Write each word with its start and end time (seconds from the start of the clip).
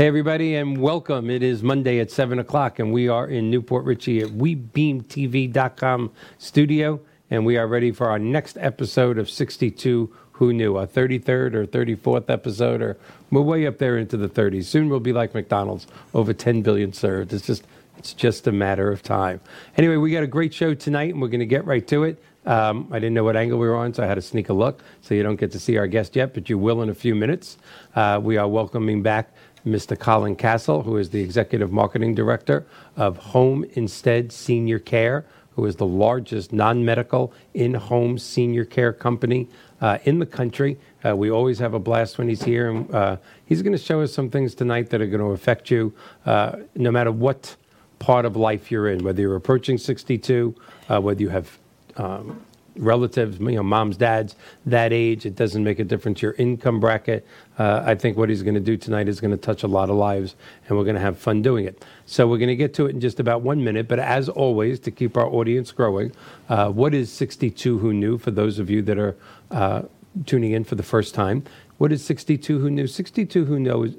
Hey, 0.00 0.06
everybody, 0.06 0.54
and 0.54 0.78
welcome. 0.78 1.28
It 1.28 1.42
is 1.42 1.62
Monday 1.62 2.00
at 2.00 2.10
7 2.10 2.38
o'clock, 2.38 2.78
and 2.78 2.90
we 2.90 3.08
are 3.08 3.26
in 3.28 3.50
New 3.50 3.60
Port 3.60 3.84
Richey 3.84 4.22
at 4.22 4.30
WeBeamTV.com 4.30 6.10
studio, 6.38 7.00
and 7.28 7.44
we 7.44 7.58
are 7.58 7.66
ready 7.66 7.92
for 7.92 8.08
our 8.08 8.18
next 8.18 8.56
episode 8.60 9.18
of 9.18 9.28
62 9.28 10.10
Who 10.32 10.54
Knew, 10.54 10.78
our 10.78 10.86
33rd 10.86 11.52
or 11.54 11.66
34th 11.66 12.30
episode, 12.30 12.80
or 12.80 12.96
we're 13.30 13.42
way 13.42 13.66
up 13.66 13.76
there 13.76 13.98
into 13.98 14.16
the 14.16 14.26
30s. 14.26 14.64
Soon 14.64 14.88
we'll 14.88 15.00
be 15.00 15.12
like 15.12 15.34
McDonald's, 15.34 15.86
over 16.14 16.32
10 16.32 16.62
billion 16.62 16.94
served. 16.94 17.34
It's 17.34 17.46
just, 17.46 17.66
it's 17.98 18.14
just 18.14 18.46
a 18.46 18.52
matter 18.52 18.90
of 18.90 19.02
time. 19.02 19.42
Anyway, 19.76 19.96
we 19.96 20.12
got 20.12 20.22
a 20.22 20.26
great 20.26 20.54
show 20.54 20.72
tonight, 20.72 21.12
and 21.12 21.20
we're 21.20 21.28
going 21.28 21.40
to 21.40 21.44
get 21.44 21.66
right 21.66 21.86
to 21.88 22.04
it. 22.04 22.22
Um, 22.46 22.88
I 22.90 22.94
didn't 22.94 23.12
know 23.12 23.24
what 23.24 23.36
angle 23.36 23.58
we 23.58 23.68
were 23.68 23.76
on, 23.76 23.92
so 23.92 24.02
I 24.02 24.06
had 24.06 24.14
to 24.14 24.22
sneak 24.22 24.48
a 24.48 24.54
look. 24.54 24.82
So 25.02 25.14
you 25.14 25.22
don't 25.22 25.36
get 25.36 25.52
to 25.52 25.60
see 25.60 25.76
our 25.76 25.86
guest 25.86 26.16
yet, 26.16 26.32
but 26.32 26.48
you 26.48 26.56
will 26.56 26.80
in 26.80 26.88
a 26.88 26.94
few 26.94 27.14
minutes. 27.14 27.58
Uh, 27.94 28.18
we 28.22 28.38
are 28.38 28.48
welcoming 28.48 29.02
back 29.02 29.34
Mr. 29.66 29.98
Colin 29.98 30.36
Castle, 30.36 30.82
who 30.82 30.96
is 30.96 31.10
the 31.10 31.20
Executive 31.20 31.72
Marketing 31.72 32.14
Director 32.14 32.66
of 32.96 33.16
Home 33.18 33.64
Instead 33.74 34.32
Senior 34.32 34.78
Care, 34.78 35.24
who 35.56 35.66
is 35.66 35.76
the 35.76 35.86
largest 35.86 36.52
non 36.52 36.84
medical 36.84 37.32
in 37.54 37.74
home 37.74 38.18
senior 38.18 38.64
care 38.64 38.92
company 38.92 39.48
uh, 39.80 39.98
in 40.04 40.18
the 40.18 40.26
country. 40.26 40.78
Uh, 41.04 41.14
we 41.16 41.30
always 41.30 41.58
have 41.58 41.74
a 41.74 41.78
blast 41.78 42.18
when 42.18 42.28
he's 42.28 42.42
here, 42.42 42.70
and 42.70 42.94
uh, 42.94 43.16
he's 43.46 43.62
going 43.62 43.72
to 43.72 43.78
show 43.78 44.00
us 44.00 44.12
some 44.12 44.30
things 44.30 44.54
tonight 44.54 44.90
that 44.90 45.00
are 45.00 45.06
going 45.06 45.20
to 45.20 45.32
affect 45.32 45.70
you 45.70 45.92
uh, 46.26 46.56
no 46.74 46.90
matter 46.90 47.12
what 47.12 47.56
part 47.98 48.24
of 48.24 48.36
life 48.36 48.70
you're 48.70 48.88
in, 48.88 49.04
whether 49.04 49.20
you're 49.20 49.36
approaching 49.36 49.76
62, 49.76 50.54
uh, 50.88 51.00
whether 51.00 51.20
you 51.20 51.28
have 51.28 51.58
um, 51.96 52.42
relatives, 52.76 53.38
you 53.38 53.52
know, 53.52 53.62
moms, 53.62 53.96
dads, 53.96 54.36
that 54.66 54.92
age. 54.92 55.26
It 55.26 55.36
doesn't 55.36 55.62
make 55.62 55.78
a 55.78 55.84
difference. 55.84 56.22
Your 56.22 56.32
income 56.32 56.80
bracket. 56.80 57.26
Uh, 57.58 57.82
I 57.84 57.94
think 57.94 58.16
what 58.16 58.28
he's 58.28 58.42
going 58.42 58.54
to 58.54 58.60
do 58.60 58.76
tonight 58.76 59.08
is 59.08 59.20
going 59.20 59.32
to 59.32 59.36
touch 59.36 59.62
a 59.62 59.66
lot 59.66 59.90
of 59.90 59.96
lives, 59.96 60.36
and 60.68 60.76
we're 60.76 60.84
going 60.84 60.96
to 60.96 61.00
have 61.00 61.18
fun 61.18 61.42
doing 61.42 61.66
it. 61.66 61.84
So 62.06 62.26
we're 62.26 62.38
going 62.38 62.48
to 62.48 62.56
get 62.56 62.74
to 62.74 62.86
it 62.86 62.90
in 62.90 63.00
just 63.00 63.20
about 63.20 63.42
one 63.42 63.62
minute. 63.62 63.88
But 63.88 63.98
as 63.98 64.28
always, 64.28 64.80
to 64.80 64.90
keep 64.90 65.16
our 65.16 65.26
audience 65.26 65.72
growing, 65.72 66.12
uh, 66.48 66.70
what 66.70 66.94
is 66.94 67.12
62 67.12 67.78
Who 67.78 67.92
Knew 67.92 68.18
for 68.18 68.30
those 68.30 68.58
of 68.58 68.70
you 68.70 68.82
that 68.82 68.98
are 68.98 69.16
uh, 69.50 69.82
tuning 70.26 70.52
in 70.52 70.64
for 70.64 70.74
the 70.74 70.82
first 70.82 71.14
time? 71.14 71.44
What 71.78 71.92
is 71.92 72.04
62 72.04 72.58
Who 72.58 72.70
Knew? 72.70 72.86
62 72.86 73.44
Who 73.46 73.58
Knows. 73.58 73.94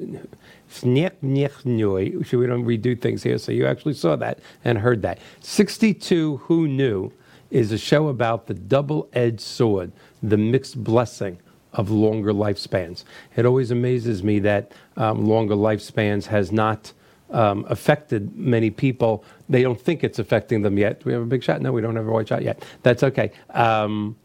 So 0.70 0.88
we 0.88 1.02
don't 1.02 2.66
redo 2.66 3.00
things 3.00 3.24
here. 3.24 3.38
So 3.38 3.52
you 3.52 3.66
actually 3.66 3.96
saw 3.96 4.16
that 4.18 4.40
and 4.64 4.78
heard 4.78 5.02
that. 5.02 5.20
62 5.42 6.38
Who 6.38 6.68
Knew 6.68 7.12
is 7.52 7.72
a 7.72 7.78
show 7.78 8.08
about 8.08 8.48
the 8.48 8.54
double 8.54 9.10
edged 9.14 9.42
sword, 9.42 9.92
the 10.24 10.38
mixed 10.38 10.84
blessing 10.84 11.38
of 11.74 11.90
longer 11.90 12.34
lifespans. 12.34 13.04
It 13.36 13.46
always 13.46 13.72
amazes 13.72 14.24
me 14.24 14.40
that 14.40 14.72
um, 14.98 15.26
longer 15.26 15.56
lifespans 15.56 16.26
has 16.26 16.52
not 16.52 16.94
um, 17.30 17.66
affected 17.70 18.36
many 18.36 18.70
people. 18.70 19.24
They 19.48 19.62
don't 19.62 19.80
think 19.80 20.04
it's 20.04 20.20
affecting 20.20 20.62
them 20.64 20.78
yet. 20.78 21.00
Do 21.00 21.06
we 21.06 21.14
have 21.14 21.22
a 21.22 21.26
big 21.26 21.44
shot? 21.44 21.62
No, 21.62 21.72
we 21.72 21.82
don't 21.82 21.96
have 21.96 22.08
a 22.08 22.12
white 22.12 22.28
shot 22.28 22.42
yet. 22.42 22.64
That's 22.84 23.04
okay. 23.04 23.32
Um, 23.52 24.18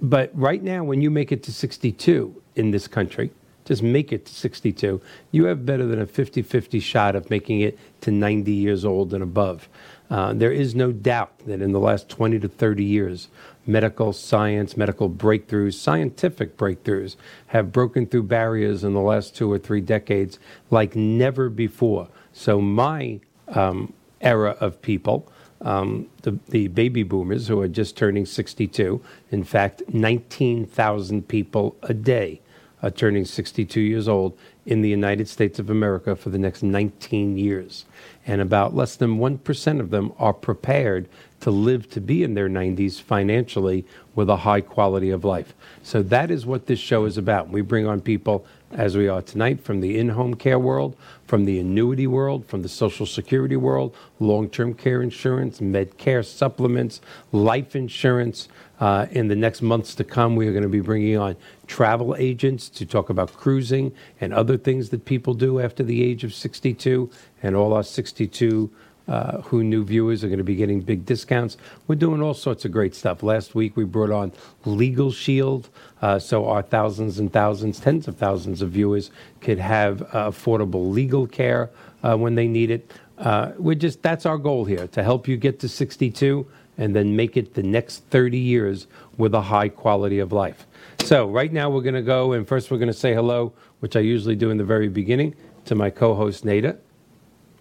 but 0.00 0.30
right 0.34 0.62
now, 0.62 0.84
when 0.84 1.00
you 1.00 1.10
make 1.10 1.32
it 1.32 1.42
to 1.44 1.52
62 1.52 2.42
in 2.56 2.70
this 2.70 2.86
country, 2.86 3.30
just 3.64 3.82
make 3.82 4.12
it 4.12 4.26
to 4.26 4.34
62, 4.34 5.00
you 5.30 5.44
have 5.46 5.64
better 5.64 5.86
than 5.86 6.00
a 6.00 6.06
50 6.06 6.42
50 6.42 6.80
shot 6.80 7.16
of 7.16 7.30
making 7.30 7.60
it 7.60 7.78
to 8.02 8.10
90 8.10 8.52
years 8.52 8.84
old 8.84 9.14
and 9.14 9.22
above. 9.22 9.68
Uh, 10.10 10.32
there 10.34 10.52
is 10.52 10.74
no 10.74 10.92
doubt 10.92 11.38
that 11.46 11.62
in 11.62 11.72
the 11.72 11.80
last 11.80 12.08
20 12.08 12.38
to 12.38 12.48
30 12.48 12.84
years, 12.84 13.28
medical 13.66 14.12
science, 14.12 14.76
medical 14.76 15.08
breakthroughs, 15.08 15.74
scientific 15.74 16.56
breakthroughs 16.56 17.16
have 17.48 17.72
broken 17.72 18.06
through 18.06 18.22
barriers 18.22 18.84
in 18.84 18.92
the 18.92 19.00
last 19.00 19.34
two 19.34 19.50
or 19.50 19.58
three 19.58 19.80
decades 19.80 20.38
like 20.70 20.94
never 20.94 21.48
before. 21.48 22.08
So, 22.32 22.60
my 22.60 23.20
um, 23.48 23.92
era 24.20 24.56
of 24.60 24.80
people, 24.82 25.30
um, 25.62 26.08
the, 26.22 26.38
the 26.48 26.68
baby 26.68 27.02
boomers 27.02 27.48
who 27.48 27.60
are 27.60 27.68
just 27.68 27.96
turning 27.96 28.26
62, 28.26 29.00
in 29.30 29.44
fact, 29.44 29.82
19,000 29.92 31.26
people 31.26 31.76
a 31.82 31.94
day 31.94 32.40
are 32.82 32.90
turning 32.90 33.24
62 33.24 33.80
years 33.80 34.08
old 34.08 34.36
in 34.66 34.82
the 34.82 34.88
United 34.88 35.28
States 35.28 35.58
of 35.58 35.70
America 35.70 36.16
for 36.16 36.30
the 36.30 36.38
next 36.38 36.62
19 36.62 37.36
years. 37.36 37.84
And 38.26 38.40
about 38.40 38.74
less 38.74 38.96
than 38.96 39.18
1% 39.18 39.80
of 39.80 39.90
them 39.90 40.12
are 40.18 40.32
prepared 40.32 41.08
to 41.44 41.50
live 41.50 41.90
to 41.90 42.00
be 42.00 42.22
in 42.22 42.32
their 42.32 42.48
90s 42.48 43.02
financially 43.02 43.84
with 44.14 44.30
a 44.30 44.36
high 44.36 44.62
quality 44.62 45.10
of 45.10 45.26
life. 45.26 45.52
So 45.82 46.02
that 46.04 46.30
is 46.30 46.46
what 46.46 46.64
this 46.64 46.78
show 46.78 47.04
is 47.04 47.18
about. 47.18 47.50
We 47.50 47.60
bring 47.60 47.86
on 47.86 48.00
people, 48.00 48.46
as 48.72 48.96
we 48.96 49.08
are 49.08 49.20
tonight, 49.20 49.62
from 49.62 49.82
the 49.82 49.98
in 49.98 50.08
home 50.08 50.36
care 50.36 50.58
world, 50.58 50.96
from 51.26 51.44
the 51.44 51.60
annuity 51.60 52.06
world, 52.06 52.46
from 52.46 52.62
the 52.62 52.68
Social 52.70 53.04
Security 53.04 53.56
world, 53.56 53.94
long 54.20 54.48
term 54.48 54.72
care 54.72 55.02
insurance, 55.02 55.60
Medicare 55.60 56.24
supplements, 56.24 57.02
life 57.30 57.76
insurance. 57.76 58.48
Uh, 58.80 59.06
in 59.10 59.28
the 59.28 59.36
next 59.36 59.60
months 59.60 59.94
to 59.94 60.02
come, 60.02 60.36
we 60.36 60.48
are 60.48 60.52
going 60.52 60.62
to 60.62 60.68
be 60.68 60.80
bringing 60.80 61.18
on 61.18 61.36
travel 61.66 62.16
agents 62.16 62.70
to 62.70 62.86
talk 62.86 63.10
about 63.10 63.32
cruising 63.34 63.92
and 64.20 64.32
other 64.32 64.56
things 64.56 64.88
that 64.88 65.04
people 65.04 65.34
do 65.34 65.60
after 65.60 65.82
the 65.82 66.02
age 66.02 66.24
of 66.24 66.32
62 66.32 67.10
and 67.42 67.54
all 67.54 67.74
our 67.74 67.84
62 67.84 68.70
uh, 69.08 69.42
Who 69.42 69.62
Knew 69.62 69.84
viewers 69.84 70.24
are 70.24 70.28
going 70.28 70.38
to 70.38 70.44
be 70.44 70.54
getting 70.54 70.80
big 70.80 71.04
discounts. 71.04 71.56
We're 71.86 71.96
doing 71.96 72.22
all 72.22 72.34
sorts 72.34 72.64
of 72.64 72.72
great 72.72 72.94
stuff. 72.94 73.22
Last 73.22 73.54
week 73.54 73.76
we 73.76 73.84
brought 73.84 74.10
on 74.10 74.32
Legal 74.64 75.12
Shield, 75.12 75.68
uh, 76.00 76.18
so 76.18 76.48
our 76.48 76.62
thousands 76.62 77.18
and 77.18 77.32
thousands, 77.32 77.80
tens 77.80 78.08
of 78.08 78.16
thousands 78.16 78.62
of 78.62 78.70
viewers 78.70 79.10
could 79.40 79.58
have 79.58 80.02
uh, 80.02 80.30
affordable 80.30 80.90
legal 80.90 81.26
care 81.26 81.70
uh, 82.02 82.16
when 82.16 82.34
they 82.34 82.46
need 82.46 82.70
it. 82.70 82.92
Uh, 83.18 83.52
we're 83.58 83.74
just 83.74 84.02
that's 84.02 84.26
our 84.26 84.38
goal 84.38 84.64
here 84.64 84.86
to 84.88 85.02
help 85.02 85.28
you 85.28 85.36
get 85.36 85.60
to 85.60 85.68
62 85.68 86.46
and 86.76 86.94
then 86.96 87.14
make 87.14 87.36
it 87.36 87.54
the 87.54 87.62
next 87.62 88.04
30 88.10 88.36
years 88.36 88.86
with 89.16 89.34
a 89.34 89.40
high 89.40 89.68
quality 89.68 90.18
of 90.18 90.32
life. 90.32 90.66
So 91.04 91.28
right 91.28 91.52
now 91.52 91.70
we're 91.70 91.82
going 91.82 91.94
to 91.94 92.02
go 92.02 92.32
and 92.32 92.46
first 92.46 92.70
we're 92.70 92.78
going 92.78 92.88
to 92.88 92.92
say 92.92 93.14
hello, 93.14 93.52
which 93.80 93.94
I 93.94 94.00
usually 94.00 94.36
do 94.36 94.50
in 94.50 94.56
the 94.56 94.64
very 94.64 94.88
beginning, 94.88 95.36
to 95.66 95.74
my 95.74 95.90
co-host 95.90 96.44
Nada. 96.44 96.78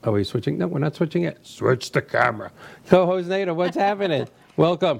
Are 0.03 0.11
we 0.11 0.25
switching? 0.25 0.57
No, 0.57 0.67
we're 0.67 0.79
not 0.79 0.95
switching 0.95 1.23
it. 1.23 1.37
Switch 1.45 1.91
the 1.91 2.01
camera. 2.01 2.51
Co-host 2.87 3.29
Nada, 3.29 3.53
what's 3.53 3.77
happening? 3.77 4.27
Welcome. 4.57 4.99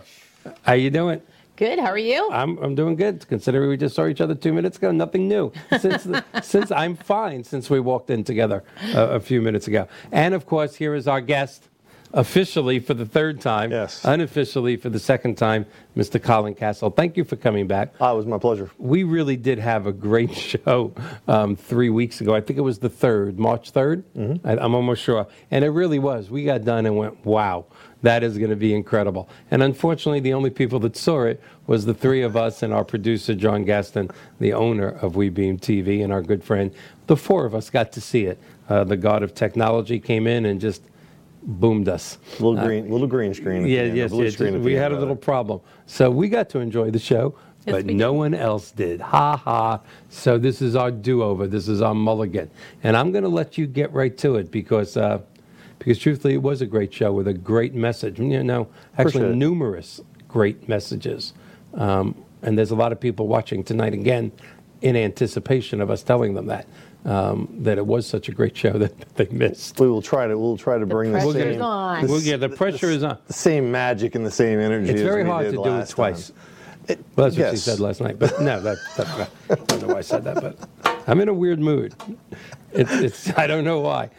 How 0.62 0.74
you 0.74 0.90
doing? 0.90 1.22
Good. 1.58 1.78
How 1.78 1.88
are 1.88 1.98
you? 1.98 2.30
I'm, 2.32 2.58
I'm 2.60 2.74
doing 2.74 2.96
good. 2.96 3.28
Considering 3.28 3.70
we 3.70 3.76
just 3.76 3.96
saw 3.96 4.08
each 4.08 4.22
other 4.22 4.34
two 4.34 4.54
minutes 4.54 4.78
ago, 4.78 4.92
nothing 4.92 5.28
new. 5.28 5.52
Since 5.78 6.06
the, 6.06 6.24
since 6.42 6.72
I'm 6.72 6.96
fine 6.96 7.44
since 7.44 7.70
we 7.70 7.82
walked 7.82 8.10
in 8.10 8.24
together 8.24 8.64
a, 8.94 9.16
a 9.16 9.20
few 9.20 9.42
minutes 9.42 9.68
ago. 9.68 9.88
And 10.12 10.34
of 10.34 10.46
course, 10.46 10.74
here 10.76 10.96
is 10.96 11.08
our 11.08 11.22
guest 11.22 11.68
officially 12.14 12.80
for 12.80 12.94
the 12.94 13.06
third 13.06 13.42
time, 13.42 13.72
Yes. 13.72 14.02
unofficially 14.06 14.78
for 14.78 14.90
the 14.90 15.00
second 15.00 15.36
time, 15.36 15.66
Mr. 15.98 16.22
Colin 16.22 16.54
Castle. 16.54 16.90
Thank 16.92 17.18
you 17.18 17.24
for 17.24 17.36
coming 17.36 17.68
back. 17.68 17.94
Ah, 18.00 18.14
it 18.14 18.16
was 18.16 18.26
my 18.26 18.38
pleasure. 18.38 18.70
We 18.78 19.04
really 19.04 19.36
did 19.36 19.60
have 19.60 19.88
a 19.88 19.92
great 19.92 20.32
show 20.36 20.94
um, 21.28 21.56
three 21.56 21.90
weeks 21.90 22.22
ago. 22.22 22.36
I 22.36 22.42
think 22.42 22.58
it 22.58 22.62
was 22.64 22.80
the 22.80 22.90
third, 22.90 23.40
March 23.40 23.72
3rd. 23.74 24.04
Mm-hmm. 24.16 24.48
I, 24.48 24.58
I'm 24.58 24.76
almost 24.76 25.02
sure. 25.02 25.28
And 25.52 25.66
it 25.66 25.70
really 25.70 26.00
was. 26.00 26.30
We 26.30 26.44
got 26.46 26.64
done 26.64 26.86
and 26.86 26.96
went, 26.98 27.26
wow, 27.26 27.66
that 28.04 28.24
is 28.24 28.38
going 28.38 28.50
to 28.52 28.56
be 28.56 28.74
incredible. 28.76 29.28
And 29.50 29.64
unfortunately, 29.64 30.20
the 30.20 30.34
only 30.34 30.50
people 30.52 30.80
that 30.82 30.96
saw 30.96 31.24
it 31.24 31.42
was 31.66 31.86
the 31.86 31.94
three 31.94 32.22
of 32.22 32.36
us 32.38 32.62
and 32.62 32.74
our 32.74 32.84
producer, 32.84 33.34
John 33.34 33.66
Gaston, 33.66 34.12
the 34.40 34.54
owner 34.54 34.90
of 34.90 35.14
WeBeam 35.14 35.60
TV, 35.60 36.04
and 36.04 36.12
our 36.14 36.22
good 36.22 36.44
friend. 36.44 36.72
The 37.08 37.18
four 37.18 37.46
of 37.46 37.56
us 37.56 37.70
got 37.70 37.92
to 37.94 38.02
see 38.02 38.26
it. 38.26 38.38
Uh, 38.70 38.84
the 38.84 38.98
god 38.98 39.24
of 39.24 39.34
technology 39.34 40.00
came 40.00 40.26
in 40.28 40.46
and 40.46 40.60
just 40.62 40.82
boomed 41.46 41.90
us. 41.90 42.18
Little 42.40 42.56
green, 42.56 42.90
little 42.90 43.08
green 43.08 43.34
screen. 43.34 43.64
at 43.64 43.70
Yeah, 43.70 43.80
end, 43.82 43.98
yes, 43.98 44.12
blue 44.12 44.24
yes. 44.26 44.34
screen 44.34 44.56
at 44.56 44.62
We 44.62 44.74
had 44.74 44.92
a 44.92 45.00
little 45.00 45.16
problem. 45.16 45.62
So 45.86 46.10
we 46.10 46.30
got 46.30 46.50
to 46.50 46.60
enjoy 46.60 46.92
the 46.92 47.00
show, 47.00 47.36
Yes, 47.66 47.76
but 47.76 47.86
no 47.86 48.12
did. 48.12 48.18
one 48.18 48.34
else 48.34 48.72
did. 48.72 49.02
Ha 49.02 49.38
ha. 49.38 49.80
So 50.10 50.38
this 50.38 50.62
is 50.62 50.76
our 50.76 50.92
do 50.92 51.24
over. 51.24 51.48
This 51.48 51.68
is 51.68 51.82
our 51.82 51.94
mulligan. 51.96 52.50
And 52.84 52.96
I'm 52.98 53.12
going 53.12 53.24
to 53.24 53.30
let 53.30 53.58
you 53.58 53.68
get 53.68 53.92
right 53.94 54.18
to 54.20 54.36
it 54.36 54.52
because, 54.52 54.98
uh, 54.98 55.20
because 55.80 56.00
truthfully, 56.00 56.34
it 56.36 56.42
was 56.42 56.62
a 56.62 56.66
great 56.66 56.94
show 56.94 57.12
with 57.12 57.28
a 57.28 57.34
great 57.34 57.74
message. 57.74 58.20
You 58.20 58.44
know, 58.44 58.68
actually, 58.98 59.10
Appreciate 59.22 59.32
it. 59.32 59.36
numerous 59.36 60.02
great 60.28 60.68
messages. 60.70 61.34
Um, 61.74 62.16
and 62.42 62.58
there's 62.58 62.72
a 62.72 62.76
lot 62.76 62.92
of 62.92 63.00
people 63.00 63.28
watching 63.28 63.64
tonight 63.64 63.94
again 63.94 64.32
in 64.82 64.96
anticipation 64.98 65.80
of 65.80 65.90
us 65.90 66.04
telling 66.04 66.34
them 66.34 66.48
that. 66.48 66.68
Um, 67.06 67.50
that 67.60 67.78
it 67.78 67.86
was 67.86 68.08
such 68.08 68.30
a 68.30 68.32
great 68.32 68.56
show 68.56 68.72
that 68.78 68.98
they 69.16 69.28
missed. 69.30 69.78
We 69.80 69.90
will 69.90 70.02
try 70.02 70.26
to. 70.28 70.38
We'll 70.38 70.58
try 70.58 70.78
to 70.78 70.86
bring 70.86 71.12
the 71.12 71.20
pressure's 71.20 71.34
same. 71.56 71.62
on. 71.62 72.08
Well, 72.08 72.22
yeah, 72.22 72.38
the 72.38 72.48
pressure 72.50 72.90
is 72.90 73.04
on. 73.04 73.18
The 73.28 73.34
same 73.34 73.70
magic 73.72 74.16
and 74.16 74.26
the 74.26 74.32
same 74.32 74.60
energy. 74.60 74.90
It's 74.92 75.02
as 75.02 75.06
very 75.08 75.24
we 75.24 75.30
hard 75.30 75.46
did 75.52 75.58
to 75.58 75.64
do 75.64 75.76
it 75.80 75.90
twice. 75.90 76.30
It- 76.88 77.00
Well, 77.16 77.30
that's 77.30 77.38
what 77.38 77.52
she 77.52 77.58
said 77.58 77.80
last 77.82 78.00
night. 78.02 78.20
But 78.20 78.40
no, 78.42 78.60
that, 78.62 78.78
that, 78.98 79.30
I 79.50 79.56
don't 79.56 79.82
know 79.82 79.88
why 79.94 80.00
I 80.00 80.02
said 80.02 80.24
that, 80.26 80.36
but 80.42 81.04
I'm 81.08 81.20
in 81.22 81.28
a 81.30 81.34
weird 81.34 81.60
mood. 81.60 81.94
It's, 82.74 82.92
it's 82.92 83.38
I 83.38 83.48
don't 83.48 83.64
know 83.66 83.80
why. 83.82 84.10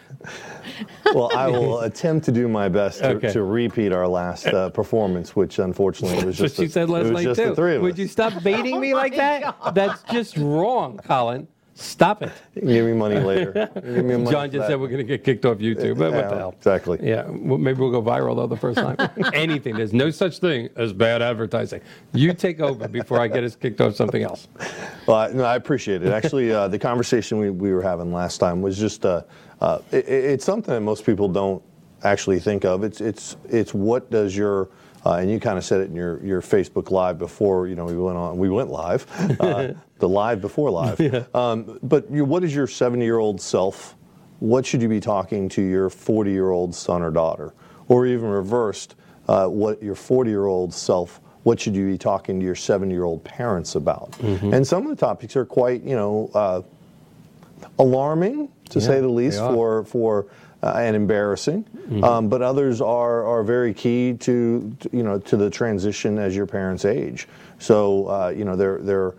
Well, 1.15 1.31
I 1.37 1.49
will 1.49 1.81
attempt 1.91 2.25
to 2.27 2.33
do 2.33 2.49
my 2.49 2.69
best 2.69 3.01
to, 3.01 3.09
Okay. 3.17 3.33
to 3.33 3.43
repeat 3.43 3.93
our 3.93 4.09
last 4.09 4.47
uh, 4.47 4.71
performance, 4.71 5.35
which 5.37 5.59
unfortunately 5.59 6.25
was 6.25 6.39
That's 6.39 6.41
what 6.41 6.47
just. 6.49 6.57
she 6.57 6.65
the- 6.67 6.73
said 6.73 6.89
last 6.91 7.01
it 7.07 7.13
was 7.13 7.13
night 7.13 7.25
just 7.25 7.41
too. 7.41 7.49
The 7.51 7.55
three 7.55 7.77
of 7.77 7.83
Would 7.83 7.93
us. 7.95 7.99
you 7.99 8.09
stop 8.09 8.43
baiting 8.43 8.81
me 8.81 8.95
like 8.95 9.15
that? 9.17 9.43
God. 9.61 9.75
That's 9.75 10.03
just 10.05 10.37
wrong, 10.39 10.99
Colin. 10.99 11.49
Stop 11.77 12.23
it. 12.23 12.31
Give 12.55 12.65
me 12.87 12.93
money 12.93 13.19
later. 13.19 13.69
Me 13.85 14.03
money 14.03 14.31
John 14.31 14.49
just 14.51 14.69
said 14.69 14.79
we're 14.79 14.87
going 14.87 14.99
to 14.99 15.05
get 15.05 15.25
kicked 15.25 15.45
off 15.45 15.59
YouTube. 15.59 15.99
But 15.99 16.13
what 16.13 16.29
the 16.29 16.37
hell? 16.37 16.55
Exactly. 16.57 16.99
Yeah, 17.03 17.25
well, 17.29 17.59
maybe 17.59 17.81
we'll 17.81 17.91
go 17.91 18.01
viral 18.01 18.37
though 18.37 18.47
the 18.47 18.57
first 18.57 18.79
time. 18.79 18.97
Anything. 19.35 19.77
There's 19.77 19.93
no 19.93 20.11
such 20.11 20.39
thing 20.39 20.69
as 20.77 20.93
bad 20.93 21.21
advertising. 21.21 21.81
You 22.13 22.33
take 22.33 22.61
over 22.61 22.87
before 22.87 23.21
I 23.21 23.27
get 23.27 23.43
us 23.43 23.57
kicked 23.57 23.81
off 23.81 23.97
something 23.97 24.23
else. 24.23 24.47
Well, 25.09 25.17
I- 25.17 25.33
no, 25.33 25.43
I 25.43 25.57
appreciate 25.57 26.03
it. 26.05 26.13
Actually, 26.13 26.53
uh, 26.53 26.69
the 26.69 26.79
conversation 26.79 27.39
we, 27.39 27.51
we 27.51 27.73
were 27.73 27.83
having 27.83 28.13
last 28.13 28.39
time 28.39 28.63
was 28.63 28.79
just 28.79 29.05
uh, 29.05 29.23
uh, 29.61 29.81
it, 29.91 30.09
it's 30.09 30.45
something 30.45 30.73
that 30.73 30.81
most 30.81 31.05
people 31.05 31.29
don't 31.29 31.61
actually 32.05 32.39
think 32.39 32.65
of. 32.65 32.85
It's 32.85 33.01
it's 33.01 33.37
it's 33.49 33.75
what 33.75 34.11
does 34.13 34.37
your 34.37 34.69
uh, 35.05 35.15
and 35.15 35.31
you 35.31 35.39
kind 35.39 35.59
of 35.59 35.65
said 35.65 35.81
it 35.81 35.91
in 35.91 35.97
your, 35.97 36.25
your 36.25 36.41
Facebook 36.41 36.91
live 36.91 37.19
before 37.19 37.69
you 37.69 37.75
know 37.75 37.85
we 37.85 37.97
went 37.97 38.17
on 38.17 38.37
we 38.39 38.49
went 38.49 38.71
live 38.71 39.07
uh, 39.41 39.73
the 39.99 40.09
live 40.09 40.41
before 40.41 40.71
live. 40.71 40.99
Um, 41.35 41.79
but 41.83 42.11
you, 42.11 42.25
what 42.25 42.45
is 42.45 42.55
your 42.55 42.67
70 42.67 43.05
year 43.05 43.19
old 43.19 43.41
self? 43.41 43.97
What 44.41 44.67
should 44.67 44.83
you 44.83 44.89
be 44.89 45.01
talking 45.01 45.49
to 45.51 45.63
your 45.63 45.91
40 45.91 46.31
year 46.31 46.51
old 46.51 46.75
son 46.75 47.03
or 47.03 47.11
daughter, 47.11 47.55
or 47.89 48.07
even 48.07 48.29
reversed? 48.29 48.97
Uh, 49.27 49.47
what 49.47 49.83
your 49.83 49.95
40 49.95 50.31
year 50.31 50.47
old 50.47 50.75
self 50.75 51.21
what 51.45 51.61
should 51.61 51.77
you 51.77 51.87
be 51.87 51.99
talking 51.99 52.41
to 52.41 52.45
your 52.45 52.55
seven 52.55 52.91
year 52.91 53.05
old 53.05 53.23
parents 53.23 53.75
about? 53.75 54.13
Mm-hmm. 54.13 54.53
And 54.53 54.67
some 54.67 54.83
of 54.85 54.89
the 54.89 54.97
topics 54.97 55.37
are 55.37 55.45
quite, 55.45 55.83
you 55.83 55.95
know, 55.95 56.31
uh, 56.35 56.63
alarming 57.79 58.49
to 58.71 58.81
Yeah, 58.81 58.87
say 58.87 59.01
the 59.01 59.09
least 59.09 59.39
for 59.39 59.85
for 59.85 60.27
uh, 60.65 60.73
and 60.79 60.97
embarrassing. 60.97 61.63
Mm-hmm. 61.65 62.03
Um, 62.03 62.29
but 62.29 62.41
others 62.41 62.81
are 62.81 63.25
are 63.27 63.43
very 63.43 63.75
key 63.75 64.15
to, 64.21 64.75
to, 64.81 64.91
you 64.93 65.03
know 65.03 65.19
to 65.19 65.37
the 65.37 65.51
transition 65.51 66.19
as 66.19 66.35
your 66.35 66.47
parents 66.47 66.87
age. 66.87 67.29
So 67.59 68.07
uh, 68.09 68.29
you 68.35 68.45
know 68.45 68.57
they're 68.57 68.79
they're 68.79 69.15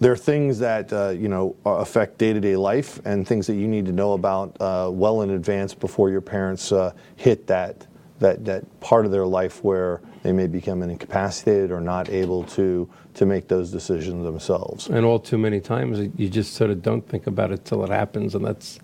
there 0.00 0.12
are 0.12 0.16
things 0.16 0.58
that 0.58 0.92
uh, 0.92 1.08
you 1.08 1.28
know 1.28 1.56
affect 1.64 2.18
day-to-day 2.18 2.56
life 2.56 3.00
and 3.06 3.26
things 3.26 3.46
that 3.46 3.54
you 3.54 3.66
need 3.66 3.86
to 3.86 3.92
know 3.92 4.12
about 4.12 4.56
uh, 4.60 4.90
well 4.92 5.22
in 5.22 5.30
advance 5.30 5.72
before 5.72 6.10
your 6.10 6.20
parents 6.20 6.70
uh, 6.70 6.92
hit 7.16 7.46
that 7.46 7.86
that 8.18 8.44
that 8.44 8.80
part 8.80 9.06
of 9.06 9.10
their 9.10 9.26
life 9.26 9.64
where 9.64 10.02
they 10.22 10.32
may 10.32 10.46
become 10.46 10.82
incapacitated 10.82 11.70
or 11.70 11.80
not 11.80 12.10
able 12.10 12.44
to 12.44 12.86
to 13.14 13.24
make 13.24 13.48
those 13.48 13.70
decisions 13.70 14.22
themselves. 14.22 14.88
And 14.88 15.06
all 15.06 15.18
too 15.18 15.38
many 15.38 15.60
times 15.60 16.10
you 16.18 16.28
just 16.28 16.52
sort 16.52 16.70
of 16.70 16.82
don't 16.82 17.08
think 17.08 17.26
about 17.26 17.52
it 17.52 17.64
till 17.64 17.82
it 17.84 17.90
happens, 17.90 18.34
and 18.34 18.44
that's 18.44 18.78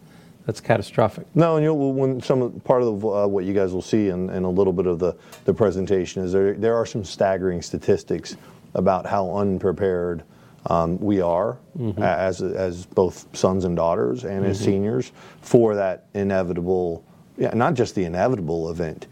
that's 0.47 0.61
catastrophic. 0.61 1.27
No, 1.35 1.57
and 1.57 1.65
you'll, 1.65 1.93
when 1.95 2.21
some 2.21 2.61
part 2.61 2.83
of 2.83 3.05
uh, 3.05 3.27
what 3.27 3.45
you 3.45 3.55
guys 3.55 3.73
will 3.73 3.83
see 3.83 4.09
in, 4.09 4.29
in 4.31 4.45
a 4.45 4.51
little 4.51 4.73
bit 4.73 4.87
of 4.87 4.99
the, 4.99 5.17
the 5.45 5.55
presentation 5.55 6.23
is 6.23 6.33
there 6.33 6.55
there 6.55 6.77
are 6.77 6.87
some 6.87 7.05
staggering 7.05 7.63
statistics 7.63 8.37
about 8.75 9.07
how 9.07 9.35
unprepared 9.37 10.23
um, 10.67 10.99
we 10.99 11.21
are 11.21 11.59
a- 11.99 12.01
as 12.01 12.41
as 12.43 12.87
both 12.87 13.27
sons 13.37 13.65
and 13.65 13.77
daughters 13.77 14.25
and 14.25 14.45
as 14.45 14.59
seniors 14.61 15.13
for 15.41 15.75
that 15.75 16.07
inevitable, 16.15 17.05
yeah, 17.39 17.53
not 17.55 17.75
just 17.75 17.95
the 17.95 18.05
inevitable 18.05 18.71
event, 18.71 19.07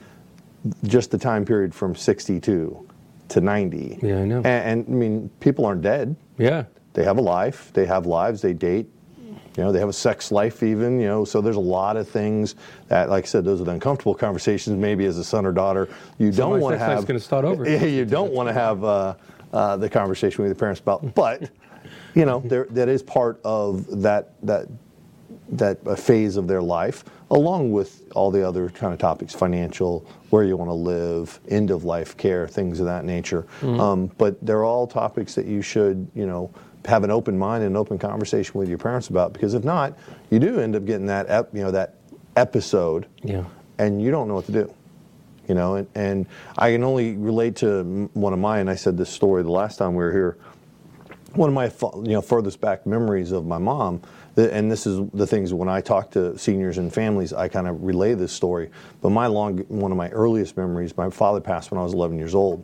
just 0.84 1.11
the 1.11 1.19
time 1.19 1.44
period 1.44 1.75
from 1.75 1.94
62 1.94 2.88
to 3.29 3.40
90. 3.40 3.99
Yeah, 4.02 4.19
I 4.20 4.25
know. 4.25 4.37
And, 4.38 4.46
and 4.46 4.84
I 4.88 4.90
mean, 4.90 5.31
people 5.40 5.64
aren't 5.64 5.82
dead 5.82 6.14
Yeah. 6.38 6.64
they 6.93 7.05
have 7.05 7.19
a 7.19 7.23
life, 7.23 7.70
they 7.73 7.87
have 7.87 8.05
lives, 8.06 8.43
they 8.43 8.52
date, 8.52 8.88
you 9.56 9.62
know, 9.62 9.72
they 9.72 9.78
have 9.78 9.88
a 9.88 9.93
sex 9.93 10.32
life 10.32 10.62
even, 10.62 10.99
you 10.99 11.06
know, 11.06 11.25
so 11.25 11.40
there's 11.40 11.56
a 11.56 11.60
lot 11.60 11.96
of 11.96 12.08
things 12.08 12.54
that, 12.88 13.10
like 13.10 13.25
I 13.25 13.26
said, 13.26 13.44
those 13.44 13.60
are 13.60 13.64
the 13.64 13.72
uncomfortable 13.72 14.14
conversations 14.14 14.78
maybe 14.78 15.04
as 15.04 15.19
a 15.19 15.25
son 15.25 15.44
or 15.44 15.52
daughter 15.52 15.88
you 16.19 16.32
So 16.32 16.38
don't 16.50 16.60
want 16.60 16.75
to 16.75 16.78
have. 16.78 17.06
gonna 17.06 17.20
start 17.20 17.44
over. 17.44 17.69
Yeah, 17.69 17.84
you 17.84 18.04
don't 18.04 18.32
want 18.32 18.49
to 18.49 18.52
have 18.52 18.82
uh, 18.84 19.14
uh, 19.52 19.76
the 19.76 19.88
conversation 19.88 20.43
with 20.43 20.50
your 20.50 20.56
parents 20.56 20.81
about, 20.81 21.14
but, 21.14 21.50
you 22.14 22.25
know, 22.25 22.40
there, 22.46 22.66
that 22.70 22.88
is 22.88 23.02
part 23.02 23.40
of 23.44 24.02
that, 24.02 24.34
that, 24.43 24.69
that 25.50 25.87
uh, 25.87 25.94
phase 25.94 26.37
of 26.37 26.48
their 26.48 26.62
life, 26.62 27.05
along 27.31 27.72
with 27.72 28.05
all 28.14 28.31
the 28.31 28.46
other 28.46 28.70
kind 28.70 28.93
of 28.93 28.98
topics, 28.98 29.34
financial, 29.34 30.06
where 30.31 30.44
you 30.44 30.56
want 30.56 30.70
to 30.70 30.75
live, 30.75 31.40
end 31.48 31.70
of 31.70 31.84
life 31.84 32.16
care, 32.16 32.48
things 32.48 32.81
of 32.81 32.87
that 32.87 33.05
nature. 33.05 33.43
Mm-hmm. 33.60 33.81
Um, 33.81 34.06
but 34.19 34.44
they're 34.44 34.64
all 34.64 34.87
topics 34.87 35.34
that 35.34 35.44
you 35.46 35.60
should, 35.60 36.10
you 36.14 36.26
know, 36.26 36.50
have 36.87 37.05
an 37.05 37.11
open 37.11 37.38
mind 37.38 37.62
and 37.64 37.73
an 37.73 37.76
open 37.76 37.99
conversation 37.99 38.58
with 38.58 38.69
your 38.69 38.79
parents 38.79 39.08
about, 39.08 39.32
because 39.32 39.55
if 39.55 39.64
not, 39.64 39.96
you 40.31 40.38
do 40.38 40.58
end 40.61 40.75
up 40.76 40.84
getting 40.84 41.06
that, 41.06 41.26
ep- 41.29 41.55
you 41.55 41.62
know, 41.62 41.70
that 41.70 41.94
episode, 42.37 43.06
Yeah. 43.23 43.44
and 43.79 44.00
you 44.02 44.11
don't 44.11 44.29
know 44.29 44.34
what 44.34 44.46
to 44.46 44.52
do. 44.52 44.75
You 45.48 45.55
know, 45.56 45.74
and, 45.74 45.89
and 45.94 46.27
I 46.56 46.70
can 46.70 46.84
only 46.84 47.17
relate 47.17 47.56
to 47.56 48.08
one 48.15 48.32
of 48.32 48.39
mine. 48.39 48.69
I 48.69 48.77
said 48.77 48.96
this 48.96 49.10
story 49.10 49.43
the 49.43 49.51
last 49.51 49.77
time 49.77 49.91
we 49.94 50.03
were 50.05 50.12
here 50.12 50.39
one 51.34 51.48
of 51.48 51.55
my 51.55 51.65
you 52.05 52.12
know 52.12 52.20
furthest 52.20 52.60
back 52.60 52.86
memories 52.86 53.32
of 53.32 53.46
my 53.46 53.56
mom 53.56 54.03
and 54.36 54.70
this 54.70 54.86
is 54.86 55.01
the 55.15 55.27
things 55.27 55.55
when 55.55 55.67
i 55.67 55.81
talk 55.81 56.10
to 56.10 56.36
seniors 56.39 56.77
and 56.77 56.93
families 56.93 57.32
i 57.32 57.48
kind 57.48 57.67
of 57.67 57.82
relay 57.82 58.12
this 58.12 58.31
story 58.31 58.69
but 59.01 59.08
my 59.08 59.27
long 59.27 59.56
one 59.69 59.91
of 59.91 59.96
my 59.96 60.10
earliest 60.10 60.58
memories 60.58 60.94
my 60.94 61.08
father 61.08 61.41
passed 61.41 61.70
when 61.70 61.81
i 61.81 61.82
was 61.82 61.94
11 61.94 62.19
years 62.19 62.34
old 62.34 62.62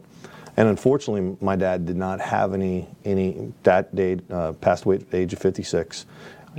and 0.58 0.68
unfortunately 0.68 1.36
my 1.40 1.54
dad 1.54 1.86
did 1.86 1.96
not 1.96 2.20
have 2.20 2.52
any 2.52 2.88
any 3.04 3.52
that 3.62 3.94
day 3.94 4.18
uh, 4.30 4.52
passed 4.54 4.84
away 4.84 4.96
at 4.96 5.08
the 5.10 5.16
age 5.16 5.32
of 5.32 5.38
56 5.38 6.04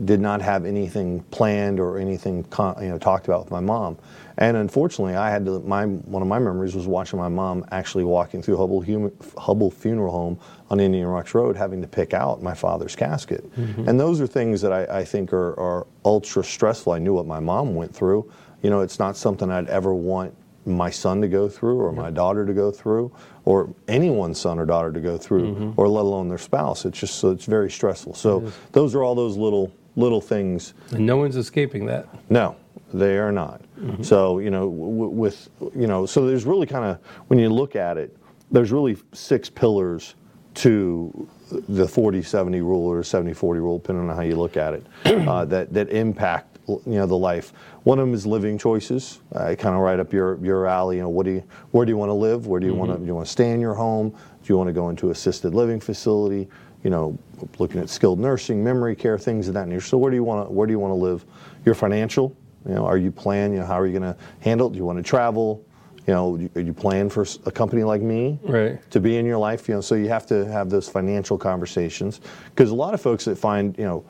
did 0.06 0.22
not 0.22 0.41
have 0.41 0.65
anything 0.65 1.22
planned 1.24 1.77
or 1.79 2.00
anything 2.00 2.46
con- 2.46 2.82
you 2.82 2.88
know 2.88 2.98
talked 2.98 3.27
about 3.27 3.41
with 3.44 3.51
my 3.51 3.60
mom. 3.60 3.98
And 4.38 4.56
unfortunately 4.56 5.15
i 5.15 5.29
had 5.29 5.44
to 5.46 5.60
my 5.60 5.86
one 5.86 6.22
of 6.22 6.29
my 6.29 6.39
memories 6.39 6.74
was 6.75 6.88
watching 6.88 7.20
my 7.20 7.27
mom 7.27 7.65
actually 7.72 8.06
walking 8.06 8.41
through 8.41 8.56
hubble, 8.56 8.82
Hum- 8.82 9.12
hubble 9.38 9.70
funeral 9.70 10.12
home 10.13 10.39
on 10.70 10.79
indian 10.79 11.06
rocks 11.08 11.36
road 11.36 11.58
having 11.58 11.82
to 11.82 11.88
pick 11.88 12.13
out 12.13 12.41
my 12.41 12.53
father's 12.53 12.96
casket. 12.96 13.44
And 13.89 14.00
those 14.00 14.22
are 14.22 14.27
things 14.27 14.62
that 14.62 14.72
i, 14.72 15.00
I 15.00 15.03
think 15.03 15.34
are, 15.34 15.60
are 15.60 15.88
ultra 16.06 16.41
stressful. 16.44 16.94
I 16.94 17.00
knew 17.00 17.13
what 17.13 17.25
my 17.25 17.41
mom 17.41 17.75
went 17.75 17.94
through. 17.94 18.32
You 18.62 18.70
know 18.70 18.79
it's 18.79 19.00
not 19.00 19.18
something 19.18 19.51
i'd 19.51 19.68
ever 19.68 19.94
want 19.94 20.34
my 20.70 20.90
son 20.90 21.22
to 21.22 21.28
go 21.28 21.50
through 21.50 21.80
or 21.80 21.92
my 21.92 22.10
daughter 22.12 22.46
to 22.46 22.54
go 22.54 22.72
through 22.72 23.12
or 23.46 23.70
anyone's 23.88 24.40
son 24.40 24.60
or 24.60 24.66
daughter 24.66 24.92
to 24.92 25.00
go 25.00 25.18
through 25.18 25.74
or 25.78 25.88
let 25.88 26.02
alone 26.02 26.30
their 26.30 26.38
spouse. 26.38 26.86
It's 26.86 27.00
just 27.00 27.16
so 27.16 27.32
it's 27.32 27.46
very 27.46 27.70
stressful. 27.72 28.14
So 28.16 28.52
those 28.72 28.96
are 28.96 29.04
all 29.04 29.16
those 29.16 29.38
little 29.38 29.72
little 29.96 30.22
things. 30.22 30.74
And 30.92 31.06
no 31.06 31.18
one's 31.18 31.36
escaping 31.36 31.86
that. 31.88 32.08
no, 32.30 32.56
they 32.94 33.18
are 33.18 33.32
not. 33.32 33.62
So 34.02 34.40
you 34.40 34.50
know, 34.50 34.70
w- 34.70 35.10
with 35.10 35.50
you 35.76 35.88
know, 35.88 36.06
so 36.06 36.26
there's 36.28 36.46
really 36.46 36.68
kind 36.68 36.86
of 36.86 37.00
when 37.28 37.40
you 37.40 37.50
look 37.50 37.76
at 37.76 37.98
it, 37.98 38.16
there's 38.52 38.72
really 38.72 38.98
six 39.14 39.50
pillars 39.50 40.16
to 40.56 41.28
the 41.70 41.86
40-70 41.86 42.62
rule 42.62 42.86
or 42.92 43.02
70-40 43.02 43.42
rule, 43.56 43.78
depending 43.80 44.10
on 44.10 44.16
how 44.16 44.22
you 44.24 44.36
look 44.36 44.58
at 44.58 44.74
it, 44.74 44.86
uh, 45.06 45.46
that 45.46 45.72
that 45.74 45.90
impact 45.90 46.49
you 46.70 46.94
know 47.00 47.06
the 47.06 47.18
life. 47.18 47.52
One 47.84 48.00
of 48.00 48.06
them 48.06 48.14
is 48.14 48.26
living 48.26 48.58
choices. 48.58 49.20
Uh, 49.34 49.56
kind 49.58 49.76
of 49.76 49.82
right 49.82 50.00
up 50.00 50.14
your 50.14 50.38
your 50.44 50.68
alley. 50.68 50.98
You 50.98 51.04
know, 51.04 51.10
what 51.10 51.26
do 51.26 51.32
you 51.32 51.44
where 51.72 51.86
do 51.86 51.92
you 51.92 51.98
want 51.98 52.10
to 52.10 52.14
live? 52.14 52.48
Where 52.48 52.60
do 52.60 52.68
you 52.68 52.74
want 52.74 52.98
to 52.98 53.06
you 53.06 53.16
want 53.16 53.26
to 53.26 53.32
stay 53.32 53.52
in 53.52 53.60
your 53.60 53.74
home? 53.74 54.10
Do 54.10 54.54
you 54.54 54.58
want 54.58 54.68
to 54.68 54.74
go 54.74 54.90
into 54.90 55.10
assisted 55.12 55.54
living 55.56 55.80
facility? 55.80 56.48
You 56.84 56.90
know, 56.90 57.18
looking 57.58 57.82
at 57.82 57.90
skilled 57.90 58.20
nursing, 58.20 58.64
memory 58.64 58.96
care, 58.96 59.18
things 59.18 59.48
of 59.50 59.54
that 59.56 59.68
nature. 59.68 59.82
So 59.82 59.98
where 59.98 60.12
do 60.12 60.16
you 60.16 60.24
want 60.24 60.48
to 60.48 60.54
where 60.54 60.68
do 60.68 60.72
you 60.72 60.80
want 60.80 60.92
to 60.92 60.96
live? 60.96 61.26
Your 61.66 61.76
financial. 61.76 62.36
You 62.68 62.76
know, 62.76 62.86
are 62.86 62.98
you 62.98 63.12
plan? 63.12 63.52
You 63.54 63.60
know, 63.60 63.66
how 63.66 63.80
are 63.80 63.88
you 63.88 63.98
going 63.98 64.14
to 64.14 64.20
handle 64.42 64.68
it? 64.68 64.74
Do 64.74 64.78
you 64.78 64.86
want 64.86 64.98
to 64.98 65.04
travel? 65.04 65.66
You 66.08 66.14
know, 66.14 66.38
you- 66.38 66.50
are 66.56 66.62
you 66.62 66.74
plan 66.74 67.10
for 67.10 67.26
a 67.46 67.52
company 67.52 67.84
like 67.84 68.02
me? 68.02 68.40
Right. 68.44 68.80
to 68.92 69.00
be 69.00 69.18
in 69.18 69.26
your 69.26 69.38
life. 69.38 69.68
You 69.70 69.76
know, 69.76 69.82
so 69.82 69.96
you 69.96 70.08
have 70.10 70.26
to 70.28 70.46
have 70.46 70.70
those 70.70 70.90
financial 70.90 71.38
conversations 71.38 72.20
because 72.54 72.72
a 72.72 72.76
lot 72.76 72.94
of 72.94 73.02
folks 73.02 73.26
that 73.26 73.38
find 73.38 73.78
you 73.78 73.84
know, 73.86 74.04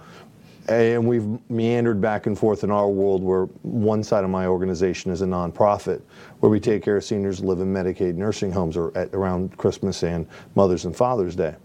and 0.70 1.06
we've 1.06 1.28
meandered 1.50 2.00
back 2.00 2.28
and 2.28 2.38
forth 2.38 2.64
in 2.64 2.70
our 2.70 2.88
world 2.88 3.24
where 3.24 3.46
one 3.64 4.04
side 4.04 4.24
of 4.24 4.30
my 4.30 4.46
organization 4.46 5.12
is 5.12 5.22
a 5.22 5.26
nonprofit 5.26 6.02
where 6.40 6.50
we 6.50 6.60
take 6.60 6.84
care 6.84 6.98
of 6.98 7.04
seniors 7.04 7.40
who 7.40 7.48
live 7.48 7.60
in 7.60 7.74
Medicaid 7.74 8.16
nursing 8.16 8.52
homes 8.52 8.78
or 8.78 8.96
at 8.96 9.14
around 9.14 9.58
Christmas 9.58 10.04
and 10.04 10.28
Mother's 10.56 10.86
and 10.86 10.96
Father's 10.96 11.36
Day. 11.36 11.56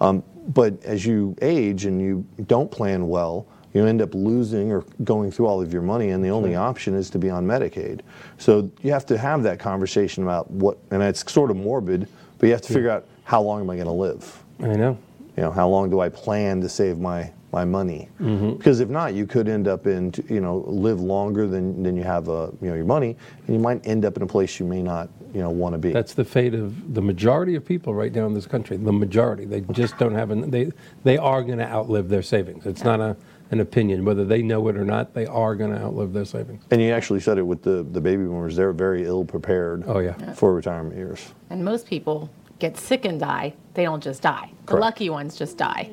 Um, 0.00 0.22
but 0.48 0.82
as 0.84 1.06
you 1.06 1.34
age 1.40 1.86
and 1.86 2.00
you 2.00 2.24
don't 2.46 2.70
plan 2.70 3.08
well, 3.08 3.46
you 3.72 3.86
end 3.86 4.02
up 4.02 4.14
losing 4.14 4.72
or 4.72 4.84
going 5.04 5.30
through 5.30 5.46
all 5.46 5.62
of 5.62 5.72
your 5.72 5.82
money, 5.82 6.10
and 6.10 6.24
the 6.24 6.28
only 6.28 6.56
option 6.56 6.94
is 6.94 7.08
to 7.10 7.18
be 7.18 7.30
on 7.30 7.46
Medicaid. 7.46 8.00
So 8.36 8.70
you 8.82 8.90
have 8.90 9.06
to 9.06 9.16
have 9.16 9.42
that 9.44 9.60
conversation 9.60 10.24
about 10.24 10.50
what, 10.50 10.78
and 10.90 11.02
it's 11.02 11.30
sort 11.30 11.50
of 11.50 11.56
morbid, 11.56 12.08
but 12.38 12.46
you 12.46 12.52
have 12.52 12.62
to 12.62 12.72
figure 12.72 12.90
out 12.90 13.06
how 13.24 13.40
long 13.40 13.60
am 13.60 13.70
I 13.70 13.76
going 13.76 13.86
to 13.86 13.92
live? 13.92 14.42
I 14.58 14.74
know. 14.74 14.98
You 15.36 15.44
know, 15.44 15.52
how 15.52 15.68
long 15.68 15.88
do 15.88 16.00
I 16.00 16.08
plan 16.08 16.60
to 16.62 16.68
save 16.68 16.98
my 16.98 17.30
my 17.52 17.64
money? 17.64 18.08
Mm-hmm. 18.20 18.54
Because 18.56 18.80
if 18.80 18.88
not, 18.88 19.14
you 19.14 19.26
could 19.26 19.48
end 19.48 19.68
up 19.68 19.86
in 19.86 20.12
you 20.28 20.40
know 20.40 20.64
live 20.66 21.00
longer 21.00 21.46
than 21.46 21.82
than 21.82 21.96
you 21.96 22.02
have 22.02 22.28
uh, 22.28 22.50
you 22.60 22.68
know 22.68 22.74
your 22.74 22.84
money, 22.84 23.16
and 23.46 23.56
you 23.56 23.60
might 23.60 23.86
end 23.86 24.04
up 24.04 24.16
in 24.16 24.22
a 24.22 24.26
place 24.26 24.58
you 24.60 24.66
may 24.66 24.82
not 24.82 25.08
you 25.34 25.40
know 25.40 25.50
want 25.50 25.74
to 25.74 25.78
be. 25.78 25.92
That's 25.92 26.14
the 26.14 26.24
fate 26.24 26.54
of 26.54 26.94
the 26.94 27.02
majority 27.02 27.54
of 27.54 27.64
people 27.64 27.94
right 27.94 28.12
now 28.12 28.26
in 28.26 28.34
this 28.34 28.46
country. 28.46 28.76
The 28.76 28.92
majority, 28.92 29.44
they 29.44 29.60
just 29.72 29.98
don't 29.98 30.14
have 30.14 30.30
an. 30.30 30.50
They 30.50 30.70
they 31.04 31.18
are 31.18 31.42
going 31.42 31.58
to 31.58 31.66
outlive 31.66 32.08
their 32.08 32.22
savings. 32.22 32.66
It's 32.66 32.84
not 32.84 33.00
a 33.00 33.16
an 33.50 33.58
opinion 33.58 34.04
whether 34.04 34.24
they 34.24 34.42
know 34.42 34.68
it 34.68 34.76
or 34.76 34.84
not. 34.84 35.12
They 35.12 35.26
are 35.26 35.56
going 35.56 35.72
to 35.72 35.80
outlive 35.80 36.12
their 36.12 36.24
savings. 36.24 36.64
and 36.70 36.80
you 36.80 36.92
actually 36.92 37.20
said 37.20 37.38
it 37.38 37.42
with 37.42 37.62
the 37.62 37.82
the 37.82 38.00
baby 38.00 38.24
boomers; 38.24 38.56
they're 38.56 38.72
very 38.72 39.04
ill 39.04 39.24
prepared. 39.24 39.84
Oh, 39.86 39.98
yeah. 39.98 40.34
for 40.34 40.54
retirement 40.54 40.96
years. 40.96 41.34
And 41.50 41.64
most 41.64 41.86
people 41.86 42.30
get 42.58 42.76
sick 42.76 43.04
and 43.04 43.18
die. 43.18 43.54
They 43.74 43.84
don't 43.84 44.02
just 44.02 44.22
die. 44.22 44.52
The 44.66 44.76
lucky 44.76 45.10
ones 45.10 45.36
just 45.36 45.56
die. 45.56 45.90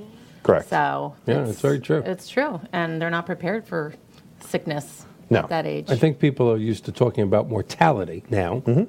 Correct. 0.47 0.69
So 0.69 1.13
Yeah, 1.25 1.45
it's 1.45 1.59
very 1.59 1.79
true. 1.79 2.01
It's 2.05 2.29
true, 2.29 2.61
and 2.71 3.01
they're 3.01 3.09
not 3.09 3.25
prepared 3.25 3.67
for 3.67 3.93
sickness 4.39 5.05
No. 5.29 5.39
at 5.39 5.49
that 5.49 5.65
age. 5.65 5.89
I 5.89 5.97
think 5.97 6.19
people 6.19 6.49
are 6.49 6.57
used 6.57 6.85
to 6.85 6.93
talking 6.93 7.25
about 7.25 7.49
mortality 7.49 8.23
now, 8.29 8.61
mm-hmm. 8.65 8.85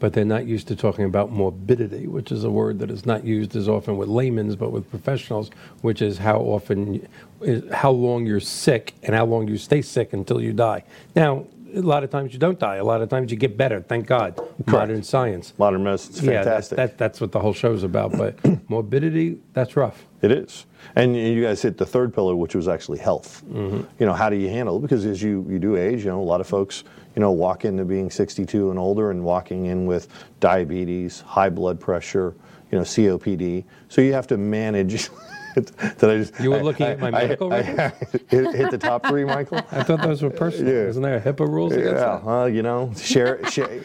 but 0.00 0.14
they're 0.14 0.24
not 0.24 0.46
used 0.46 0.66
to 0.66 0.74
talking 0.74 1.04
about 1.04 1.30
morbidity, 1.30 2.08
which 2.08 2.32
is 2.32 2.42
a 2.42 2.50
word 2.50 2.80
that 2.80 2.90
is 2.90 3.06
not 3.06 3.24
used 3.24 3.54
as 3.54 3.68
often 3.68 3.96
with 3.96 4.08
laymen's, 4.08 4.56
but 4.56 4.72
with 4.72 4.90
professionals, 4.90 5.50
which 5.82 6.02
is 6.02 6.18
how 6.18 6.38
often, 6.40 7.06
is 7.40 7.62
how 7.72 7.92
long 7.92 8.26
you're 8.26 8.40
sick 8.40 8.94
and 9.04 9.14
how 9.14 9.26
long 9.26 9.46
you 9.46 9.58
stay 9.58 9.82
sick 9.82 10.12
until 10.12 10.40
you 10.40 10.52
die. 10.52 10.82
Now, 11.14 11.46
a 11.76 11.82
lot 11.82 12.02
of 12.04 12.10
times 12.10 12.32
you 12.32 12.38
don't 12.38 12.58
die. 12.58 12.76
A 12.76 12.84
lot 12.84 13.02
of 13.02 13.08
times 13.08 13.30
you 13.30 13.36
get 13.36 13.56
better. 13.56 13.80
Thank 13.80 14.06
God. 14.06 14.40
Modern 14.66 15.02
science. 15.02 15.52
Modern 15.58 15.84
medicine's 15.84 16.22
Yeah, 16.22 16.42
that, 16.42 16.70
that, 16.70 16.98
that's 16.98 17.20
what 17.20 17.32
the 17.32 17.40
whole 17.40 17.52
show's 17.52 17.82
about. 17.82 18.12
But 18.12 18.38
morbidity, 18.70 19.38
that's 19.52 19.76
rough. 19.76 20.06
It 20.22 20.32
is. 20.32 20.66
And 20.94 21.16
you 21.16 21.42
guys 21.42 21.60
hit 21.62 21.76
the 21.76 21.86
third 21.86 22.14
pillar, 22.14 22.34
which 22.34 22.54
was 22.54 22.68
actually 22.68 22.98
health. 22.98 23.42
Mm-hmm. 23.46 23.82
You 23.98 24.06
know, 24.06 24.14
how 24.14 24.30
do 24.30 24.36
you 24.36 24.48
handle 24.48 24.78
it? 24.78 24.82
Because 24.82 25.04
as 25.04 25.22
you, 25.22 25.44
you 25.48 25.58
do 25.58 25.76
age, 25.76 26.04
you 26.04 26.10
know, 26.10 26.20
a 26.20 26.22
lot 26.22 26.40
of 26.40 26.46
folks, 26.46 26.84
you 27.14 27.20
know, 27.20 27.32
walk 27.32 27.64
into 27.64 27.84
being 27.84 28.10
62 28.10 28.70
and 28.70 28.78
older 28.78 29.10
and 29.10 29.22
walking 29.22 29.66
in 29.66 29.86
with 29.86 30.08
diabetes, 30.40 31.20
high 31.20 31.50
blood 31.50 31.78
pressure, 31.78 32.34
you 32.70 32.78
know, 32.78 32.84
COPD. 32.84 33.64
So 33.88 34.00
you 34.00 34.12
have 34.14 34.26
to 34.28 34.36
manage. 34.36 35.10
Did 35.98 36.04
I 36.04 36.18
just? 36.18 36.38
You 36.38 36.50
were 36.50 36.62
looking 36.62 36.86
at 36.86 36.98
my 37.00 37.10
medical 37.10 37.52
I, 37.52 37.60
records? 37.60 38.12
hit, 38.28 38.54
hit 38.54 38.70
the 38.70 38.78
top 38.78 39.06
three, 39.06 39.24
Michael. 39.24 39.58
I 39.72 39.82
thought 39.82 40.02
those 40.02 40.22
were 40.22 40.28
personal. 40.30 40.72
Yeah. 40.72 40.80
Isn't 40.88 41.02
there 41.02 41.18
HIPAA 41.18 41.48
rules 41.48 41.72
against 41.72 41.94
Yeah, 41.94 42.00
that? 42.00 42.24
well, 42.24 42.48
you 42.48 42.62
know, 42.62 42.92
share, 42.96 43.44
share. 43.50 43.80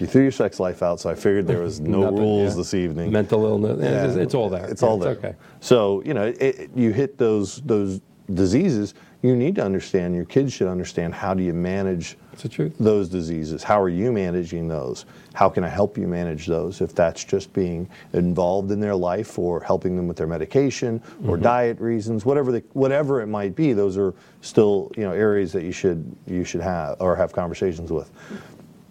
You 0.00 0.06
threw 0.08 0.22
your 0.22 0.32
sex 0.32 0.58
life 0.58 0.82
out, 0.82 0.98
so 1.00 1.08
I 1.10 1.14
figured 1.14 1.46
there 1.46 1.62
was 1.62 1.78
no 1.80 2.00
Nothing, 2.02 2.18
rules 2.18 2.52
yeah. 2.52 2.56
this 2.56 2.74
evening. 2.74 3.12
Mental 3.12 3.44
illness. 3.46 3.78
yeah, 3.80 4.06
It's, 4.06 4.16
it's 4.16 4.34
all 4.34 4.50
there. 4.50 4.66
It's 4.66 4.82
all 4.82 4.98
there. 4.98 5.12
okay. 5.12 5.34
So 5.60 6.02
you 6.04 6.14
know, 6.14 6.24
it, 6.26 6.42
it- 6.42 6.70
you 6.74 6.90
hit 6.92 7.16
those 7.16 7.60
those 7.62 8.00
diseases. 8.32 8.94
You 9.22 9.36
need 9.36 9.54
to 9.54 9.64
understand. 9.64 10.14
Your 10.14 10.24
kids 10.26 10.52
should 10.52 10.68
understand 10.68 11.14
how 11.14 11.32
do 11.32 11.42
you 11.42 11.54
manage 11.54 12.18
It's 12.32 12.56
those 12.78 13.08
diseases. 13.08 13.62
How 13.62 13.80
are 13.80 13.88
you 13.88 14.12
managing 14.12 14.68
those? 14.68 15.06
How 15.34 15.48
can 15.48 15.64
I 15.64 15.68
help 15.68 15.98
you 15.98 16.06
manage 16.06 16.46
those? 16.46 16.80
If 16.80 16.94
that's 16.94 17.24
just 17.24 17.52
being 17.52 17.88
involved 18.12 18.70
in 18.70 18.78
their 18.78 18.94
life 18.94 19.36
or 19.36 19.60
helping 19.60 19.96
them 19.96 20.06
with 20.06 20.16
their 20.16 20.28
medication 20.28 21.02
or 21.26 21.36
diet 21.36 21.80
reasons, 21.80 22.24
whatever 22.24 22.52
the, 22.52 22.62
whatever 22.72 23.20
it 23.20 23.26
might 23.26 23.56
be, 23.56 23.72
those 23.72 23.98
are 23.98 24.14
still 24.42 24.92
you 24.96 25.02
know 25.02 25.10
areas 25.10 25.52
that 25.52 25.64
you 25.64 25.72
should 25.72 26.04
you 26.26 26.44
should 26.44 26.60
have 26.60 26.96
or 27.00 27.16
have 27.16 27.32
conversations 27.32 27.90
with. 27.90 28.10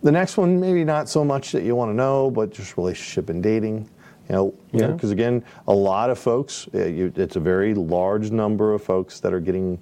The 0.03 0.11
next 0.11 0.35
one, 0.35 0.59
maybe 0.59 0.83
not 0.83 1.07
so 1.07 1.23
much 1.23 1.53
that 1.53 1.63
you 1.63 1.77
want 1.77 1.91
to 1.91 1.95
know, 1.95 2.29
but 2.29 2.51
just 2.51 2.75
relationship 2.75 3.29
and 3.29 3.41
dating. 3.41 3.89
You 4.27 4.35
know, 4.35 4.53
you 4.73 4.79
know, 4.81 4.87
Yeah. 4.87 4.93
because 4.93 5.11
again, 5.11 5.43
a 5.69 5.73
lot 5.73 6.09
of 6.09 6.19
folks, 6.19 6.67
uh, 6.73 7.09
it's 7.15 7.37
a 7.37 7.39
very 7.39 7.73
large 7.73 8.31
number 8.31 8.73
of 8.73 8.83
folks 8.83 9.21
that 9.21 9.33
are 9.33 9.39
getting 9.39 9.79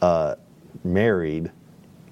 uh, 0.00 0.36
married 0.84 1.50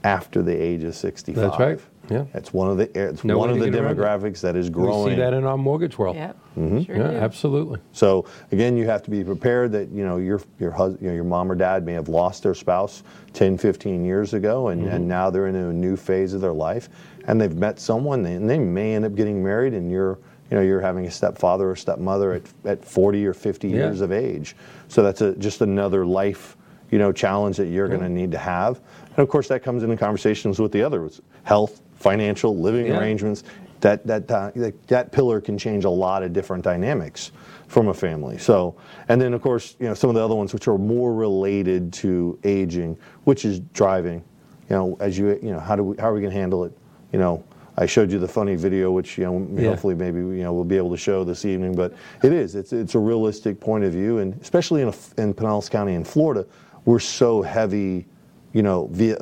after 0.05 0.43
the 0.43 0.55
age 0.55 0.85
of 0.85 0.95
65. 0.95 1.43
That's 1.43 1.59
right. 1.59 1.81
Yeah. 2.11 2.25
It's 2.35 2.52
one 2.52 2.69
of 2.69 2.76
the 2.76 2.90
it's 3.09 3.23
No 3.25 3.38
one 3.38 3.50
of 3.50 3.59
the 3.59 3.71
get 3.71 3.75
it. 3.85 3.97
demographics 3.97 4.40
that 4.40 4.57
is 4.57 4.69
growing. 4.69 4.88
We 4.88 4.95
growing. 4.95 5.12
see 5.17 5.21
that 5.21 5.33
in 5.33 5.45
our 5.45 5.57
mortgage 5.57 5.97
world. 5.97 6.17
Yep. 6.17 6.37
Mm-hmm. 6.59 6.83
Sure 6.83 6.97
Yeah, 6.97 7.11
do. 7.12 7.17
absolutely. 7.19 7.81
So 7.93 8.26
again, 8.52 8.76
you 8.76 8.87
have 8.87 9.02
to 9.05 9.11
be 9.11 9.23
prepared 9.23 9.73
that 9.73 9.90
you 9.90 10.05
know 10.05 10.17
your 10.17 10.40
your 10.59 10.73
hus- 10.73 10.97
you 11.00 11.09
know, 11.09 11.14
your 11.14 11.25
mom 11.25 11.50
or 11.50 11.55
dad 11.55 11.85
may 11.87 11.93
have 11.93 12.09
lost 12.09 12.43
their 12.43 12.55
spouse 12.55 13.02
10, 13.33 13.57
15 13.59 14.05
years 14.05 14.35
ago, 14.35 14.69
and, 14.69 14.83
Mm-hmm. 14.83 14.95
and 14.95 15.09
now 15.09 15.31
they're 15.31 15.47
in 15.47 15.55
a 15.55 15.73
new 15.73 15.97
phase 15.97 16.35
of 16.35 16.40
their 16.40 16.52
life, 16.52 16.88
and 17.26 17.40
they've 17.40 17.55
met 17.57 17.79
someone, 17.79 18.26
and 18.26 18.50
they 18.50 18.59
may 18.59 18.95
end 18.95 19.05
up 19.05 19.14
getting 19.14 19.43
married, 19.43 19.73
and 19.75 19.90
you're 19.90 20.19
you 20.50 20.57
know 20.57 20.62
you're 20.62 20.81
having 20.81 21.07
a 21.07 21.11
stepfather 21.11 21.71
or 21.71 21.76
stepmother 21.76 22.33
at, 22.33 22.43
at 22.64 22.85
40 22.85 23.25
or 23.25 23.33
50 23.35 23.69
Yeah. 23.69 23.76
years 23.76 24.00
of 24.00 24.11
age. 24.11 24.57
So 24.88 25.02
that's 25.05 25.21
a, 25.21 25.37
just 25.37 25.61
another 25.61 26.05
life 26.05 26.57
you 26.90 26.99
know 26.99 27.12
challenge 27.12 27.57
that 27.59 27.67
you're 27.69 27.87
going 27.87 28.00
to 28.00 28.09
need 28.09 28.33
to 28.33 28.38
have, 28.38 28.81
and 29.11 29.19
of 29.21 29.29
course 29.29 29.47
that 29.47 29.62
comes 29.62 29.85
into 29.85 29.97
conversations 29.97 30.59
with 30.59 30.73
the 30.73 30.83
others, 30.83 31.21
health, 31.45 31.83
financial, 32.00 32.57
living 32.59 32.87
Yeah. 32.87 32.99
arrangements. 32.99 33.45
That 33.80 34.07
that, 34.07 34.30
uh, 34.30 34.50
that 34.57 34.87
that 34.88 35.11
pillar 35.12 35.40
can 35.40 35.57
change 35.57 35.85
a 35.87 35.90
lot 35.90 36.23
of 36.23 36.35
different 36.35 36.62
dynamics 36.64 37.33
from 37.66 37.88
a 37.88 37.95
family. 37.95 38.37
So, 38.37 38.75
and 39.09 39.19
then 39.21 39.33
of 39.33 39.40
course, 39.40 39.76
you 39.80 39.87
know, 39.87 39.95
some 39.95 40.11
of 40.11 40.16
the 40.16 40.23
other 40.23 40.35
ones 40.35 40.52
which 40.52 40.69
are 40.69 40.76
more 40.76 41.14
related 41.14 41.90
to 41.95 42.38
aging, 42.45 42.99
which 43.25 43.45
is 43.47 43.61
driving. 43.73 44.23
You 44.69 44.76
know, 44.76 44.97
as 45.00 45.16
you 45.16 45.38
you 45.42 45.50
know, 45.52 45.61
how 45.61 45.76
do 45.76 45.83
we 45.85 45.97
how 45.97 46.11
are 46.11 46.14
we 46.14 46.21
going 46.21 46.33
to 46.33 46.38
handle 46.38 46.64
it? 46.64 46.73
You 47.12 47.19
know, 47.21 47.42
I 47.78 47.87
showed 47.87 48.12
you 48.12 48.19
the 48.19 48.28
funny 48.28 48.54
video, 48.54 48.90
which 48.90 49.16
you 49.16 49.25
know, 49.25 49.49
Yeah. 49.57 49.69
hopefully 49.71 49.95
maybe 49.95 50.19
you 50.19 50.42
know 50.42 50.52
we'll 50.52 50.64
be 50.64 50.76
able 50.76 50.90
to 50.90 50.99
show 50.99 51.25
this 51.25 51.47
evening. 51.47 51.75
But 51.75 51.95
it 52.23 52.35
is 52.35 52.57
it's 52.57 52.75
it's 52.75 52.95
a 52.95 52.99
realistic 52.99 53.61
point 53.61 53.85
of 53.85 53.92
view, 53.92 54.19
and 54.19 54.38
especially 54.42 54.83
in 54.83 54.88
a, 54.88 54.95
in 55.23 55.33
Pinellas 55.33 55.71
County 55.71 55.95
in 55.95 56.04
Florida, 56.04 56.45
we're 56.85 56.99
so 56.99 57.40
heavy, 57.40 58.07
you 58.52 58.62
know, 58.62 58.88
via, 58.92 59.16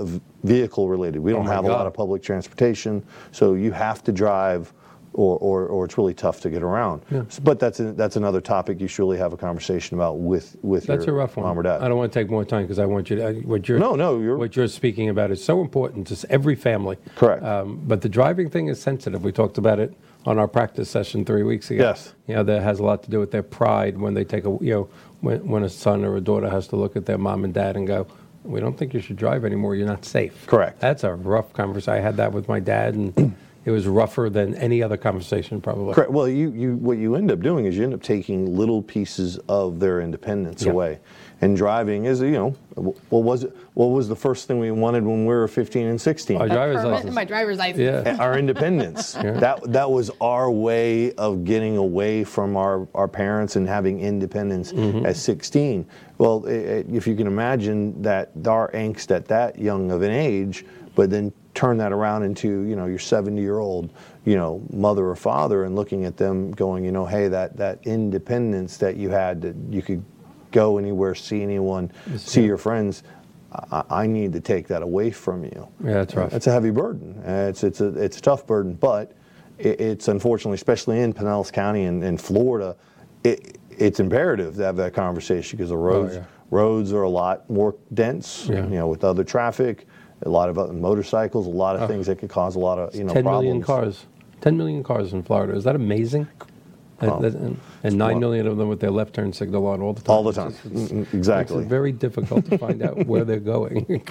vehicle 0.45 0.89
related. 0.89 1.21
We 1.21 1.33
don't 1.33 1.47
Oh 1.47 1.51
have 1.51 1.65
a 1.65 1.69
lot 1.69 1.87
of 1.87 1.95
public 1.95 2.23
transportation, 2.23 3.05
so 3.33 3.55
you 3.55 3.73
have 3.73 4.03
to 4.05 4.13
drive, 4.13 4.73
or, 5.15 5.37
or, 5.39 5.67
or 5.67 5.85
it's 5.85 5.99
really 5.99 6.15
tough 6.15 6.41
to 6.43 6.51
get 6.51 6.63
around. 6.63 7.03
Yeah. 7.11 7.25
But 7.43 7.59
that's 7.59 7.81
a, 7.81 7.93
that's 7.93 8.15
another 8.17 8.41
topic 8.41 8.81
you 8.81 8.87
should 8.87 9.03
really 9.03 9.19
have 9.19 9.33
a 9.33 9.37
conversation 9.37 9.97
about 9.97 10.19
with 10.19 10.57
with 10.63 10.87
That's 10.87 11.07
your 11.07 11.17
a 11.17 11.19
rough 11.19 11.37
one. 11.37 11.47
mom 11.47 11.59
or 11.59 11.63
dad. 11.65 11.83
I 11.83 11.89
don't 11.89 11.99
want 11.99 12.13
to 12.13 12.19
take 12.21 12.31
more 12.31 12.45
time 12.45 12.63
because 12.63 12.79
I 12.79 12.85
want 12.87 13.11
you 13.11 13.17
to. 13.17 13.33
What 13.41 13.69
you're 13.69 13.79
No, 13.81 13.97
no, 13.97 14.21
you're- 14.21 14.39
what 14.39 14.55
you're 14.55 14.69
speaking 14.69 15.09
about 15.09 15.31
is 15.33 15.43
so 15.43 15.61
important 15.61 16.07
to 16.09 16.31
every 16.33 16.55
family. 16.55 16.99
Correct. 17.17 17.43
Um, 17.43 17.81
but 17.85 18.01
the 18.03 18.09
driving 18.09 18.49
thing 18.49 18.69
is 18.69 18.81
sensitive. 18.81 19.25
We 19.25 19.33
talked 19.33 19.59
about 19.59 19.81
it 19.81 19.93
on 20.25 20.39
our 20.39 20.47
practice 20.49 20.89
session 20.91 21.25
three 21.25 21.43
weeks 21.43 21.71
ago. 21.71 21.83
Yes. 21.83 22.15
You 22.29 22.35
know 22.37 22.45
that 22.45 22.63
has 22.63 22.79
a 22.79 22.85
lot 22.85 23.03
to 23.05 23.11
do 23.11 23.19
with 23.19 23.31
their 23.33 23.43
pride 23.43 23.99
when 23.99 24.15
they 24.15 24.25
take 24.25 24.45
a 24.45 24.57
you 24.61 24.73
know 24.75 24.89
when 25.21 25.49
when 25.49 25.65
a 25.65 25.69
son 25.69 26.05
or 26.05 26.17
a 26.17 26.21
daughter 26.21 26.49
has 26.49 26.69
to 26.69 26.77
look 26.77 26.95
at 26.97 27.07
their 27.07 27.19
mom 27.19 27.43
and 27.45 27.53
dad 27.53 27.77
and 27.77 27.87
go. 27.89 28.07
We 28.49 28.61
don't 28.61 28.79
think 28.79 28.95
you 28.95 29.01
should 29.01 29.17
drive 29.17 29.45
anymore. 29.45 29.75
You're 29.77 29.87
not 29.87 30.05
safe. 30.07 30.47
Correct. 30.47 30.81
That's 30.81 31.05
a 31.05 31.13
rough 31.15 31.53
conversation. 31.53 31.93
I 31.95 31.99
had 32.01 32.17
that 32.17 32.33
with 32.33 32.49
my 32.49 32.61
dad, 32.61 32.95
and 32.95 33.37
it 33.67 33.71
was 33.71 33.87
rougher 33.87 34.31
than 34.31 34.55
any 34.55 34.83
other 34.83 34.97
conversation, 34.97 35.61
probably. 35.61 35.93
Correct. 35.93 36.11
Well, 36.11 36.27
you, 36.29 36.51
you 36.53 36.77
what 36.77 36.97
you 36.97 37.15
end 37.15 37.31
up 37.31 37.41
doing 37.41 37.67
is 37.67 37.77
you 37.77 37.85
end 37.85 37.93
up 37.93 38.03
taking 38.03 38.57
little 38.57 38.81
pieces 38.83 39.39
of 39.51 39.81
their 39.81 40.01
independence 40.01 40.63
Yeah. 40.65 40.73
away. 40.73 40.99
And 41.41 41.57
driving 41.57 42.07
is, 42.07 42.21
you 42.21 42.33
know, 42.33 42.51
what 43.11 43.23
was 43.23 43.45
it? 43.45 43.57
What 43.75 43.87
was 43.87 44.09
the 44.09 44.17
first 44.17 44.49
thing 44.49 44.59
we 44.59 44.73
wanted 44.73 45.05
when 45.05 45.21
we 45.25 45.33
were 45.33 45.47
15 45.47 45.87
and 45.87 46.01
16? 46.01 46.37
Our 46.41 46.49
driver's 46.49 46.85
license. 46.85 47.15
my 47.15 47.25
driver's 47.25 47.59
license. 47.59 47.79
Yeah. 47.79 48.17
our 48.19 48.37
independence. 48.37 49.13
That 49.23 49.61
that 49.73 49.89
was 49.91 50.11
our 50.21 50.51
way 50.51 51.13
of 51.13 51.45
getting 51.45 51.77
away 51.77 52.25
from 52.25 52.57
our, 52.57 52.89
our 52.95 53.07
parents 53.07 53.55
and 53.55 53.69
having 53.69 54.01
independence 54.01 54.73
Mm-hmm. 54.73 55.07
at 55.07 55.17
16. 55.17 55.87
Well, 56.19 56.45
i- 56.47 56.51
i- 56.51 56.85
if 56.93 57.07
you 57.07 57.15
can 57.15 57.29
imagine 57.29 58.03
that 58.03 58.33
our 58.47 58.71
angst 58.73 59.15
at 59.15 59.27
that 59.27 59.59
young 59.61 59.93
of 59.93 60.03
an 60.03 60.11
age, 60.11 60.65
but 60.97 61.09
then 61.11 61.33
turn 61.55 61.77
that 61.79 61.93
around 61.93 62.23
into 62.25 62.63
you 62.63 62.75
know 62.77 62.87
your 62.87 62.99
70 63.01 63.41
year 63.41 63.59
old 63.59 63.91
you 64.25 64.37
know 64.37 64.61
mother 64.73 65.07
or 65.09 65.17
father 65.17 65.65
and 65.65 65.75
looking 65.75 66.05
at 66.05 66.17
them 66.17 66.53
going 66.53 66.85
you 66.85 66.93
know 66.93 67.05
hey 67.05 67.27
that 67.29 67.57
that 67.57 67.81
independence 67.85 68.77
that 68.77 68.95
you 68.97 69.09
had 69.11 69.43
that 69.43 69.57
you 69.71 69.83
could 69.83 70.03
go 70.53 70.79
anywhere 70.79 71.15
see 71.15 71.43
anyone 71.43 71.91
see 72.17 72.45
your 72.45 72.57
friends 72.59 73.03
I, 73.73 73.83
I 73.91 74.07
need 74.07 74.33
to 74.35 74.41
take 74.41 74.69
that 74.69 74.83
away 74.83 75.11
from 75.11 75.45
you 75.45 75.69
Yeah, 75.83 75.93
that's 75.95 76.15
right. 76.15 76.33
it's 76.33 76.47
a 76.47 76.53
heavy 76.53 76.71
burden. 76.71 77.21
Uh, 77.27 77.47
It's 77.49 77.65
it's 77.65 77.81
a 77.81 77.89
it's 77.99 78.19
a 78.19 78.21
tough 78.21 78.47
burden, 78.47 78.75
but 78.75 79.13
it, 79.59 79.81
it's 79.81 80.09
unfortunately, 80.09 80.57
especially 80.57 81.01
in 81.01 81.15
Pinellas 81.15 81.51
County 81.51 81.85
and, 81.85 82.05
and 82.05 82.21
Florida, 82.21 82.77
it, 83.25 83.57
it's 83.71 84.01
imperative 84.01 84.57
to 84.57 84.65
have 84.65 84.77
that 84.77 84.93
conversation 84.93 85.57
because 85.57 85.71
the 85.71 85.77
roads 85.79 86.15
Oh, 86.17 86.19
yeah. 86.19 86.25
roads 86.51 86.93
are 86.93 87.03
a 87.03 87.09
lot 87.09 87.49
more 87.49 87.75
dense. 87.95 88.47
Yeah. 88.51 88.65
You 88.65 88.77
know, 88.81 88.87
with 88.89 89.03
other 89.03 89.25
traffic, 89.25 89.87
a 90.23 90.29
lot 90.29 90.51
of 90.51 90.59
other 90.59 90.75
motorcycles, 90.75 91.47
a 91.47 91.51
lot 91.51 91.75
of 91.77 91.89
things 91.89 92.07
that 92.07 92.19
could 92.19 92.29
cause 92.31 92.55
a 92.55 92.59
lot 92.59 92.79
of 92.79 92.95
you 92.95 93.03
know 93.05 93.15
10 93.15 93.23
problems. 93.23 93.45
million 93.45 93.63
cars. 93.63 94.07
10 94.43 94.57
million 94.59 94.83
cars 94.85 95.15
in 95.15 95.23
Florida. 95.23 95.55
Is 95.57 95.65
that 95.65 95.75
amazing? 95.75 96.29
And- 97.01 97.11
Well, 97.11 97.25
and, 97.25 97.61
and 97.85 97.97
9 97.97 98.19
million 98.19 98.47
of 98.49 98.57
them 98.57 98.69
with 98.69 98.81
their 98.81 98.91
left 98.91 99.15
turn 99.15 99.33
signal 99.33 99.67
on 99.69 99.81
all 99.81 99.93
the 99.93 100.01
time. 100.03 100.17
All 100.17 100.25
the 100.25 100.33
time, 100.33 100.49
It's- 100.49 100.67
it's- 100.67 100.89
Mm, 100.91 100.97
mm, 100.99 101.03
It's 101.03 101.15
exactly. 101.15 101.65
very 101.65 101.93
difficult 101.93 102.45
to 102.47 102.59
find 102.59 102.83
out 102.83 103.07
where 103.07 103.25
they're 103.25 103.39
going. 103.39 104.03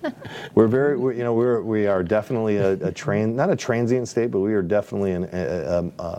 We're 0.54 0.66
very, 0.66 0.96
we're, 0.96 1.12
you 1.12 1.22
know, 1.22 1.34
we're 1.34 1.62
we 1.62 1.86
are 1.86 2.02
definitely 2.02 2.56
a, 2.56 2.72
a 2.72 2.92
tran 2.92 3.34
not 3.34 3.48
a 3.50 3.56
transient 3.56 4.08
state, 4.08 4.30
but 4.30 4.40
we 4.40 4.52
are 4.54 4.62
definitely 4.62 5.12
an. 5.12 5.28
A, 5.32 5.78
um, 5.78 5.92
uh, 5.98 6.18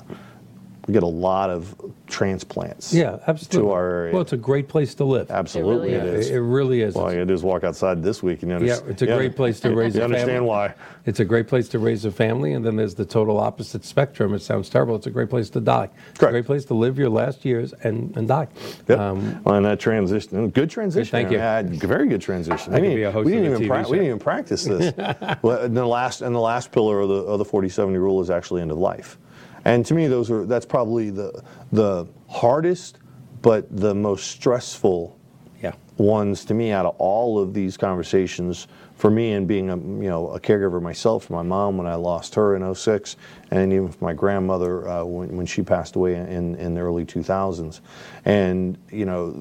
we 0.87 0.93
get 0.93 1.03
a 1.03 1.07
lot 1.07 1.49
of 1.49 1.75
transplants. 2.07 2.93
yeah, 2.93 3.19
absolutely. 3.27 3.67
To 3.69 3.71
our 3.73 3.89
area. 3.89 4.13
Well, 4.13 4.21
it's 4.21 4.33
a 4.33 4.37
great 4.37 4.67
place 4.67 4.93
to 4.95 5.05
live. 5.05 5.31
Absolutely, 5.31 5.93
It 5.93 5.95
it 5.95 5.99
really 6.01 6.11
Yeah, 6.11 6.17
is. 6.19 6.29
it, 6.29 6.35
it 6.35 6.41
really 6.41 6.81
is. 6.81 6.95
Well, 6.95 7.05
all 7.05 7.09
you 7.11 7.15
gotta 7.17 7.25
do 7.27 7.33
is 7.33 7.43
walk 7.43 7.63
outside 7.63 8.03
this 8.03 8.21
week 8.21 8.43
and 8.43 8.51
you 8.51 8.57
yeah, 8.57 8.61
understand. 8.73 8.91
it's 8.91 9.01
a 9.01 9.05
great 9.07 9.35
place 9.35 9.59
to 9.61 9.73
raise 9.75 9.95
You 9.95 10.01
a 10.01 10.05
understand 10.05 10.29
family. 10.31 10.47
why? 10.49 10.73
It's 11.05 11.19
a 11.19 11.25
great 11.25 11.47
place 11.47 11.67
to 11.69 11.79
raise 11.79 12.05
a 12.05 12.11
family, 12.11 12.53
and 12.53 12.65
then 12.65 12.75
there's 12.75 12.95
the 12.95 13.05
total 13.05 13.39
opposite 13.39 13.83
spectrum. 13.85 14.33
It 14.33 14.41
sounds 14.41 14.69
terrible. 14.69 14.95
It's 14.95 15.07
a 15.07 15.11
great 15.11 15.29
place 15.29 15.49
to 15.51 15.59
die. 15.61 15.89
It's 16.11 16.21
a 16.23 16.27
great 16.29 16.45
place 16.45 16.65
to 16.65 16.73
live 16.73 16.97
your 16.97 17.09
last 17.09 17.43
years 17.45 17.73
and, 17.83 18.15
and 18.15 18.27
die. 18.27 18.47
Yep. 18.87 18.99
Um, 18.99 19.41
well, 19.43 19.55
and 19.55 19.65
that 19.65 19.79
transition, 19.79 20.49
good 20.49 20.69
transition. 20.69 21.11
Thank 21.11 21.31
you. 21.31 21.37
Yeah, 21.37 21.61
very 21.63 22.07
good 22.07 22.21
transition. 22.21 22.73
I 22.73 22.79
we 22.79 22.87
could 22.89 22.95
be 22.95 23.03
a 23.03 23.11
host 23.11 23.25
we 23.25 23.31
didn't 23.33 23.45
even 23.53 23.67
TV 23.69 23.89
we 23.89 23.97
didn't 23.97 24.07
even 24.07 24.19
practice 24.19 24.63
this. 24.65 24.93
well, 25.41 25.59
and 25.63 25.75
the 25.75 25.85
last 25.85 26.21
and 26.21 26.33
the 26.35 26.39
last 26.39 26.71
pillar 26.71 26.99
of 27.01 27.09
the 27.09 27.15
of 27.15 27.39
the 27.39 27.45
40-70 27.45 27.93
rule 27.95 28.21
is 28.21 28.29
actually 28.29 28.61
end 28.61 28.71
of 28.71 28.77
life. 28.77 29.17
And 29.65 29.85
to 29.85 29.93
me, 29.93 30.07
those 30.07 30.29
are 30.31 30.45
that's 30.45 30.65
probably 30.65 31.09
the 31.09 31.43
the 31.71 32.07
hardest 32.29 32.99
but 33.41 33.67
the 33.75 33.93
most 33.93 34.27
stressful 34.31 35.19
Yeah. 35.61 35.73
ones 35.97 36.45
to 36.45 36.53
me 36.53 36.71
out 36.71 36.85
of 36.85 36.95
all 36.97 37.37
of 37.39 37.53
these 37.53 37.77
conversations 37.77 38.67
for 38.95 39.11
me 39.11 39.33
and 39.33 39.47
being 39.47 39.69
a 39.69 39.75
you 39.75 40.09
know 40.09 40.29
a 40.29 40.39
caregiver 40.39 40.81
myself 40.81 41.25
for 41.25 41.33
my 41.33 41.41
mom 41.41 41.77
when 41.77 41.87
I 41.87 41.95
lost 41.95 42.35
her 42.35 42.55
in 42.55 42.73
06 42.73 43.17
and 43.51 43.71
even 43.73 43.89
for 43.89 44.03
my 44.05 44.13
grandmother 44.13 44.87
uh, 44.87 45.03
when, 45.03 45.35
when 45.37 45.45
she 45.45 45.61
passed 45.61 45.95
away 45.95 46.15
in, 46.15 46.55
in 46.55 46.73
the 46.73 46.81
early 46.81 47.05
2000s 47.05 47.81
and 48.25 48.77
you 48.91 49.05
know 49.05 49.31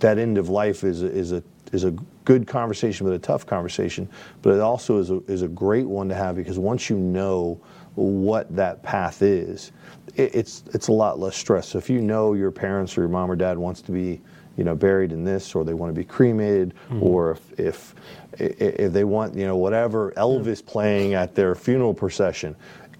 that 0.00 0.18
end 0.18 0.38
of 0.38 0.48
life 0.48 0.84
is 0.84 1.02
a, 1.02 1.06
is 1.06 1.32
a 1.32 1.42
is 1.72 1.84
a 1.84 1.90
good 2.24 2.46
conversation 2.46 3.06
but 3.06 3.12
a 3.14 3.18
tough 3.18 3.46
conversation 3.46 4.08
but 4.42 4.54
it 4.54 4.60
also 4.60 4.98
is 4.98 5.10
a, 5.10 5.20
is 5.26 5.42
a 5.42 5.48
great 5.48 5.86
one 5.86 6.08
to 6.08 6.14
have 6.14 6.36
because 6.36 6.58
once 6.58 6.88
you 6.90 6.96
know 6.98 7.58
what 7.96 8.54
that 8.54 8.82
path 8.82 9.22
is 9.22 9.72
it, 10.14 10.34
it's 10.34 10.62
it's 10.72 10.88
a 10.88 10.92
lot 10.92 11.18
less 11.18 11.36
stress 11.36 11.68
so 11.68 11.78
if 11.78 11.90
you 11.90 12.00
know 12.00 12.34
your 12.34 12.50
parents 12.50 12.96
or 12.96 13.02
your 13.02 13.10
mom 13.10 13.30
or 13.30 13.36
dad 13.36 13.58
wants 13.58 13.82
to 13.82 13.92
be 13.92 14.20
you 14.56 14.64
know, 14.64 14.74
buried 14.74 15.12
in 15.12 15.22
this, 15.22 15.54
or 15.54 15.64
they 15.64 15.74
want 15.74 15.94
to 15.94 15.98
be 15.98 16.04
cremated, 16.04 16.74
or 17.00 17.32
if, 17.32 17.60
if 17.60 17.94
if 18.38 18.92
they 18.92 19.04
want, 19.04 19.34
you 19.34 19.46
know, 19.46 19.56
whatever 19.56 20.12
Elvis 20.12 20.64
playing 20.64 21.14
at 21.14 21.34
their 21.34 21.54
funeral 21.54 21.94
procession. 21.94 22.56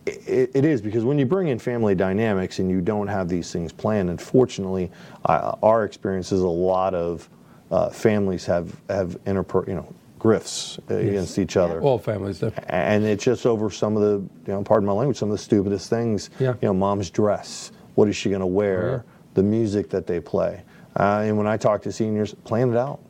It, 0.07 0.51
it 0.55 0.65
is 0.65 0.81
because 0.81 1.05
when 1.05 1.19
you 1.19 1.27
bring 1.27 1.49
in 1.49 1.59
family 1.59 1.95
dynamics 1.95 2.59
and 2.59 2.71
you 2.71 2.81
don't 2.81 3.09
have 3.09 3.29
these 3.29 3.51
things 3.51 3.73
planned, 3.73 4.09
unfortunately, 4.09 4.91
uh, 5.25 5.57
our 5.63 5.85
experience 5.85 6.31
is 6.31 6.43
a 6.43 6.47
lot 6.47 6.95
of 6.95 7.29
uh, 7.71 7.91
families 7.91 8.47
have 8.47 8.75
have 8.89 9.23
interper, 9.25 9.67
you 9.67 9.75
know, 9.75 9.95
grifts 10.19 10.79
against 10.91 11.39
each 11.39 11.57
other 11.57 11.81
All 11.81 11.99
families 11.99 12.39
do. 12.39 12.51
and 12.69 13.05
it's 13.05 13.23
just 13.25 13.47
over 13.47 13.71
some 13.71 13.97
of 13.97 14.03
the, 14.03 14.13
you 14.51 14.55
know, 14.55 14.63
pardon 14.63 14.87
my 14.87 14.93
language, 14.93 15.17
some 15.19 15.31
of 15.31 15.37
the 15.37 15.43
stupidest 15.43 15.91
things. 15.91 16.31
Yeah. 16.39 16.55
You 16.63 16.69
know, 16.69 16.75
mom's 16.75 17.11
dress. 17.11 17.73
What 17.95 18.09
is 18.09 18.17
she 18.17 18.31
going 18.31 18.41
to 18.41 18.47
wear? 18.47 19.05
Yeah. 19.07 19.13
The 19.35 19.43
music 19.43 19.91
that 19.91 20.07
they 20.07 20.21
play. 20.21 20.63
Uh, 20.99 21.23
and 21.27 21.37
when 21.37 21.47
I 21.47 21.57
talk 21.59 21.83
to 21.83 21.93
seniors, 21.93 22.33
plan 22.45 22.71
it 22.71 22.77
out. 22.77 23.01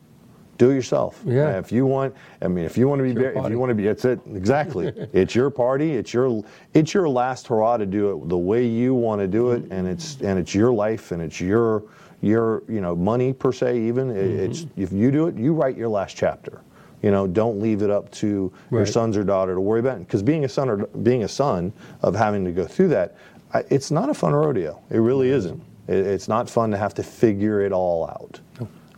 Do 0.57 0.71
it 0.71 0.75
yourself. 0.75 1.21
Yeah. 1.25 1.55
Uh, 1.55 1.59
if 1.59 1.71
you 1.71 1.85
want, 1.85 2.15
I 2.41 2.47
mean, 2.47 2.65
if 2.65 2.77
you 2.77 2.87
want 2.89 2.99
to 2.99 3.03
be, 3.03 3.13
buried- 3.13 3.37
if 3.37 3.49
you 3.51 3.59
want 3.59 3.69
to 3.69 3.75
be, 3.75 3.87
it's 3.87 4.03
it 4.05 4.19
exactly. 4.33 4.87
it's 5.13 5.35
your 5.35 5.49
party. 5.49 5.93
It's 5.93 6.13
your, 6.13 6.43
it's 6.73 6.93
your 6.93 7.07
last 7.07 7.47
hurrah 7.47 7.77
to 7.77 7.85
do 7.85 8.11
it 8.23 8.27
the 8.29 8.37
way 8.37 8.65
you 8.65 8.93
want 8.95 9.21
to 9.21 9.27
do 9.27 9.51
it, 9.51 9.63
and 9.71 9.87
it's 9.87 10.19
and 10.21 10.39
it's 10.39 10.55
your 10.55 10.73
life, 10.73 11.11
and 11.11 11.21
it's 11.21 11.39
your 11.39 11.83
your 12.21 12.63
you 12.67 12.81
know 12.81 12.95
money 12.95 13.31
per 13.33 13.51
se. 13.53 13.79
Even 13.79 14.09
it's 14.09 14.61
Mm-hmm. 14.61 14.81
if 14.81 14.91
you 14.91 15.11
do 15.11 15.27
it, 15.27 15.35
you 15.37 15.53
write 15.53 15.77
your 15.77 15.89
last 15.89 16.17
chapter. 16.17 16.61
You 17.01 17.11
know, 17.11 17.27
don't 17.27 17.61
leave 17.61 17.83
it 17.83 17.89
up 17.89 18.11
to 18.13 18.51
your 18.71 18.85
sons 18.85 19.17
or 19.17 19.23
daughter 19.23 19.53
to 19.53 19.61
worry 19.61 19.79
about. 19.79 19.99
Because 19.99 20.23
being 20.23 20.45
a 20.45 20.49
son 20.49 20.69
or 20.69 20.77
being 20.87 21.23
a 21.23 21.27
son 21.27 21.71
of 22.01 22.15
having 22.15 22.43
to 22.45 22.51
go 22.51 22.65
through 22.65 22.87
that, 22.89 23.15
I, 23.53 23.63
it's 23.69 23.91
not 23.91 24.09
a 24.09 24.13
fun 24.13 24.33
rodeo. 24.33 24.81
It 24.89 24.97
really 24.97 25.29
isn't. 25.29 25.61
It, 25.87 26.05
it's 26.05 26.27
not 26.27 26.49
fun 26.49 26.71
to 26.71 26.77
have 26.77 26.93
to 26.95 27.03
figure 27.03 27.61
it 27.61 27.71
all 27.71 28.07
out, 28.07 28.39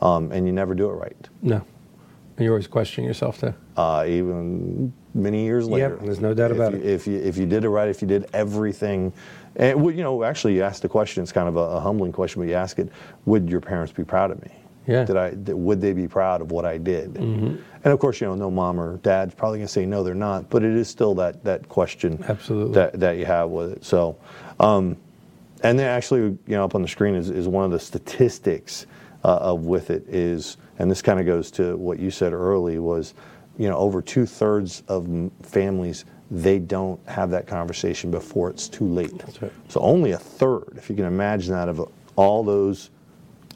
um, 0.01 0.31
and 0.31 0.45
you 0.45 0.53
never 0.53 0.73
do 0.73 0.89
it 0.89 0.93
right. 0.93 1.29
No. 1.41 1.61
And 2.37 2.45
you're 2.45 2.53
always 2.53 2.67
question 2.67 3.03
yourself 3.03 3.41
too. 3.41 3.53
Uh, 3.75 4.05
even 4.07 4.93
many 5.13 5.43
years 5.43 5.67
later. 5.67 5.97
there's 6.01 6.21
no 6.21 6.33
doubt 6.33 6.51
if 6.51 6.57
about 6.57 6.73
you, 6.73 6.79
it. 6.79 6.85
If 6.85 7.05
you 7.05 7.17
if 7.17 7.37
you 7.37 7.45
did 7.45 7.65
it 7.65 7.69
right, 7.69 7.89
if 7.89 8.01
you 8.01 8.07
did 8.07 8.29
everything, 8.33 9.11
and 9.57 9.81
well, 9.81 9.93
you 9.93 10.03
know, 10.03 10.23
actually, 10.23 10.55
you 10.55 10.63
asked 10.63 10.81
the 10.81 10.89
question. 10.89 11.21
It's 11.21 11.33
kind 11.33 11.49
of 11.49 11.57
a, 11.57 11.59
a 11.59 11.79
humbling 11.79 12.13
question, 12.13 12.41
but 12.41 12.47
you 12.47 12.55
ask 12.55 12.79
it: 12.79 12.89
Would 13.25 13.49
your 13.49 13.59
parents 13.59 13.91
be 13.91 14.05
proud 14.05 14.31
of 14.31 14.41
me? 14.41 14.51
Yeah. 14.87 15.03
Did 15.05 15.17
I? 15.17 15.29
Did, 15.31 15.53
would 15.53 15.81
they 15.81 15.93
be 15.93 16.07
proud 16.07 16.41
of 16.41 16.51
what 16.51 16.65
I 16.65 16.77
did? 16.77 17.13
Mm-hmm. 17.13 17.55
And 17.83 17.93
of 17.93 17.99
course, 17.99 18.19
you 18.19 18.27
know, 18.27 18.35
no 18.35 18.49
mom 18.51 18.79
or 18.79 18.97
dad's 18.97 19.33
probably 19.35 19.59
going 19.59 19.67
to 19.67 19.73
say 19.73 19.85
no, 19.85 20.03
they're 20.03 20.15
not. 20.15 20.49
But 20.49 20.63
it 20.63 20.73
is 20.73 20.87
still 20.87 21.13
that 21.15 21.43
that 21.43 21.69
question. 21.69 22.23
Absolutely. 22.27 22.73
That 22.73 22.99
that 22.99 23.17
you 23.17 23.25
have 23.25 23.49
with 23.49 23.71
it. 23.73 23.85
So. 23.85 24.17
Um, 24.59 24.97
and 25.61 25.77
then 25.77 25.87
actually, 25.87 26.21
you 26.21 26.39
know, 26.47 26.63
up 26.63 26.75
on 26.75 26.81
the 26.81 26.87
screen 26.87 27.15
is, 27.15 27.29
is 27.29 27.47
one 27.47 27.65
of 27.65 27.71
the 27.71 27.79
statistics 27.79 28.85
uh, 29.23 29.37
of 29.37 29.65
with 29.65 29.89
it 29.89 30.05
is, 30.07 30.57
and 30.77 30.89
this 30.89 31.01
kind 31.01 31.19
of 31.19 31.25
goes 31.25 31.51
to 31.51 31.75
what 31.75 31.99
you 31.99 32.11
said 32.11 32.33
early 32.33 32.79
was, 32.79 33.13
you 33.57 33.67
know, 33.67 33.77
over 33.77 34.01
two 34.01 34.25
thirds 34.25 34.83
of 34.87 35.31
families 35.41 36.05
they 36.31 36.59
don't 36.59 36.99
have 37.07 37.31
that 37.31 37.47
conversation 37.47 38.11
before 38.11 38.49
it's 38.49 38.69
too 38.69 38.85
late. 38.85 39.17
That's 39.17 39.41
right. 39.41 39.51
So 39.67 39.81
only 39.81 40.11
a 40.11 40.17
third, 40.17 40.73
if 40.77 40.89
you 40.89 40.95
can 40.95 41.05
imagine 41.05 41.53
that, 41.53 41.67
of 41.67 41.91
all 42.15 42.43
those. 42.43 42.91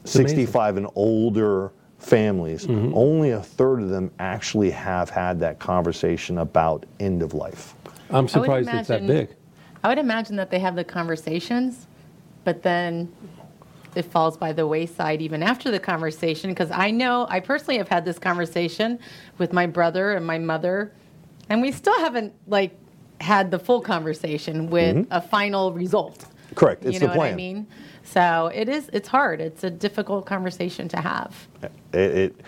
65 0.04 0.76
and 0.76 0.86
older 0.94 1.72
families, 1.98 2.66
Mm-hmm. 2.66 2.92
only 2.94 3.30
a 3.30 3.40
third 3.42 3.80
of 3.80 3.88
them 3.88 4.10
actually 4.18 4.70
have 4.70 5.08
had 5.10 5.40
that 5.40 5.58
conversation 5.58 6.38
about 6.38 6.84
end 7.00 7.22
of 7.22 7.32
life. 7.34 7.74
I'm 8.10 8.16
I 8.16 8.20
would 8.20 8.30
surprised 8.30 8.68
it's 8.72 8.88
that 8.88 9.06
big. 9.06 9.30
I 9.82 9.88
would 9.88 9.98
imagine 9.98 10.36
that 10.36 10.50
they 10.50 10.58
have 10.58 10.76
the 10.76 10.84
conversations, 10.84 11.86
but 12.44 12.62
then 12.62 13.12
it 13.94 14.04
falls 14.04 14.36
by 14.36 14.52
the 14.52 14.66
wayside 14.66 15.22
even 15.22 15.42
after 15.42 15.70
the 15.70 15.78
conversation. 15.78 16.50
Because 16.50 16.70
I 16.70 16.90
know 16.90 17.26
I 17.30 17.40
personally 17.40 17.78
have 17.78 17.88
had 17.88 18.04
this 18.04 18.18
conversation 18.18 18.98
with 19.38 19.52
my 19.52 19.66
brother 19.66 20.12
and 20.12 20.26
my 20.26 20.38
mother, 20.38 20.92
and 21.48 21.62
we 21.62 21.72
still 21.72 21.98
haven't 22.00 22.34
like 22.46 22.76
had 23.20 23.50
the 23.50 23.58
full 23.58 23.80
conversation 23.80 24.68
with 24.68 25.06
a 25.10 25.20
final 25.20 25.72
result. 25.72 26.26
Correct. 26.54 26.84
It's 26.84 26.94
you 26.94 27.00
know 27.00 27.12
the 27.12 27.18
what 27.18 27.24
I 27.24 27.28
plan. 27.28 27.36
mean? 27.36 27.66
So 28.04 28.50
it 28.54 28.68
is. 28.68 28.90
It's 28.92 29.08
hard. 29.08 29.40
It's 29.40 29.64
a 29.64 29.70
difficult 29.70 30.26
conversation 30.26 30.88
to 30.88 31.00
have. 31.00 31.48
Uh, 31.62 31.68
it, 31.92 31.98
it 31.98 32.40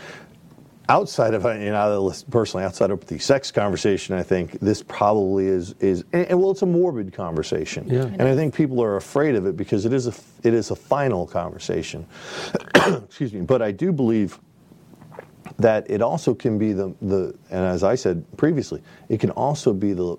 outside 0.88 1.34
of 1.34 1.44
uh, 1.44 1.52
you 1.52 1.70
know 1.70 2.12
personally 2.30 2.64
outside 2.64 2.90
of 2.92 3.04
the 3.06 3.18
sex 3.18 3.50
conversation 3.50 4.14
i 4.14 4.22
think 4.22 4.52
this 4.60 4.84
probably 4.84 5.46
is 5.46 5.74
is 5.80 6.04
and, 6.12 6.26
and 6.26 6.40
well 6.40 6.52
it's 6.52 6.62
a 6.62 6.66
morbid 6.66 7.12
conversation 7.12 7.84
Yeah. 7.88 8.04
and 8.04 8.22
i 8.22 8.36
think 8.36 8.54
people 8.54 8.80
are 8.82 8.96
afraid 8.96 9.34
of 9.34 9.46
it 9.46 9.56
because 9.56 9.84
it 9.84 9.92
is 9.92 10.06
a 10.06 10.14
it 10.46 10.54
is 10.54 10.70
a 10.70 10.76
final 10.76 11.26
conversation 11.26 12.06
excuse 12.86 13.32
me 13.32 13.40
but 13.40 13.62
i 13.62 13.72
do 13.72 13.92
believe 13.92 14.38
that 15.58 15.90
it 15.90 16.02
also 16.02 16.34
can 16.34 16.58
be 16.58 16.72
the, 16.74 16.94
the 17.00 17.34
and 17.50 17.64
as 17.64 17.82
I 17.82 17.94
said 17.94 18.24
previously, 18.36 18.82
it 19.08 19.20
can 19.20 19.30
also 19.30 19.72
be 19.72 19.94
the 19.94 20.16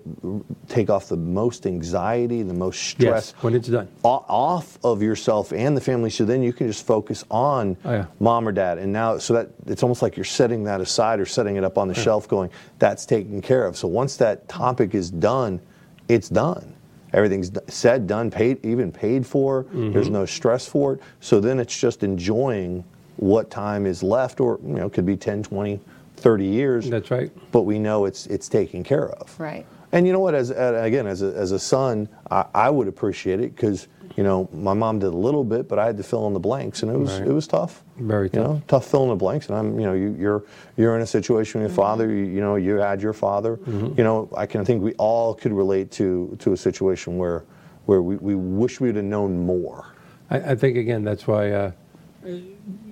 take 0.68 0.90
off 0.90 1.08
the 1.08 1.16
most 1.16 1.64
anxiety, 1.66 2.42
the 2.42 2.54
most 2.54 2.82
stress 2.82 3.32
Yes, 3.34 3.42
when 3.42 3.54
it's 3.54 3.68
done. 3.68 3.86
off 4.02 4.78
of 4.84 5.00
yourself 5.02 5.52
and 5.52 5.76
the 5.76 5.80
family. 5.80 6.10
So 6.10 6.24
then 6.24 6.42
you 6.42 6.52
can 6.52 6.66
just 6.66 6.84
focus 6.86 7.24
on 7.30 7.76
Oh, 7.84 7.92
yeah. 7.92 8.06
mom 8.18 8.48
or 8.48 8.52
dad. 8.52 8.78
And 8.78 8.92
now 8.92 9.18
so 9.18 9.34
that 9.34 9.50
it's 9.66 9.82
almost 9.84 10.02
like 10.02 10.16
you're 10.16 10.24
setting 10.24 10.64
that 10.64 10.80
aside 10.80 11.20
or 11.20 11.26
setting 11.26 11.56
it 11.56 11.62
up 11.64 11.78
on 11.78 11.86
the 11.86 11.94
shelf 11.94 12.26
going 12.28 12.50
that's 12.80 13.06
taken 13.06 13.40
care 13.40 13.64
of. 13.64 13.76
So 13.76 13.86
once 13.86 14.16
that 14.16 14.48
topic 14.48 14.94
is 14.94 15.10
done 15.10 15.60
it's 16.08 16.30
done. 16.30 16.74
Everything's 17.12 17.50
said 17.68 18.06
done 18.06 18.30
paid 18.30 18.64
even 18.64 18.90
paid 18.90 19.26
for. 19.26 19.64
Mm-hmm. 19.64 19.92
there's 19.92 20.10
no 20.10 20.26
stress 20.26 20.66
for 20.66 20.94
it. 20.94 21.00
So 21.20 21.38
then 21.38 21.58
it's 21.60 21.78
just 21.78 22.02
enjoying 22.02 22.82
what 23.18 23.50
time 23.50 23.84
is 23.86 24.02
left 24.02 24.40
or 24.40 24.58
you 24.64 24.74
know 24.74 24.88
could 24.88 25.04
be 25.06 25.16
10 25.16 25.42
20 25.42 25.80
30 26.16 26.44
years 26.44 26.88
That's 26.90 27.10
right. 27.10 27.30
but 27.52 27.62
we 27.62 27.78
know 27.78 28.04
it's 28.06 28.26
it's 28.26 28.48
taken 28.48 28.82
care 28.82 29.08
of 29.10 29.38
Right. 29.38 29.66
and 29.92 30.06
you 30.06 30.12
know 30.12 30.20
what? 30.20 30.34
As 30.34 30.50
uh, 30.50 30.80
again, 30.82 31.06
as 31.06 31.22
a, 31.22 31.26
as 31.34 31.52
a 31.52 31.58
son, 31.58 32.08
I, 32.30 32.44
I 32.54 32.70
would 32.70 32.88
appreciate 32.88 33.40
it 33.40 33.54
because 33.54 33.86
you 34.16 34.24
know 34.24 34.48
my 34.52 34.74
mom 34.74 34.98
did 34.98 35.12
a 35.12 35.16
little 35.16 35.44
bit, 35.44 35.68
but 35.68 35.78
I 35.78 35.86
had 35.86 35.96
to 35.96 36.02
fill 36.02 36.26
in 36.26 36.32
the 36.34 36.40
blanks, 36.40 36.82
and 36.82 36.90
it 36.92 36.98
was 36.98 37.18
Right. 37.20 37.28
it 37.28 37.32
was 37.32 37.46
tough. 37.46 37.82
Very 37.98 38.24
You 38.26 38.30
tough. 38.30 38.46
know, 38.46 38.62
tough 38.66 38.84
filling 38.90 39.10
the 39.10 39.14
blanks, 39.16 39.48
and 39.48 39.56
I'm 39.56 39.78
you 39.80 39.86
know 39.86 39.94
you, 39.94 40.14
you're 40.18 40.42
you're 40.76 40.94
in 40.96 41.02
a 41.02 41.06
situation 41.06 41.62
with 41.62 41.70
your 41.70 41.76
father. 41.76 42.08
You, 42.10 42.24
you 42.24 42.40
know 42.40 42.56
you 42.56 42.74
had 42.76 43.00
your 43.00 43.12
father. 43.12 43.56
Mm-hmm. 43.58 43.94
You 43.96 44.04
know 44.04 44.28
I 44.36 44.44
can 44.46 44.64
think 44.64 44.82
we 44.82 44.92
all 44.94 45.34
could 45.34 45.52
relate 45.52 45.90
to 45.92 46.36
to 46.40 46.52
a 46.52 46.56
situation 46.56 47.16
where 47.16 47.44
where 47.86 48.02
we, 48.02 48.16
we 48.16 48.34
wish 48.34 48.80
we'd 48.80 48.96
have 48.96 49.04
known 49.04 49.46
more. 49.46 49.86
I, 50.30 50.36
I 50.52 50.54
think 50.56 50.76
again 50.76 51.02
that's 51.04 51.26
why. 51.26 51.52
Uh, 51.52 51.70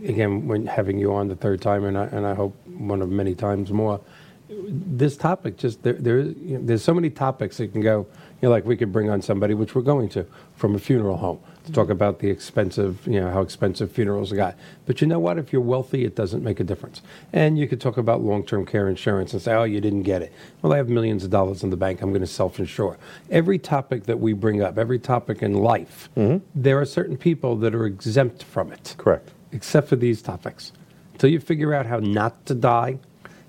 again, 0.05 0.47
when 0.47 0.67
having 0.67 0.99
you 0.99 1.15
on 1.15 1.29
the 1.29 1.37
third 1.37 1.61
time, 1.61 1.85
and 1.85 1.97
I, 1.99 2.05
and 2.07 2.27
I 2.27 2.35
hope 2.35 2.55
one 2.67 3.03
of 3.03 3.11
many 3.11 3.35
times 3.35 3.73
more, 3.73 4.01
this 4.49 5.17
topic 5.17 5.57
just 5.57 5.83
there, 5.83 5.95
there 5.95 6.21
you 6.21 6.59
know, 6.59 6.61
there's 6.65 6.85
so 6.85 6.95
many 6.95 7.11
topics 7.11 7.57
that 7.57 7.73
can 7.73 7.81
go. 7.81 8.07
You 8.43 8.49
know, 8.49 8.51
like 8.51 8.67
we 8.67 8.77
could 8.77 8.93
bring 8.93 9.09
on 9.09 9.23
somebody, 9.23 9.55
which 9.55 9.75
we're 9.75 9.83
going 9.83 10.11
to, 10.11 10.27
from 10.57 10.75
a 10.75 10.79
funeral 10.79 11.17
home 11.17 11.41
to 11.65 11.73
talk 11.73 11.85
mm-hmm. 11.85 11.93
about 11.93 12.19
the 12.19 12.29
expensive, 12.29 13.07
you 13.07 13.19
know, 13.19 13.31
how 13.31 13.41
expensive 13.41 13.91
funerals 13.91 14.31
are 14.31 14.37
got. 14.37 14.57
But 14.85 15.01
you 15.01 15.07
know 15.07 15.19
what? 15.19 15.39
If 15.39 15.53
you're 15.53 15.63
wealthy, 15.63 16.05
it 16.05 16.15
doesn't 16.15 16.45
make 16.45 16.61
a 16.61 16.65
difference. 16.65 17.01
And 17.33 17.59
you 17.59 17.67
could 17.67 17.81
talk 17.81 17.97
about 17.97 18.21
long-term 18.21 18.67
care 18.67 18.89
insurance 18.89 19.33
and 19.33 19.41
say, 19.41 19.55
oh, 19.55 19.65
you 19.65 19.81
didn't 19.81 20.03
get 20.03 20.21
it. 20.21 20.33
Well, 20.61 20.75
I 20.75 20.77
have 20.77 20.89
millions 20.91 21.25
of 21.25 21.31
dollars 21.31 21.63
in 21.63 21.71
the 21.71 21.77
bank. 21.77 22.03
I'm 22.03 22.11
going 22.11 22.21
to 22.21 22.27
self-insure. 22.27 22.99
Every 23.31 23.59
topic 23.59 24.05
that 24.05 24.21
we 24.21 24.35
bring 24.35 24.63
up, 24.63 24.77
every 24.77 24.99
topic 24.99 25.43
in 25.43 25.55
life, 25.55 26.11
mm-hmm. 26.15 26.45
there 26.55 26.79
are 26.79 26.85
certain 26.85 27.17
people 27.17 27.57
that 27.57 27.75
are 27.75 27.87
exempt 27.87 28.43
from 28.43 28.71
it 28.71 28.95
Correct. 28.99 29.31
except 29.53 29.89
for 29.89 29.97
these 29.97 30.21
topics. 30.21 30.73
Until 31.13 31.31
you 31.31 31.41
figure 31.41 31.73
out 31.73 31.87
how 31.87 32.01
not 32.01 32.45
to 32.47 32.55
die, 32.55 32.99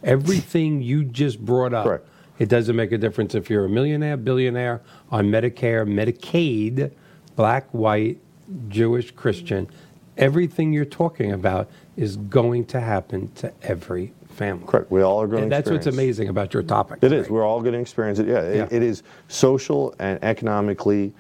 everything 0.02 0.82
you 0.82 1.04
just 1.04 1.44
brought 1.44 1.74
up, 1.74 1.86
Correct. 1.86 2.08
It 2.40 2.50
doesn't 2.50 2.76
make 2.76 2.92
a 2.92 2.98
difference 2.98 3.36
if 3.36 3.50
you're 3.50 3.66
a 3.66 3.70
millionaire, 3.70 4.18
billionaire, 4.18 4.82
on 5.12 5.26
Medicare, 5.28 5.86
Medicaid, 5.88 6.92
black, 7.36 7.68
white, 7.72 8.20
Jewish, 8.70 9.12
Christian. 9.12 9.68
Everything 10.18 10.74
you're 10.74 10.86
talking 10.86 11.32
about 11.32 11.70
is 11.96 12.18
going 12.18 12.66
to 12.66 12.80
happen 12.80 13.32
to 13.36 13.52
every 13.64 14.14
family. 14.30 14.66
Correct. 14.68 14.90
We 14.92 15.02
all 15.02 15.22
are 15.22 15.28
going. 15.28 15.44
And 15.44 15.52
that's 15.52 15.70
what's 15.70 15.88
amazing 15.88 16.28
about 16.30 16.54
your 16.54 16.64
topic. 16.64 17.00
It 17.02 17.12
is. 17.12 17.30
We're 17.30 17.46
all 17.46 17.62
going 17.62 17.74
to 17.74 17.80
experience 17.80 18.20
it. 18.20 18.28
Yeah, 18.28 18.42
it- 18.42 18.56
Yeah. 18.56 18.68
it 18.78 18.84
is 18.84 19.04
social 19.28 19.94
and 20.00 20.24
economically. 20.24 21.14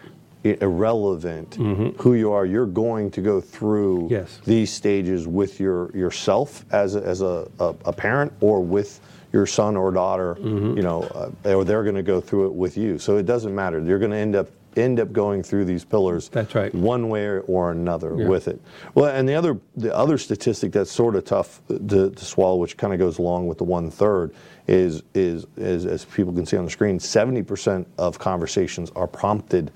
irrelevant 0.61 1.55
who 1.55 2.13
you 2.13 2.31
are. 2.31 2.45
You're 2.45 2.65
going 2.67 3.11
to 3.11 3.21
go 3.21 3.41
through 3.41 4.03
Mm-hmm. 4.03 4.13
Yes. 4.13 4.39
these 4.45 4.71
stages 4.71 5.27
with 5.27 5.59
your 5.59 5.91
yourself 5.95 6.63
as 6.71 6.95
a, 6.95 7.01
as 7.03 7.21
a, 7.21 7.49
a, 7.59 7.75
a 7.85 7.91
parent 7.93 8.31
or 8.39 8.61
with 8.63 9.01
your 9.37 9.45
son 9.45 9.77
or 9.77 9.91
daughter. 9.91 10.35
Mm-hmm. 10.35 10.77
You 10.77 10.83
know, 10.83 11.31
uh, 11.45 11.55
or 11.55 11.63
they're 11.63 11.83
going 11.83 11.95
to 11.95 12.03
go 12.03 12.19
through 12.19 12.47
it 12.47 12.53
with 12.53 12.75
you. 12.75 12.97
So 12.97 13.17
it 13.17 13.25
doesn't 13.27 13.53
matter. 13.53 13.79
You're 13.79 13.99
going 13.99 14.11
to 14.11 14.17
end 14.17 14.35
up 14.35 14.49
end 14.75 14.99
up 14.99 15.11
going 15.11 15.41
through 15.41 15.65
these 15.65 15.83
pillars. 15.83 16.29
That's 16.29 16.53
right. 16.53 16.73
One 16.75 17.09
way 17.09 17.39
or 17.39 17.71
another 17.71 18.15
Yeah. 18.15 18.27
with 18.27 18.47
it. 18.47 18.61
Well, 18.93 19.09
and 19.09 19.27
the 19.27 19.33
other 19.33 19.59
the 19.75 19.95
other 19.95 20.17
statistic 20.17 20.71
that's 20.71 20.91
sort 20.91 21.15
of 21.15 21.23
tough 21.25 21.61
to, 21.67 22.09
to 22.11 22.25
swallow, 22.25 22.57
which 22.57 22.77
kind 22.77 22.93
of 22.93 22.99
goes 22.99 23.17
along 23.19 23.47
with 23.47 23.57
the 23.59 23.63
one 23.63 23.89
third, 23.91 24.33
is 24.67 25.03
is 25.13 25.45
is 25.55 25.85
as 25.85 26.05
people 26.05 26.33
can 26.33 26.45
see 26.45 26.57
on 26.57 26.65
the 26.65 26.71
screen, 26.71 26.99
seventy 26.99 27.43
percent 27.43 27.87
of 27.97 28.19
conversations 28.19 28.91
are 28.95 29.07
prompted 29.07 29.71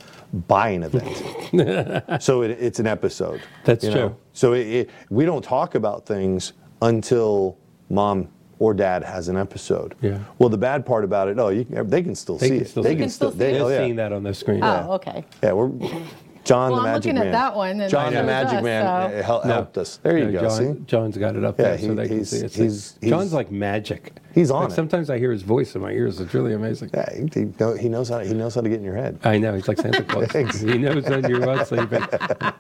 by 0.48 0.70
an 0.70 0.84
event. 0.84 2.22
so 2.22 2.42
it, 2.44 2.52
it's 2.52 2.80
an 2.80 2.88
episode. 2.88 3.42
That's 3.64 3.84
you 3.84 3.90
know? 3.92 4.08
true. 4.10 4.16
So 4.34 4.54
it, 4.54 4.68
it, 4.68 4.90
we 5.10 5.26
don't 5.26 5.44
talk 5.44 5.76
about 5.76 6.06
things 6.06 6.54
until 6.82 7.58
mom 7.90 8.28
or 8.62 8.76
dad 8.76 9.04
has 9.04 9.28
an 9.28 9.38
episode. 9.38 9.96
Yeah. 10.02 10.20
Well, 10.38 10.48
the 10.48 10.58
bad 10.58 10.86
part 10.86 11.04
about 11.04 11.28
it, 11.28 11.40
oh, 11.40 11.50
you, 11.50 11.64
they 11.64 12.04
can 12.04 12.14
still 12.14 12.38
They 12.38 12.48
see 12.48 12.54
can 12.58 12.62
it. 12.62 12.70
still 12.70 12.84
they 12.84 12.90
see 12.92 12.96
can 12.98 13.06
it. 13.06 13.10
still. 13.10 13.32
They 13.32 13.38
They, 13.54 13.54
They're 13.54 13.64
oh, 13.64 13.70
yeah. 13.70 13.78
seeing 13.80 13.96
that 13.96 14.14
on 14.14 14.22
the 14.22 14.36
screen. 14.36 14.64
Oh, 14.64 14.92
okay. 14.94 15.26
Yeah, 15.42 15.54
we're 15.54 15.72
John 16.44 16.72
Well, 16.72 16.82
the 16.82 16.88
I'm 16.88 16.94
Magic 16.96 17.06
looking 17.14 17.18
at 17.20 17.24
Man. 17.26 17.32
that 17.34 17.56
one, 17.56 17.90
John 17.90 18.14
the 18.14 18.24
Magic 18.24 18.58
us, 18.58 18.64
Man 18.64 18.84
so- 18.84 19.18
uh, 19.20 19.24
hel- 19.24 19.42
No. 19.46 19.54
helped 19.54 19.78
us. 19.78 19.98
There 20.02 20.18
you 20.18 20.26
No, 20.26 20.32
go. 20.32 20.42
John, 20.42 20.52
see, 20.78 20.84
John's 20.86 21.18
got 21.18 21.36
it 21.36 21.44
up 21.44 21.60
Yeah, 21.60 21.66
there 21.66 21.78
he- 21.78 21.88
so 21.88 21.94
they 21.94 22.08
can 22.08 22.26
see 22.26 22.38
it. 22.38 22.52
he's- 22.54 22.96
he's- 23.00 23.10
John's 23.12 23.32
like 23.34 23.52
magic. 23.52 24.14
He's 24.34 24.50
on 24.50 24.64
Like, 24.64 24.72
it. 24.72 24.76
Sometimes 24.76 25.10
I 25.10 25.20
hear 25.20 25.32
his 25.32 25.42
voice 25.44 25.76
in 25.76 25.82
my 25.82 25.92
ears. 25.92 26.20
It's 26.22 26.34
really 26.34 26.54
amazing. 26.54 26.90
yeah, 26.94 27.14
he, 27.14 27.28
he, 27.42 27.46
know- 27.60 27.74
he 27.74 27.90
knows 27.90 28.10
how 28.10 28.20
he 28.20 28.34
knows 28.34 28.56
how 28.56 28.62
to 28.62 28.70
get 28.70 28.80
in 28.80 28.84
your 28.86 28.96
head. 28.96 29.20
I 29.24 29.38
know 29.38 29.54
he's 29.54 29.68
like 29.68 29.78
Santa 29.78 30.04
Claus. 30.04 30.32
he 30.62 30.78
knows 30.78 31.04
when 31.04 31.30
you're 31.30 31.40
not 31.40 31.68
sleeping. 31.68 32.04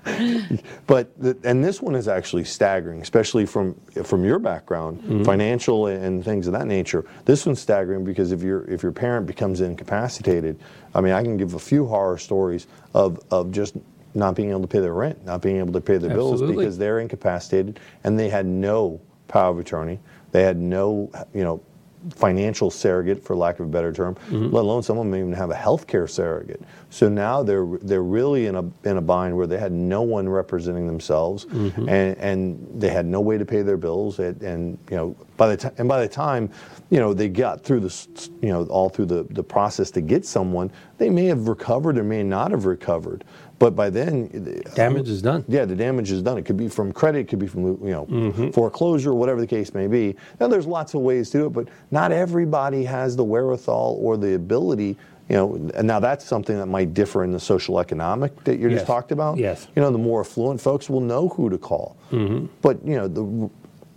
But 0.87 1.11
the, 1.19 1.37
and 1.43 1.63
this 1.63 1.81
one 1.81 1.95
is 1.95 2.07
actually 2.07 2.43
staggering, 2.43 3.01
especially 3.01 3.45
from 3.45 3.75
from 4.03 4.23
your 4.25 4.39
background, 4.39 4.99
Mm-hmm. 5.01 5.23
financial 5.23 5.87
and 5.87 6.23
things 6.23 6.47
of 6.47 6.53
that 6.53 6.67
nature. 6.67 7.05
This 7.25 7.45
one's 7.45 7.59
staggering 7.61 8.03
because 8.03 8.31
if 8.31 8.41
your 8.43 8.65
if 8.65 8.83
your 8.83 8.91
parent 8.91 9.25
becomes 9.25 9.61
incapacitated, 9.61 10.59
I 10.93 11.01
mean, 11.01 11.13
I 11.13 11.23
can 11.23 11.37
give 11.37 11.53
a 11.53 11.59
few 11.59 11.85
horror 11.85 12.17
stories 12.17 12.67
of 12.93 13.19
of 13.31 13.51
just 13.51 13.75
not 14.13 14.35
being 14.35 14.49
able 14.49 14.61
to 14.61 14.67
pay 14.67 14.79
their 14.79 14.93
rent, 14.93 15.25
not 15.25 15.41
being 15.41 15.57
able 15.57 15.73
to 15.73 15.81
pay 15.81 15.97
their 15.97 16.09
bills 16.09 16.41
because 16.41 16.77
they're 16.77 16.99
incapacitated 16.99 17.79
and 18.03 18.19
they 18.19 18.29
had 18.29 18.45
no 18.45 18.99
power 19.27 19.51
of 19.51 19.59
attorney. 19.59 19.99
They 20.31 20.43
had 20.43 20.57
no, 20.57 21.09
you 21.33 21.43
know, 21.43 21.61
financial 22.09 22.71
surrogate, 22.71 23.23
for 23.23 23.35
lack 23.35 23.59
of 23.59 23.67
a 23.67 23.69
better 23.69 23.93
term, 23.93 24.15
Mm-hmm. 24.15 24.53
let 24.53 24.61
alone 24.61 24.81
some 24.83 24.97
of 24.97 25.05
them 25.05 25.15
even 25.15 25.33
have 25.33 25.51
a 25.51 25.55
healthcare 25.55 26.09
surrogate. 26.09 26.61
So 26.89 27.07
now 27.09 27.43
they're 27.43 27.65
they're 27.81 28.03
really 28.03 28.47
in 28.47 28.55
a 28.55 28.63
in 28.83 28.97
a 28.97 29.01
bind 29.01 29.37
where 29.37 29.47
they 29.47 29.57
had 29.57 29.71
no 29.71 30.01
one 30.01 30.27
representing 30.27 30.87
themselves, 30.87 31.45
Mm-hmm. 31.45 31.89
and 31.89 32.17
and 32.17 32.81
they 32.81 32.89
had 32.89 33.05
no 33.05 33.21
way 33.21 33.37
to 33.37 33.45
pay 33.45 33.61
their 33.61 33.77
bills, 33.77 34.19
and, 34.19 34.41
and 34.41 34.77
you 34.89 34.97
know 34.97 35.15
by 35.37 35.47
the 35.49 35.57
time 35.57 35.73
and 35.77 35.87
by 35.87 36.01
the 36.01 36.07
time 36.07 36.49
you 36.89 36.99
know 36.99 37.13
they 37.13 37.29
got 37.29 37.63
through 37.63 37.81
this 37.81 38.07
you 38.41 38.49
know 38.49 38.65
all 38.65 38.89
through 38.89 39.05
the 39.05 39.23
the 39.29 39.43
process 39.43 39.91
to 39.91 40.01
get 40.01 40.25
someone, 40.25 40.71
they 40.97 41.09
may 41.09 41.25
have 41.25 41.47
recovered 41.47 41.97
or 41.97 42.03
may 42.03 42.23
not 42.23 42.51
have 42.51 42.65
recovered, 42.65 43.23
but 43.61 43.75
by 43.75 43.89
then 43.89 44.27
Damage 44.75 45.07
is 45.07 45.21
done. 45.21 45.45
yeah, 45.47 45.63
the 45.65 45.75
damage 45.75 46.11
is 46.11 46.21
done. 46.21 46.37
It 46.37 46.45
could 46.45 46.57
be 46.57 46.67
from 46.67 46.91
credit, 46.91 47.19
it 47.19 47.27
could 47.29 47.39
be 47.39 47.47
from 47.47 47.63
you 47.63 47.91
know 47.91 48.05
Mm-hmm. 48.07 48.49
foreclosure, 48.49 49.13
whatever 49.13 49.39
the 49.39 49.47
case 49.47 49.73
may 49.73 49.87
be. 49.87 50.15
Now, 50.39 50.47
there's 50.49 50.65
lots 50.67 50.93
of 50.95 51.01
ways 51.01 51.29
to 51.29 51.37
do 51.37 51.45
it, 51.45 51.49
but 51.53 51.67
not 51.91 52.11
everybody 52.11 52.83
has 52.83 53.15
the 53.15 53.23
wherewithal 53.23 53.97
or 54.01 54.17
the 54.17 54.33
ability. 54.33 54.97
You 55.29 55.37
know, 55.37 55.55
and 55.75 55.87
now 55.87 55.99
that's 56.01 56.25
something 56.25 56.57
that 56.57 56.65
might 56.65 56.93
differ 56.93 57.23
in 57.23 57.31
the 57.31 57.39
social 57.39 57.79
economic 57.79 58.43
that 58.43 58.57
you 58.59 58.67
Yes. 58.67 58.79
just 58.79 58.87
talked 58.87 59.11
about. 59.13 59.37
Yes. 59.37 59.67
You 59.75 59.81
know, 59.81 59.89
the 59.91 59.97
more 59.97 60.19
affluent 60.21 60.59
folks 60.59 60.89
will 60.89 60.99
know 60.99 61.29
who 61.29 61.49
to 61.49 61.57
call, 61.57 61.95
Mm-hmm. 62.11 62.47
but 62.61 62.85
you 62.85 62.95
know, 62.97 63.07
the 63.07 63.49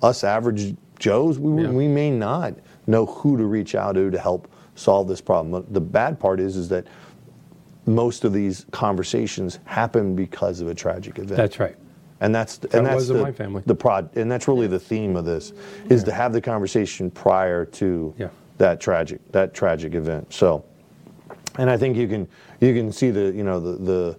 us 0.07 0.23
average 0.23 0.77
Joes, 1.01 1.39
we, 1.41 1.63
Yeah. 1.65 1.71
we 1.71 1.89
may 1.89 2.11
not 2.11 2.55
know 2.87 3.07
who 3.07 3.37
to 3.37 3.45
reach 3.47 3.75
out 3.75 3.93
to 3.97 4.11
to 4.11 4.19
help 4.19 4.47
solve 4.77 5.09
this 5.09 5.21
problem. 5.21 5.65
The 5.71 5.81
bad 5.81 6.21
part 6.21 6.39
is, 6.41 6.57
is 6.57 6.69
that 6.69 6.87
most 7.87 8.25
of 8.25 8.33
these 8.33 8.67
conversations 8.71 9.59
happen 9.65 10.15
because 10.17 10.61
of 10.61 10.69
a 10.69 10.75
tragic 10.75 11.19
event. 11.19 11.37
That's 11.37 11.59
right. 11.61 11.77
And 12.21 12.35
that's 12.35 12.57
That 12.59 12.75
and 12.75 12.87
that's 12.87 13.09
the, 13.09 13.15
my 13.15 13.33
family. 13.33 13.63
the 13.67 13.75
prod, 13.75 14.09
and 14.17 14.31
that's 14.31 14.49
really 14.49 14.67
the 14.67 14.79
theme 14.79 15.17
of 15.17 15.25
this 15.25 15.53
is 15.91 16.03
to 16.05 16.13
have 16.13 16.33
the 16.33 16.41
conversation 16.41 17.11
prior 17.11 17.65
to 17.67 18.15
Yeah. 18.17 18.29
that 18.59 18.81
tragic 18.81 19.21
that 19.33 19.53
tragic 19.53 19.95
event. 19.95 20.33
So, 20.33 20.65
and 21.59 21.69
I 21.69 21.77
think 21.77 21.97
you 21.97 22.09
can 22.09 22.27
you 22.61 22.73
can 22.73 22.93
see 22.93 23.11
the 23.11 23.33
you 23.33 23.43
know 23.45 23.61
the 23.61 23.73
the 23.85 24.17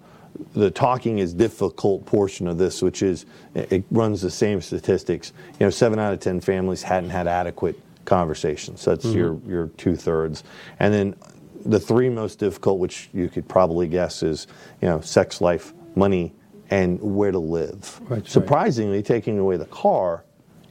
the 0.54 0.70
talking 0.70 1.20
is 1.20 1.34
difficult 1.34 2.06
portion 2.06 2.48
of 2.48 2.58
this, 2.58 2.82
which 2.82 3.02
is 3.02 3.26
it 3.56 3.86
runs 3.90 4.22
the 4.22 4.30
same 4.30 4.62
statistics. 4.62 5.32
You 5.60 5.66
know, 5.66 5.70
seven 5.72 5.98
out 5.98 6.14
of 6.14 6.20
ten 6.20 6.42
families 6.42 6.84
hadn't 6.84 7.10
had 7.12 7.26
adequate 7.28 7.80
conversations. 8.04 8.82
So 8.82 8.92
that's 8.94 9.06
your 9.06 9.32
Mm-hmm. 9.32 9.50
your 9.50 9.68
two 9.78 9.96
thirds, 9.96 10.44
and 10.80 10.94
then 10.94 11.16
the 11.66 11.80
three 11.80 12.10
most 12.10 12.40
difficult, 12.40 12.80
which 12.80 13.10
you 13.14 13.28
could 13.28 13.48
probably 13.48 13.88
guess, 13.88 14.24
is 14.24 14.48
you 14.82 14.88
know 14.88 15.02
sex 15.02 15.42
life, 15.42 15.74
money, 15.96 16.34
and 16.70 17.00
where 17.02 17.32
to 17.32 17.40
live. 17.40 18.00
Right, 18.04 18.18
right. 18.18 18.28
Surprisingly, 18.28 19.02
taking 19.02 19.40
away 19.40 19.58
the 19.58 19.66
car 19.66 20.24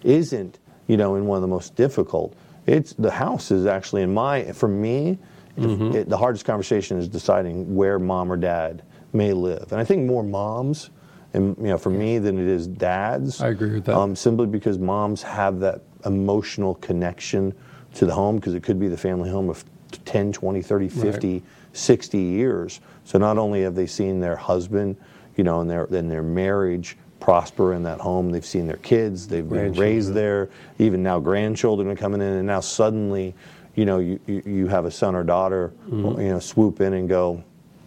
isn't 0.02 0.58
you 0.86 0.96
know 0.96 1.16
in 1.16 1.26
one 1.26 1.36
of 1.36 1.42
the 1.42 1.48
most 1.48 1.74
difficult. 1.74 2.36
It's 2.66 2.94
the 2.94 3.10
house 3.10 3.50
is 3.50 3.66
actually 3.66 4.02
in 4.02 4.14
my 4.14 4.52
for 4.52 4.68
me. 4.68 5.18
Mm-hmm. 5.58 5.96
It, 5.96 6.08
the 6.08 6.16
hardest 6.16 6.44
conversation 6.44 6.98
is 6.98 7.08
deciding 7.08 7.76
where 7.76 8.00
mom 8.00 8.32
or 8.32 8.36
dad 8.36 8.82
may 9.12 9.32
live, 9.32 9.70
and 9.70 9.80
I 9.80 9.84
think 9.84 10.04
more 10.06 10.24
moms, 10.24 10.90
and 11.32 11.56
you 11.58 11.64
know, 11.64 11.78
for 11.78 11.90
me 11.90 12.18
than 12.18 12.38
it 12.38 12.48
is 12.48 12.66
dads. 12.66 13.40
I 13.40 13.48
agree 13.48 13.74
with 13.74 13.84
that. 13.84 13.96
Um, 13.96 14.16
simply 14.16 14.46
because 14.46 14.78
moms 14.78 15.22
have 15.22 15.60
that 15.60 15.82
emotional 16.04 16.74
connection 16.76 17.54
to 17.94 18.06
the 18.06 18.12
home 18.12 18.36
because 18.36 18.54
it 18.54 18.62
could 18.62 18.80
be 18.80 18.88
the 18.88 18.96
family 18.96 19.30
home 19.30 19.48
of 19.48 19.64
10, 20.04 20.32
20, 20.32 20.62
30, 20.62 20.88
50, 20.88 21.42
60 21.72 22.18
years. 22.18 22.80
So 23.04 23.18
not 23.18 23.38
only 23.38 23.62
have 23.62 23.74
they 23.74 23.86
seen 23.86 24.20
their 24.20 24.36
husband, 24.36 24.96
you 25.36 25.44
know, 25.44 25.60
and 25.60 25.68
their 25.70 25.84
and 25.84 26.10
their 26.10 26.22
marriage 26.22 26.96
prosper 27.20 27.72
in 27.74 27.82
that 27.84 28.00
home, 28.00 28.30
they've 28.30 28.44
seen 28.44 28.66
their 28.66 28.76
kids, 28.78 29.26
they've 29.26 29.48
been 29.48 29.72
raised 29.72 30.12
there, 30.14 30.50
even 30.78 31.02
now 31.02 31.18
grandchildren 31.18 31.88
are 31.88 31.96
coming 31.96 32.20
in 32.20 32.28
and 32.34 32.46
now 32.46 32.60
suddenly, 32.60 33.34
you 33.74 33.84
know, 33.86 33.98
you, 33.98 34.20
you, 34.26 34.42
you 34.44 34.66
have 34.68 34.84
a 34.84 34.90
son 34.90 35.14
or 35.14 35.24
daughter, 35.24 35.72
Mm-hmm. 35.88 36.20
you 36.20 36.28
know, 36.28 36.38
swoop 36.38 36.80
in 36.80 36.92
and 36.92 37.08
go, 37.08 37.42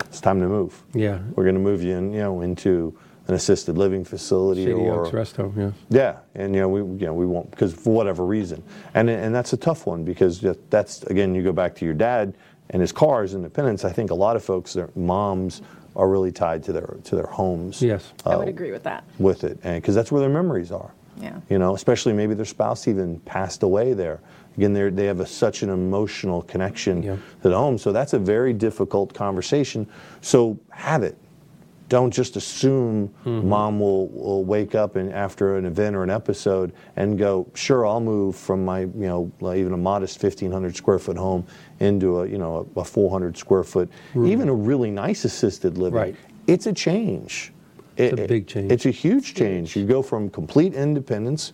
it's 0.06 0.20
time 0.22 0.40
to 0.42 0.48
move. 0.48 0.84
Yeah. 0.94 1.20
We're 1.36 1.44
going 1.44 1.56
to 1.56 1.62
move 1.62 1.84
you 1.84 1.96
in, 1.96 2.12
you 2.14 2.20
know, 2.20 2.42
into 2.42 2.98
an 3.28 3.34
assisted 3.34 3.78
living 3.78 4.04
facility 4.06 4.66
Shady 4.66 4.74
or 4.74 5.06
Oaks 5.06 5.14
Rest 5.14 5.36
Home, 5.38 5.54
yeah. 5.58 5.72
yeah, 5.90 6.42
and 6.42 6.56
you 6.56 6.62
know 6.62 6.70
we 6.70 6.80
you 6.80 7.06
know 7.06 7.14
we 7.14 7.26
won't 7.26 7.52
because 7.52 7.74
for 7.74 7.94
whatever 7.94 8.26
reason, 8.26 8.64
and 8.94 9.10
and 9.10 9.36
that's 9.36 9.54
a 9.54 9.58
tough 9.58 9.86
one 9.86 10.04
because 10.04 10.44
that's 10.70 11.04
again 11.04 11.36
you 11.36 11.44
go 11.44 11.52
back 11.52 11.76
to 11.76 11.86
your 11.86 11.94
dad 11.94 12.34
and 12.70 12.82
his 12.82 12.92
cars 12.92 13.34
independence. 13.34 13.86
I 13.86 13.92
think 13.92 14.12
a 14.12 14.16
lot 14.16 14.36
of 14.36 14.44
folks, 14.44 14.74
their 14.74 14.90
moms 14.96 15.62
are 15.96 16.08
really 16.10 16.32
tied 16.32 16.64
to 16.64 16.74
their 16.74 16.98
to 17.04 17.16
their 17.16 17.26
homes. 17.28 17.82
Yes. 17.82 18.14
I 18.26 18.36
would 18.38 18.48
uh, 18.48 18.52
agree 18.52 18.72
with 18.72 18.84
that. 18.84 19.04
with 19.20 19.44
it, 19.44 19.60
and 19.64 19.82
because 19.82 19.96
that's 19.96 20.12
where 20.12 20.22
their 20.22 20.30
memories 20.30 20.72
are. 20.72 20.92
Yeah. 21.20 21.40
You 21.50 21.58
know, 21.58 21.74
especially 21.74 22.14
maybe 22.14 22.36
their 22.36 22.46
spouse 22.46 22.88
even 22.88 23.20
passed 23.22 23.64
away 23.64 23.94
there. 23.94 24.20
Again, 24.56 24.74
they 24.74 24.90
they 24.90 25.06
have 25.06 25.20
a, 25.20 25.26
such 25.26 25.64
an 25.64 25.70
emotional 25.70 26.44
connection 26.44 27.04
Yeah. 27.04 27.18
to 27.42 27.50
the 27.50 27.58
home, 27.58 27.78
so 27.78 27.92
that's 27.92 28.14
a 28.14 28.20
very 28.20 28.54
difficult 28.54 29.14
conversation. 29.14 29.88
So 30.22 30.60
have 30.70 31.04
it. 31.04 31.18
Don't 31.90 32.12
just 32.12 32.36
assume 32.36 33.08
Mm-hmm. 33.26 33.50
mom 33.50 33.80
will, 33.80 34.08
will 34.10 34.44
wake 34.44 34.74
up 34.76 34.96
and 34.96 35.12
after 35.12 35.58
an 35.58 35.66
event 35.66 35.96
or 35.96 36.04
an 36.04 36.10
episode 36.10 36.72
and 36.96 37.18
go, 37.18 37.48
sure, 37.54 37.86
I'll 37.86 38.00
move 38.00 38.36
from 38.36 38.64
my, 38.64 38.82
you 38.82 38.92
know, 39.42 39.54
even 39.54 39.74
a 39.74 39.78
modest 39.78 40.22
1,500 40.22 40.76
square 40.76 41.00
foot 41.00 41.18
home 41.18 41.46
into 41.80 42.22
a, 42.22 42.28
you 42.28 42.38
know, 42.38 42.68
a, 42.76 42.80
a 42.80 42.86
400 42.86 43.38
square 43.38 43.64
foot, 43.64 43.90
even 44.16 44.50
a 44.50 44.54
really 44.54 44.92
nice 44.92 45.26
assisted 45.26 45.78
living. 45.78 46.00
Right. 46.00 46.16
It's 46.48 46.68
a 46.68 46.74
change. 46.74 47.52
It's 47.98 48.14
a 48.14 48.28
big 48.28 48.48
change. 48.48 48.72
It's 48.72 48.86
a 48.86 48.92
huge 48.92 49.34
change. 49.34 49.76
You 49.76 49.86
go 49.86 50.02
from 50.02 50.30
complete 50.30 50.74
independence 50.74 51.52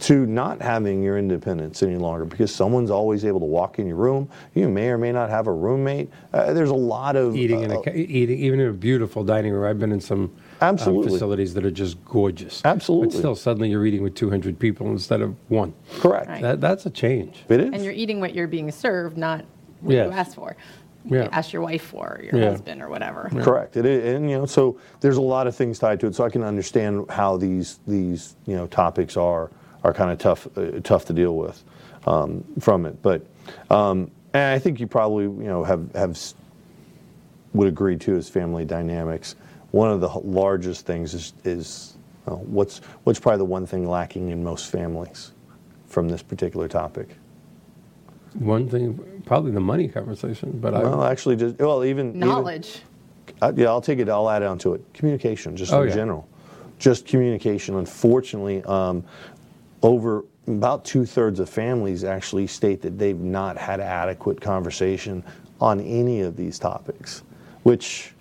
to 0.00 0.26
not 0.26 0.60
having 0.60 1.02
your 1.02 1.18
independence 1.18 1.82
any 1.82 1.96
longer 1.96 2.24
because 2.24 2.54
someone's 2.54 2.90
always 2.90 3.24
able 3.24 3.40
to 3.40 3.46
walk 3.46 3.78
in 3.78 3.86
your 3.86 3.96
room. 3.96 4.28
You 4.54 4.68
may 4.68 4.88
or 4.88 4.98
may 4.98 5.12
not 5.12 5.30
have 5.30 5.46
a 5.46 5.52
roommate. 5.52 6.10
Uh, 6.32 6.52
there's 6.52 6.70
a 6.70 6.74
lot 6.74 7.16
of 7.16 7.34
Eating 7.36 7.62
in 7.62 7.72
uh, 7.72 7.80
a 7.86 7.94
eating 7.96 8.38
even 8.38 8.60
in 8.60 8.68
a 8.68 8.72
beautiful 8.72 9.24
dining 9.24 9.52
room. 9.52 9.64
I've 9.64 9.78
been 9.78 9.92
in 9.92 10.00
some 10.00 10.24
um, 10.24 10.32
Absolutely. 10.60 11.10
facilities 11.12 11.54
that 11.54 11.64
are 11.64 11.70
just 11.70 12.02
gorgeous. 12.04 12.62
Absolutely. 12.64 13.08
But 13.08 13.16
still, 13.18 13.34
suddenly 13.36 13.70
you're 13.70 13.86
eating 13.86 14.02
with 14.02 14.14
200 14.14 14.58
people 14.58 14.88
instead 14.88 15.20
of 15.20 15.34
one. 15.48 15.72
correct. 16.00 16.28
Right. 16.28 16.42
That, 16.42 16.60
that's 16.60 16.84
a 16.86 16.90
change. 16.90 17.44
It 17.48 17.60
is. 17.60 17.70
And 17.72 17.84
you're 17.84 17.92
eating 17.94 18.20
what 18.20 18.34
you're 18.34 18.48
being 18.48 18.70
served, 18.72 19.16
not 19.16 19.44
what 19.80 19.94
Yes. 19.94 20.06
you 20.06 20.12
asked 20.12 20.34
for. 20.34 20.56
Yeah. 21.04 21.22
You 21.24 21.28
asked 21.30 21.52
your 21.52 21.62
wife 21.62 21.82
for, 21.82 22.18
or 22.18 22.22
your 22.22 22.36
Yeah. 22.42 22.50
husband, 22.50 22.82
or 22.82 22.88
whatever. 22.90 23.30
Correct. 23.40 23.76
It 23.76 23.86
is, 23.86 24.14
and 24.16 24.28
you 24.28 24.36
know, 24.38 24.46
so 24.46 24.78
there's 25.00 25.16
a 25.16 25.22
lot 25.22 25.46
of 25.46 25.54
things 25.56 25.78
tied 25.78 26.00
to 26.00 26.06
it. 26.08 26.14
So 26.14 26.24
I 26.24 26.28
can 26.28 26.42
understand 26.42 27.06
how 27.08 27.36
these 27.38 27.78
these 27.86 28.34
you 28.46 28.56
know 28.56 28.66
topics 28.66 29.16
are 29.16 29.48
are 29.84 29.92
kind 29.92 30.10
of 30.10 30.18
tough 30.18 30.46
uh, 30.56 30.80
tough 30.82 31.04
to 31.06 31.12
deal 31.12 31.36
with 31.36 31.62
um, 32.06 32.44
from 32.60 32.86
it. 32.86 33.00
But 33.02 33.24
um, 33.70 34.10
and 34.34 34.54
I 34.54 34.58
think 34.58 34.80
you 34.80 34.86
probably 34.86 35.24
you 35.24 35.48
know 35.50 35.64
have 35.64 35.92
have 35.94 36.18
would 37.54 37.68
agree 37.68 37.96
to 37.96 38.16
is 38.16 38.28
family 38.28 38.64
dynamics. 38.64 39.34
One 39.70 39.90
of 39.90 40.00
the 40.00 40.08
largest 40.08 40.86
things 40.86 41.14
is, 41.14 41.32
is 41.44 41.96
uh, 42.26 42.32
what's 42.32 42.78
what's 43.04 43.18
probably 43.20 43.38
the 43.38 43.44
one 43.44 43.66
thing 43.66 43.88
lacking 43.88 44.30
in 44.30 44.42
most 44.42 44.70
families 44.70 45.32
from 45.86 46.08
this 46.08 46.22
particular 46.22 46.68
topic. 46.68 47.08
One 48.34 48.68
thing, 48.68 49.22
probably 49.24 49.52
the 49.52 49.60
money 49.60 49.88
conversation, 49.88 50.58
but 50.60 50.74
Well, 50.74 51.02
I, 51.02 51.10
actually, 51.10 51.36
just 51.36 51.58
well, 51.58 51.84
even 51.84 52.08
even- 52.10 52.20
Knowledge. 52.20 52.82
Uh, 53.40 53.52
yeah, 53.56 53.66
I'll 53.68 53.80
take 53.80 53.98
it. 53.98 54.08
I'll 54.08 54.28
add 54.28 54.42
on 54.42 54.58
to 54.58 54.74
it. 54.74 54.82
Communication, 54.94 55.56
just 55.56 55.72
Oh, 55.72 55.82
in 55.82 55.88
yeah. 55.88 55.94
general, 55.94 56.26
just 56.78 57.06
communication. 57.06 57.76
Unfortunately, 57.76 58.62
um, 58.64 59.04
over 59.82 60.24
about 60.46 60.84
two 60.84 61.04
thirds 61.04 61.40
of 61.40 61.48
families 61.48 62.04
actually 62.04 62.46
state 62.46 62.80
that 62.82 62.98
they've 62.98 63.18
not 63.20 63.56
had 63.56 63.80
adequate 63.80 64.40
conversation 64.40 65.22
on 65.60 65.80
any 65.80 66.20
of 66.22 66.36
these 66.36 66.58
topics, 66.58 67.22
which, 67.64 68.14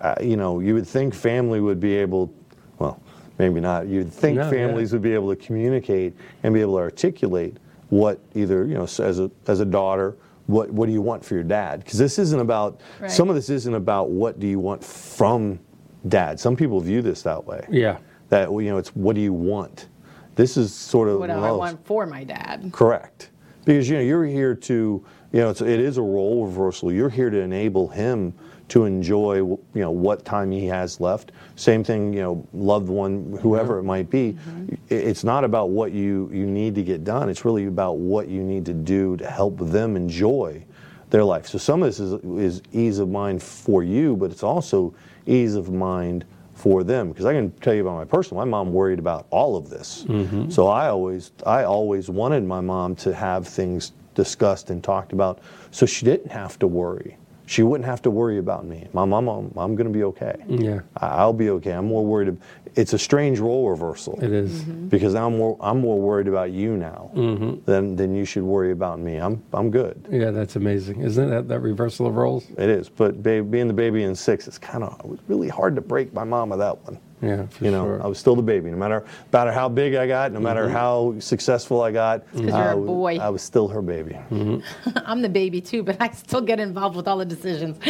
uh, 0.00 0.14
you 0.20 0.36
know, 0.36 0.60
you 0.60 0.74
would 0.74 0.86
think 0.86 1.14
family 1.14 1.60
would 1.60 1.80
be 1.80 1.94
able. 1.96 2.32
Well, 2.78 3.00
maybe 3.38 3.60
not. 3.60 3.86
You'd 3.86 4.12
think 4.12 4.36
No, 4.36 4.44
yeah. 4.44 4.50
families 4.50 4.92
would 4.92 5.02
be 5.02 5.14
able 5.14 5.30
to 5.34 5.36
communicate 5.36 6.14
and 6.42 6.52
be 6.52 6.60
able 6.60 6.74
to 6.74 6.82
articulate 6.82 7.56
what 7.88 8.18
either 8.34 8.64
you 8.66 8.74
know 8.74 8.84
as 8.84 9.18
a 9.20 9.30
as 9.46 9.60
a 9.60 9.64
daughter. 9.64 10.16
What, 10.48 10.70
what 10.72 10.86
do 10.86 10.92
you 10.92 11.00
want 11.00 11.24
for 11.24 11.34
your 11.34 11.44
dad? 11.44 11.84
Because 11.84 11.98
this 12.00 12.18
isn't 12.18 12.40
about 12.40 12.80
Right. 13.00 13.08
some 13.10 13.28
of 13.28 13.36
this 13.36 13.48
isn't 13.48 13.74
about 13.74 14.10
what 14.10 14.40
do 14.40 14.46
you 14.48 14.58
want 14.58 14.82
from 14.82 15.60
dad. 16.08 16.40
Some 16.40 16.56
people 16.56 16.80
view 16.80 17.00
this 17.00 17.22
that 17.22 17.46
way. 17.46 17.64
yeah, 17.70 17.98
That 18.28 18.50
you 18.50 18.62
know, 18.64 18.76
it's 18.76 18.94
what 18.96 19.14
do 19.14 19.22
you 19.22 19.32
want. 19.32 19.86
This 20.34 20.56
is 20.56 20.74
sort 20.74 21.08
of 21.08 21.18
What 21.18 21.30
I 21.30 21.50
want 21.52 21.84
for 21.84 22.06
my 22.06 22.24
dad? 22.24 22.70
correct 22.72 23.30
because 23.64 23.88
you 23.88 23.96
know 23.96 24.02
you're 24.02 24.24
here 24.24 24.54
to 24.54 25.04
you 25.32 25.40
know 25.40 25.50
it's, 25.50 25.60
it 25.60 25.80
is 25.80 25.96
a 25.98 26.02
role 26.02 26.44
reversal. 26.46 26.92
You're 26.92 27.08
here 27.10 27.30
to 27.30 27.38
enable 27.38 27.88
him 27.88 28.32
to 28.68 28.84
enjoy 28.86 29.36
you 29.36 29.58
know 29.74 29.90
what 29.90 30.24
time 30.24 30.50
he 30.50 30.66
has 30.66 31.00
left. 31.00 31.32
Same 31.56 31.84
thing, 31.84 32.12
you 32.12 32.20
know, 32.22 32.46
loved 32.54 32.88
one, 32.88 33.38
whoever 33.42 33.78
it 33.78 33.82
might 33.84 34.08
be. 34.10 34.32
Mm-hmm. 34.32 34.74
I- 34.90 34.94
It's 34.94 35.24
not 35.24 35.44
about 35.44 35.70
what 35.70 35.92
you 35.92 36.28
you 36.32 36.46
need 36.46 36.74
to 36.76 36.82
get 36.82 37.04
done. 37.04 37.28
It's 37.28 37.44
really 37.44 37.66
about 37.66 37.98
what 37.98 38.28
you 38.28 38.42
need 38.42 38.64
to 38.66 38.72
do 38.74 39.16
to 39.18 39.30
help 39.30 39.58
them 39.58 39.96
enjoy 39.96 40.64
their 41.10 41.24
life. 41.24 41.46
So 41.46 41.58
some 41.58 41.82
of 41.82 41.88
this 41.88 42.00
is, 42.00 42.12
is 42.24 42.62
ease 42.72 42.98
of 42.98 43.10
mind 43.10 43.42
for 43.42 43.82
you, 43.84 44.16
but 44.16 44.30
it's 44.30 44.42
also 44.42 44.94
ease 45.26 45.54
of 45.54 45.70
mind 45.70 46.24
for 46.62 46.84
them. 46.84 47.08
Because 47.08 47.24
I 47.24 47.32
can 47.32 47.50
tell 47.60 47.74
you 47.74 47.82
about 47.82 47.96
my 47.96 48.04
personal. 48.04 48.44
My 48.44 48.48
mom 48.48 48.72
worried 48.72 49.00
about 49.00 49.26
all 49.30 49.56
of 49.56 49.68
this. 49.68 50.04
Mm-hmm. 50.06 50.48
So 50.48 50.68
I 50.68 50.88
always 50.88 51.32
I 51.44 51.64
always 51.64 52.08
wanted 52.08 52.44
my 52.44 52.60
mom 52.60 52.94
to 52.96 53.12
have 53.12 53.48
things 53.48 53.90
discussed 54.14 54.70
and 54.70 54.84
talked 54.84 55.12
about, 55.12 55.40
so 55.72 55.86
she 55.86 56.04
didn't 56.04 56.30
have 56.30 56.58
to 56.60 56.68
worry. 56.68 57.16
She 57.46 57.62
wouldn't 57.62 57.86
have 57.86 58.00
to 58.02 58.10
worry 58.10 58.38
about 58.38 58.64
me. 58.64 58.88
My 58.92 59.04
mom, 59.04 59.28
I'm, 59.28 59.52
I'm 59.56 59.74
going 59.74 59.86
to 59.86 59.92
be 59.92 60.04
okay. 60.04 60.36
Yeah. 60.48 60.80
I- 60.96 61.08
I'll 61.08 61.32
be 61.32 61.50
okay. 61.50 61.72
I'm 61.72 61.86
more 61.86 62.04
worried. 62.04 62.28
ab- 62.28 62.40
It's 62.76 62.92
a 62.92 62.98
strange 62.98 63.40
role 63.40 63.68
reversal 63.68 64.18
it 64.22 64.32
is. 64.32 64.62
Mm-hmm. 64.62 64.88
because 64.88 65.14
I'm 65.14 65.36
more 65.36 65.56
I'm 65.60 65.80
more 65.80 66.00
worried 66.00 66.28
about 66.28 66.50
you 66.52 66.76
now 66.76 67.10
mm-hmm. 67.14 67.62
than 67.70 67.96
than 67.96 68.14
you 68.14 68.24
should 68.24 68.44
worry 68.44 68.70
about 68.72 68.98
me. 69.00 69.16
I'm 69.16 69.42
I'm 69.52 69.70
good. 69.70 70.06
Yeah, 70.10 70.30
that's 70.30 70.56
amazing. 70.56 71.00
Isn't 71.02 71.28
that 71.30 71.48
that 71.48 71.60
reversal 71.60 72.06
of 72.06 72.16
roles? 72.16 72.44
It 72.56 72.70
is, 72.70 72.88
but 72.88 73.22
babe, 73.22 73.50
being 73.50 73.68
the 73.68 73.74
baby 73.74 74.04
in 74.04 74.14
six, 74.14 74.46
it's 74.48 74.58
kind 74.58 74.84
of 74.84 74.98
it 75.00 75.06
was 75.06 75.20
really 75.28 75.48
hard 75.48 75.74
to 75.76 75.80
break 75.82 76.12
my 76.14 76.24
mom 76.24 76.52
of 76.52 76.58
that 76.60 76.82
one. 76.84 76.98
Yeah, 77.22 77.46
for 77.46 77.64
You 77.64 77.70
know, 77.70 77.84
sure. 77.84 78.02
I 78.02 78.08
was 78.08 78.18
still 78.18 78.34
the 78.34 78.42
baby, 78.42 78.68
no 78.70 78.76
matter 78.76 79.04
no 79.32 79.38
matter 79.38 79.52
how 79.52 79.68
big 79.68 79.94
I 79.94 80.08
got, 80.08 80.32
no 80.32 80.40
matter 80.40 80.68
how 80.68 81.14
successful 81.20 81.80
I 81.80 81.92
got. 81.92 82.30
'cause 82.32 82.40
you're 82.42 82.52
I 82.54 82.72
a 82.72 82.76
was- 82.76 82.86
boy. 82.86 83.18
I 83.18 83.28
was 83.30 83.42
still 83.42 83.68
her 83.68 83.80
baby. 83.80 84.16
I'm 85.06 85.22
the 85.22 85.28
baby 85.28 85.60
too, 85.60 85.82
but 85.84 85.96
I 86.00 86.10
still 86.10 86.40
get 86.40 86.58
involved 86.58 86.96
with 86.96 87.06
all 87.06 87.18
the 87.18 87.24
decisions. 87.24 87.78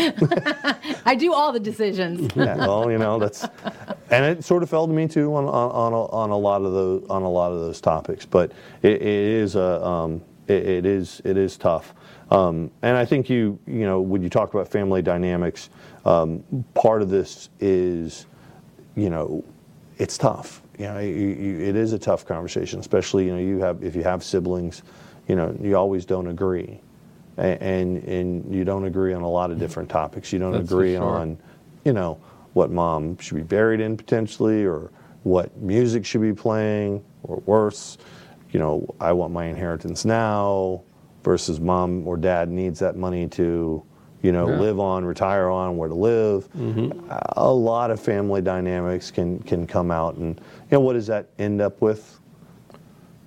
I 1.07 1.15
do 1.19 1.33
all 1.33 1.53
the 1.53 1.61
decisions. 1.61 2.31
yeah, 2.37 2.57
well, 2.57 2.91
you 2.91 2.99
know 2.99 3.19
that's, 3.19 3.45
and 4.11 4.25
it 4.25 4.45
sort 4.45 4.63
of 4.63 4.69
fell 4.71 4.87
to 4.87 4.93
me 4.93 5.09
too 5.09 5.35
on 5.35 5.45
on, 5.47 5.71
on, 5.71 5.93
a, 5.93 6.05
on 6.07 6.31
a 6.31 6.37
lot 6.39 6.63
of 6.63 6.73
those 6.73 7.05
on 7.09 7.23
a 7.23 7.31
lot 7.31 7.53
of 7.53 7.61
those 7.61 7.81
topics. 7.81 8.27
But 8.27 8.53
it, 8.83 8.97
it 8.97 9.03
is 9.03 9.57
a 9.57 9.85
um, 9.85 10.21
it, 10.47 10.67
it 10.67 10.87
is 10.87 11.23
it 11.25 11.37
is 11.37 11.57
tough. 11.57 11.95
Um, 12.31 12.71
and 12.83 12.97
I 12.97 13.05
think 13.07 13.29
you 13.31 13.59
you 13.67 13.85
know 13.87 14.01
when 14.01 14.23
you 14.23 14.29
talk 14.29 14.53
about 14.53 14.69
family 14.69 15.01
dynamics, 15.03 15.71
um, 16.05 16.43
part 16.75 17.01
of 17.03 17.09
this 17.11 17.49
is, 17.61 18.27
you 18.97 19.11
know, 19.11 19.45
it's 19.99 20.19
tough. 20.19 20.63
You 20.79 20.87
know, 20.87 20.99
you, 20.99 21.13
you, 21.13 21.61
it 21.61 21.77
is 21.77 21.93
a 21.93 21.99
tough 21.99 22.27
conversation, 22.27 22.81
especially 22.81 23.27
you 23.27 23.33
know 23.33 23.39
you 23.39 23.59
have 23.59 23.83
if 23.83 23.95
you 23.95 24.03
have 24.03 24.25
siblings, 24.25 24.83
you 25.29 25.37
know 25.37 25.57
you 25.61 25.77
always 25.77 26.05
don't 26.05 26.27
agree, 26.27 26.81
and 27.37 27.63
and, 27.63 28.05
and 28.05 28.55
you 28.55 28.65
don't 28.65 28.85
agree 28.85 29.13
on 29.13 29.23
a 29.23 29.29
lot 29.29 29.51
of 29.51 29.59
different 29.59 29.89
topics. 29.89 30.33
You 30.33 30.39
don't 30.39 30.53
That's 30.53 30.71
agree 30.71 30.95
sure. 30.95 31.03
on, 31.05 31.39
you 31.85 31.93
know, 31.93 32.19
what 32.55 32.71
mom 32.71 33.19
should 33.19 33.37
be 33.37 33.43
buried 33.43 33.81
in 33.81 33.97
potentially, 33.97 34.65
or 34.65 34.91
what 35.23 35.57
music 35.59 36.05
should 36.05 36.23
be 36.23 36.33
playing, 36.33 37.05
or 37.23 37.37
worse, 37.47 37.99
you 38.51 38.59
know, 38.59 38.95
I 39.01 39.13
want 39.13 39.33
my 39.33 39.45
inheritance 39.45 40.05
now, 40.05 40.83
versus 41.23 41.61
mom 41.61 42.07
or 42.09 42.17
dad 42.17 42.51
needs 42.51 42.81
that 42.81 42.97
money 42.97 43.29
to, 43.29 43.85
you 44.23 44.33
know, 44.33 44.49
Yeah. 44.49 44.59
live 44.61 44.79
on, 44.81 45.05
retire 45.05 45.49
on, 45.51 45.77
where 45.77 45.89
to 45.89 45.95
live. 45.95 46.49
A 47.37 47.53
lot 47.53 47.91
of 47.91 48.01
family 48.01 48.41
dynamics 48.41 49.11
can 49.11 49.39
can 49.41 49.67
come 49.67 49.91
out, 49.91 50.15
and 50.17 50.39
you 50.39 50.79
know, 50.79 50.81
what 50.81 50.95
does 50.95 51.07
that 51.09 51.27
end 51.39 51.61
up 51.61 51.81
with? 51.81 52.19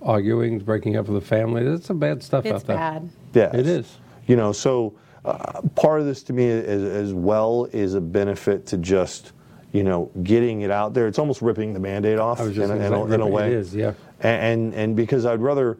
Arguing, 0.01 0.59
breaking 0.59 0.97
up 0.97 1.07
with 1.07 1.21
the 1.23 1.27
family. 1.27 1.63
That's 1.63 1.85
some 1.87 1.97
bad 1.97 2.21
stuff 2.21 2.45
It's 2.45 2.53
out 2.63 2.67
there. 2.67 2.77
bad. 2.77 3.09
Yeah, 3.33 3.55
It 3.59 3.65
is. 3.65 3.97
You 4.27 4.35
know, 4.35 4.51
so 4.51 4.93
uh, 5.23 5.61
part 5.75 5.99
of 5.99 6.05
this 6.05 6.21
to 6.23 6.33
me 6.33 6.47
as, 6.49 6.83
as 6.83 7.13
well 7.13 7.67
is 7.71 7.95
a 7.95 8.01
benefit 8.01 8.65
to 8.67 8.77
just, 8.77 9.31
you 9.71 9.83
know, 9.83 10.11
getting 10.23 10.61
it 10.61 10.69
out 10.69 10.93
there. 10.93 11.07
It's 11.07 11.17
almost 11.17 11.41
ripping 11.41 11.73
the 11.73 11.79
band-aid 11.79 12.19
off 12.19 12.39
I 12.39 12.43
was 12.43 12.55
just 12.55 12.69
in, 12.71 12.77
a, 12.77 12.83
gonna 12.89 13.01
in, 13.03 13.07
say, 13.09 13.11
a, 13.11 13.15
in 13.15 13.21
a 13.21 13.27
way. 13.27 13.53
is, 13.53 13.73
yeah. 13.75 13.93
And, 14.19 14.41
and 14.63 14.73
and 14.75 14.95
because 14.95 15.25
I'd 15.25 15.41
rather, 15.41 15.71
and 15.71 15.79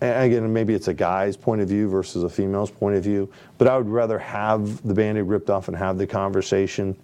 again, 0.00 0.52
maybe 0.52 0.74
it's 0.74 0.88
a 0.88 0.94
guy's 0.94 1.36
point 1.36 1.60
of 1.60 1.68
view 1.68 1.88
versus 1.88 2.22
a 2.24 2.28
female's 2.28 2.70
point 2.70 2.96
of 2.96 3.02
view, 3.04 3.30
but 3.58 3.68
I 3.68 3.76
would 3.76 3.88
rather 3.88 4.18
have 4.18 4.82
the 4.86 4.94
band-aid 4.94 5.24
ripped 5.24 5.50
off 5.50 5.68
and 5.68 5.76
have 5.76 5.98
the 5.98 6.06
conversation 6.06 6.96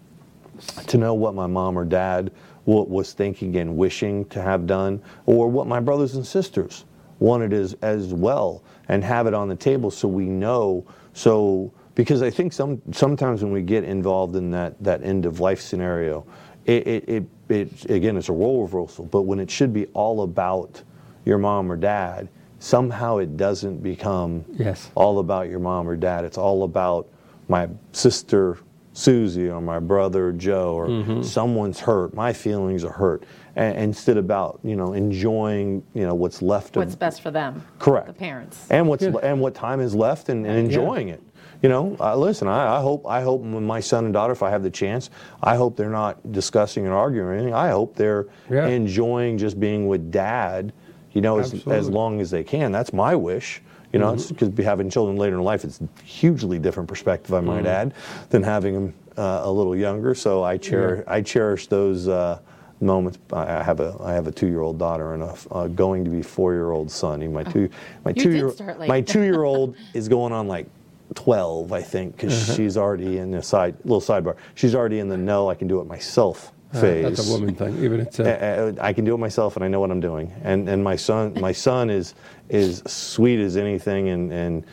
to 0.87 0.99
know 0.99 1.15
what 1.15 1.35
my 1.35 1.47
mom 1.47 1.79
or 1.79 1.85
dad 1.85 2.33
wa- 2.67 2.83
was 2.83 3.13
thinking 3.13 3.57
and 3.57 3.77
wishing 3.77 4.25
to 4.27 4.41
have 4.41 4.67
done, 4.67 5.03
or 5.27 5.49
what 5.49 5.67
my 5.67 5.81
brothers 5.81 6.15
and 6.15 6.27
sisters 6.27 6.85
wanted 7.19 7.53
as 7.53 7.75
as 7.83 8.13
well, 8.13 8.63
and 8.89 9.03
have 9.05 9.27
it 9.27 9.35
on 9.35 9.49
the 9.49 9.57
table 9.57 9.91
so 9.91 10.09
we 10.09 10.27
know. 10.27 10.85
So 11.15 11.73
because 11.95 12.23
I 12.23 12.31
think 12.31 12.53
some 12.53 12.81
sometimes 12.93 13.43
when 13.43 13.53
we 13.53 13.63
get 13.63 13.85
involved 13.85 14.37
in 14.37 14.51
that 14.53 14.83
that 14.83 15.03
end 15.03 15.27
of 15.27 15.41
life 15.41 15.61
scenario, 15.61 16.25
it 16.67 16.87
it, 16.87 17.09
it, 17.09 17.25
it 17.49 17.91
again 17.91 18.17
it's 18.17 18.29
a 18.29 18.33
role 18.33 18.63
reversal. 18.63 19.05
But 19.07 19.23
when 19.23 19.41
it 19.41 19.51
should 19.51 19.73
be 19.73 19.87
all 19.87 20.23
about 20.23 20.83
your 21.25 21.39
mom 21.39 21.71
or 21.71 21.77
dad, 21.77 22.29
somehow 22.67 23.17
it 23.19 23.37
doesn't 23.37 23.83
become 23.83 24.45
Yes. 24.57 24.89
all 24.95 25.19
about 25.19 25.49
your 25.49 25.59
mom 25.59 25.89
or 25.89 25.97
dad. 25.97 26.25
It's 26.25 26.39
all 26.39 26.63
about 26.63 27.09
my 27.49 27.69
sister 27.91 28.57
Susie 28.95 29.49
or 29.51 29.61
my 29.61 29.81
brother 29.81 30.31
Joe 30.33 30.75
or 30.75 30.87
Mm-hmm. 30.87 31.23
someone's 31.23 31.81
hurt. 31.81 32.15
My 32.15 32.33
feelings 32.33 32.85
are 32.85 32.93
hurt. 32.93 33.25
And 33.57 33.77
instead 33.77 34.17
about 34.17 34.61
you 34.63 34.77
know 34.77 34.93
enjoying 34.93 35.83
you 35.93 36.07
know 36.07 36.15
what's 36.15 36.41
left 36.41 36.77
of 36.77 36.83
What's 36.83 36.95
of 36.95 37.01
best 37.01 37.21
for 37.21 37.31
them? 37.33 37.63
correct 37.81 38.07
The 38.07 38.13
parents. 38.13 38.67
and 38.71 38.87
what's 38.89 39.03
Yeah. 39.03 39.13
and 39.25 39.41
what 39.41 39.55
time 39.55 39.81
is 39.81 39.93
left 39.95 40.29
and, 40.29 40.47
and 40.47 40.57
enjoying 40.57 41.09
it. 41.09 41.21
You 41.63 41.69
know, 41.69 41.97
uh, 42.01 42.17
listen. 42.17 42.49
I, 42.49 42.79
I 42.79 42.81
hope 42.81 43.07
I 43.07 43.23
hope 43.23 43.41
when 43.43 43.65
my 43.67 43.81
son 43.81 44.05
and 44.05 44.13
daughter, 44.15 44.33
if 44.33 44.43
I 44.43 44.51
have 44.51 44.63
the 44.63 44.71
chance, 44.71 45.11
I 45.43 45.57
hope 45.57 45.77
they're 45.77 45.91
not 46.05 46.33
discussing 46.33 46.85
and 46.87 46.95
arguing 46.95 47.27
or 47.29 47.33
anything. 47.33 47.55
I 47.55 47.69
hope 47.71 47.95
they're 47.97 48.27
Yeah. 48.51 48.67
enjoying 48.69 49.37
just 49.39 49.59
being 49.61 49.87
with 49.89 50.11
dad. 50.13 50.73
You 51.15 51.21
know, 51.21 51.39
as, 51.39 51.53
as 51.53 51.87
Mm-hmm. 51.87 51.95
long 51.95 52.21
as 52.21 52.31
they 52.31 52.45
can. 52.45 52.73
That's 52.73 52.93
my 52.93 53.15
wish. 53.15 53.61
You 53.93 53.99
know, 53.99 54.17
because 54.17 54.51
having 54.65 54.89
children 54.89 55.19
later 55.19 55.37
in 55.37 55.43
life, 55.43 55.65
it's 55.65 55.79
hugely 56.03 56.59
different 56.59 56.89
perspective, 56.89 57.35
I 57.35 57.39
Mm-hmm. 57.39 57.47
might 57.47 57.67
add, 57.67 57.93
than 58.31 58.43
having 58.43 58.75
them 58.75 58.95
uh, 59.19 59.43
a 59.45 59.53
little 59.53 59.77
younger. 59.77 60.15
So 60.15 60.43
I 60.43 60.57
cherish 60.57 61.05
I 61.07 61.21
cherish 61.21 61.67
those 61.67 62.09
uh, 62.09 62.39
moments. 62.81 63.19
I 63.33 63.63
have 63.63 63.81
a 63.81 63.95
I 64.01 64.15
have 64.15 64.27
a 64.27 64.33
two 64.33 64.47
year 64.47 64.63
old 64.63 64.79
daughter 64.79 65.13
and 65.13 65.23
a 65.23 65.37
uh, 65.51 65.67
going 65.69 66.05
to 66.05 66.11
be 66.11 66.23
four 66.23 66.55
year 66.55 66.71
old 66.71 66.91
son. 66.91 67.31
My 67.35 67.43
two 67.45 67.69
my 68.07 68.13
you 68.13 68.23
two 68.23 68.31
year 68.31 68.51
my 68.89 69.01
two 69.13 69.21
year 69.23 69.43
old 69.45 69.77
is 69.95 70.09
going 70.09 70.33
on 70.33 70.49
like. 70.49 70.67
12 71.15 71.73
I 71.73 71.83
think 71.83 72.17
because 72.17 72.33
Uh-huh. 72.33 72.55
she's 72.57 72.79
already 72.79 73.19
in 73.19 73.33
the 73.33 73.43
side 73.43 73.75
little 73.85 74.01
sidebar 74.01 74.35
she's 74.55 74.75
already 74.75 74.99
in 74.99 75.09
the 75.11 75.17
no 75.19 75.51
I 75.51 75.55
can 75.55 75.69
do 75.69 75.79
it 75.83 75.87
myself 75.87 76.53
phase 76.73 77.05
Uh, 77.05 77.09
that's 77.11 77.29
a 77.29 77.33
woman 77.33 77.55
thing. 77.55 77.83
Even 77.83 78.01
it's 78.01 78.19
a, 78.19 78.69
uh, 78.69 78.73
I 78.81 78.93
can 78.93 79.05
do 79.05 79.15
it 79.15 79.19
myself, 79.19 79.57
and 79.57 79.65
I 79.65 79.69
know 79.69 79.81
what 79.81 79.91
I'm 79.91 80.01
doing. 80.01 80.33
And 80.43 80.69
and 80.69 80.83
my 80.83 80.97
son, 80.97 81.35
my 81.41 81.53
son 81.53 81.91
is 81.91 82.15
is 82.49 82.83
sweet 82.87 83.39
as 83.41 83.57
anything, 83.57 84.09
and 84.09 84.33
and 84.33 84.65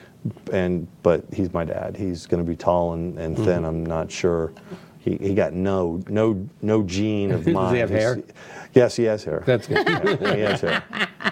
and 0.52 0.88
but 1.04 1.24
he's 1.34 1.54
my 1.54 1.64
dad. 1.66 1.96
He's 1.98 2.26
going 2.26 2.44
to 2.44 2.50
be 2.50 2.56
tall 2.56 2.94
and, 2.94 3.18
and 3.18 3.36
thin. 3.38 3.66
I'm 3.66 3.86
not 3.86 4.12
sure. 4.12 4.52
He, 5.00 5.16
he 5.16 5.34
got 5.34 5.54
no 5.54 6.02
no 6.10 6.48
no 6.62 6.84
gene 6.84 7.32
of 7.32 7.48
mine. 7.48 7.54
Does 7.66 7.74
he 7.74 7.80
have 7.80 7.90
hair? 7.90 8.22
Yes, 8.74 8.96
he 8.96 9.04
has 9.04 9.24
hair. 9.24 9.44
that's 9.46 9.68
good. 9.68 9.88
Yeah, 10.22 10.36
he 10.36 10.42
has 10.42 10.62
hair. 10.62 10.84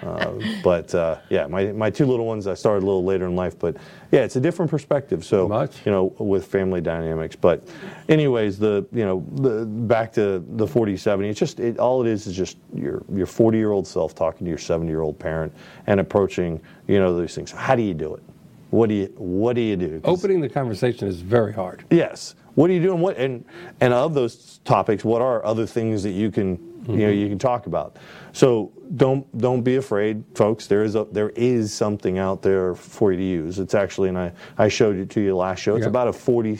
uh, 0.02 0.32
but 0.62 0.94
uh, 0.94 1.18
yeah, 1.30 1.46
my, 1.46 1.72
my 1.72 1.90
two 1.90 2.04
little 2.06 2.26
ones 2.26 2.46
I 2.46 2.54
started 2.54 2.82
a 2.82 2.86
little 2.86 3.04
later 3.04 3.26
in 3.26 3.36
life, 3.36 3.58
but 3.58 3.76
yeah, 4.10 4.20
it's 4.20 4.36
a 4.36 4.40
different 4.40 4.70
perspective. 4.70 5.24
So 5.24 5.48
Much. 5.48 5.84
you 5.84 5.92
know, 5.92 6.14
with 6.18 6.46
family 6.46 6.80
dynamics. 6.80 7.36
But 7.36 7.66
anyways, 8.08 8.58
the 8.58 8.86
you 8.92 9.04
know 9.04 9.24
the 9.34 9.64
back 9.66 10.12
to 10.14 10.44
the 10.56 10.66
40 10.66 10.96
70. 10.96 11.28
It's 11.28 11.38
just 11.38 11.60
it, 11.60 11.78
all 11.78 12.04
it 12.04 12.08
is 12.10 12.26
is 12.26 12.36
just 12.36 12.56
your 12.74 13.02
your 13.12 13.26
40 13.26 13.58
year 13.58 13.72
old 13.72 13.86
self 13.86 14.14
talking 14.14 14.44
to 14.44 14.48
your 14.48 14.58
70 14.58 14.90
year 14.90 15.02
old 15.02 15.18
parent 15.18 15.52
and 15.86 16.00
approaching 16.00 16.60
you 16.86 16.98
know 16.98 17.16
those 17.16 17.34
things. 17.34 17.50
How 17.50 17.76
do 17.76 17.82
you 17.82 17.94
do 17.94 18.14
it? 18.14 18.22
What 18.70 18.88
do 18.88 18.94
you 18.94 19.06
what 19.16 19.54
do 19.54 19.62
you 19.62 19.76
do? 19.76 20.00
Opening 20.04 20.40
the 20.40 20.48
conversation 20.48 21.08
is 21.08 21.20
very 21.20 21.52
hard. 21.52 21.84
Yes. 21.90 22.34
What 22.54 22.70
are 22.70 22.72
you 22.72 22.82
doing? 22.82 23.00
What 23.00 23.16
and 23.16 23.44
and 23.80 23.94
of 23.94 24.14
those 24.14 24.58
topics, 24.64 25.04
what 25.04 25.22
are 25.22 25.44
other 25.44 25.66
things 25.66 26.02
that 26.02 26.10
you 26.10 26.30
can 26.30 26.77
you 26.88 26.96
know 27.06 27.10
you 27.10 27.28
can 27.28 27.38
talk 27.38 27.66
about? 27.66 27.96
So 28.32 28.72
don't 28.96 29.26
don't 29.38 29.62
be 29.62 29.76
afraid, 29.76 30.24
folks. 30.34 30.66
There 30.66 30.82
is 30.82 30.94
a 30.94 31.06
there 31.12 31.30
is 31.30 31.72
something 31.72 32.18
out 32.18 32.42
there 32.42 32.74
for 32.74 33.12
you 33.12 33.18
to 33.18 33.24
use. 33.24 33.58
It's 33.58 33.74
actually, 33.74 34.08
and 34.08 34.18
I 34.18 34.32
I 34.56 34.68
showed 34.68 34.96
it 34.96 35.10
to 35.10 35.20
you 35.20 35.36
last 35.36 35.60
show. 35.60 35.76
It's 35.76 35.84
Yeah. 35.84 35.90
about 35.90 36.08
a 36.08 36.12
40, 36.12 36.58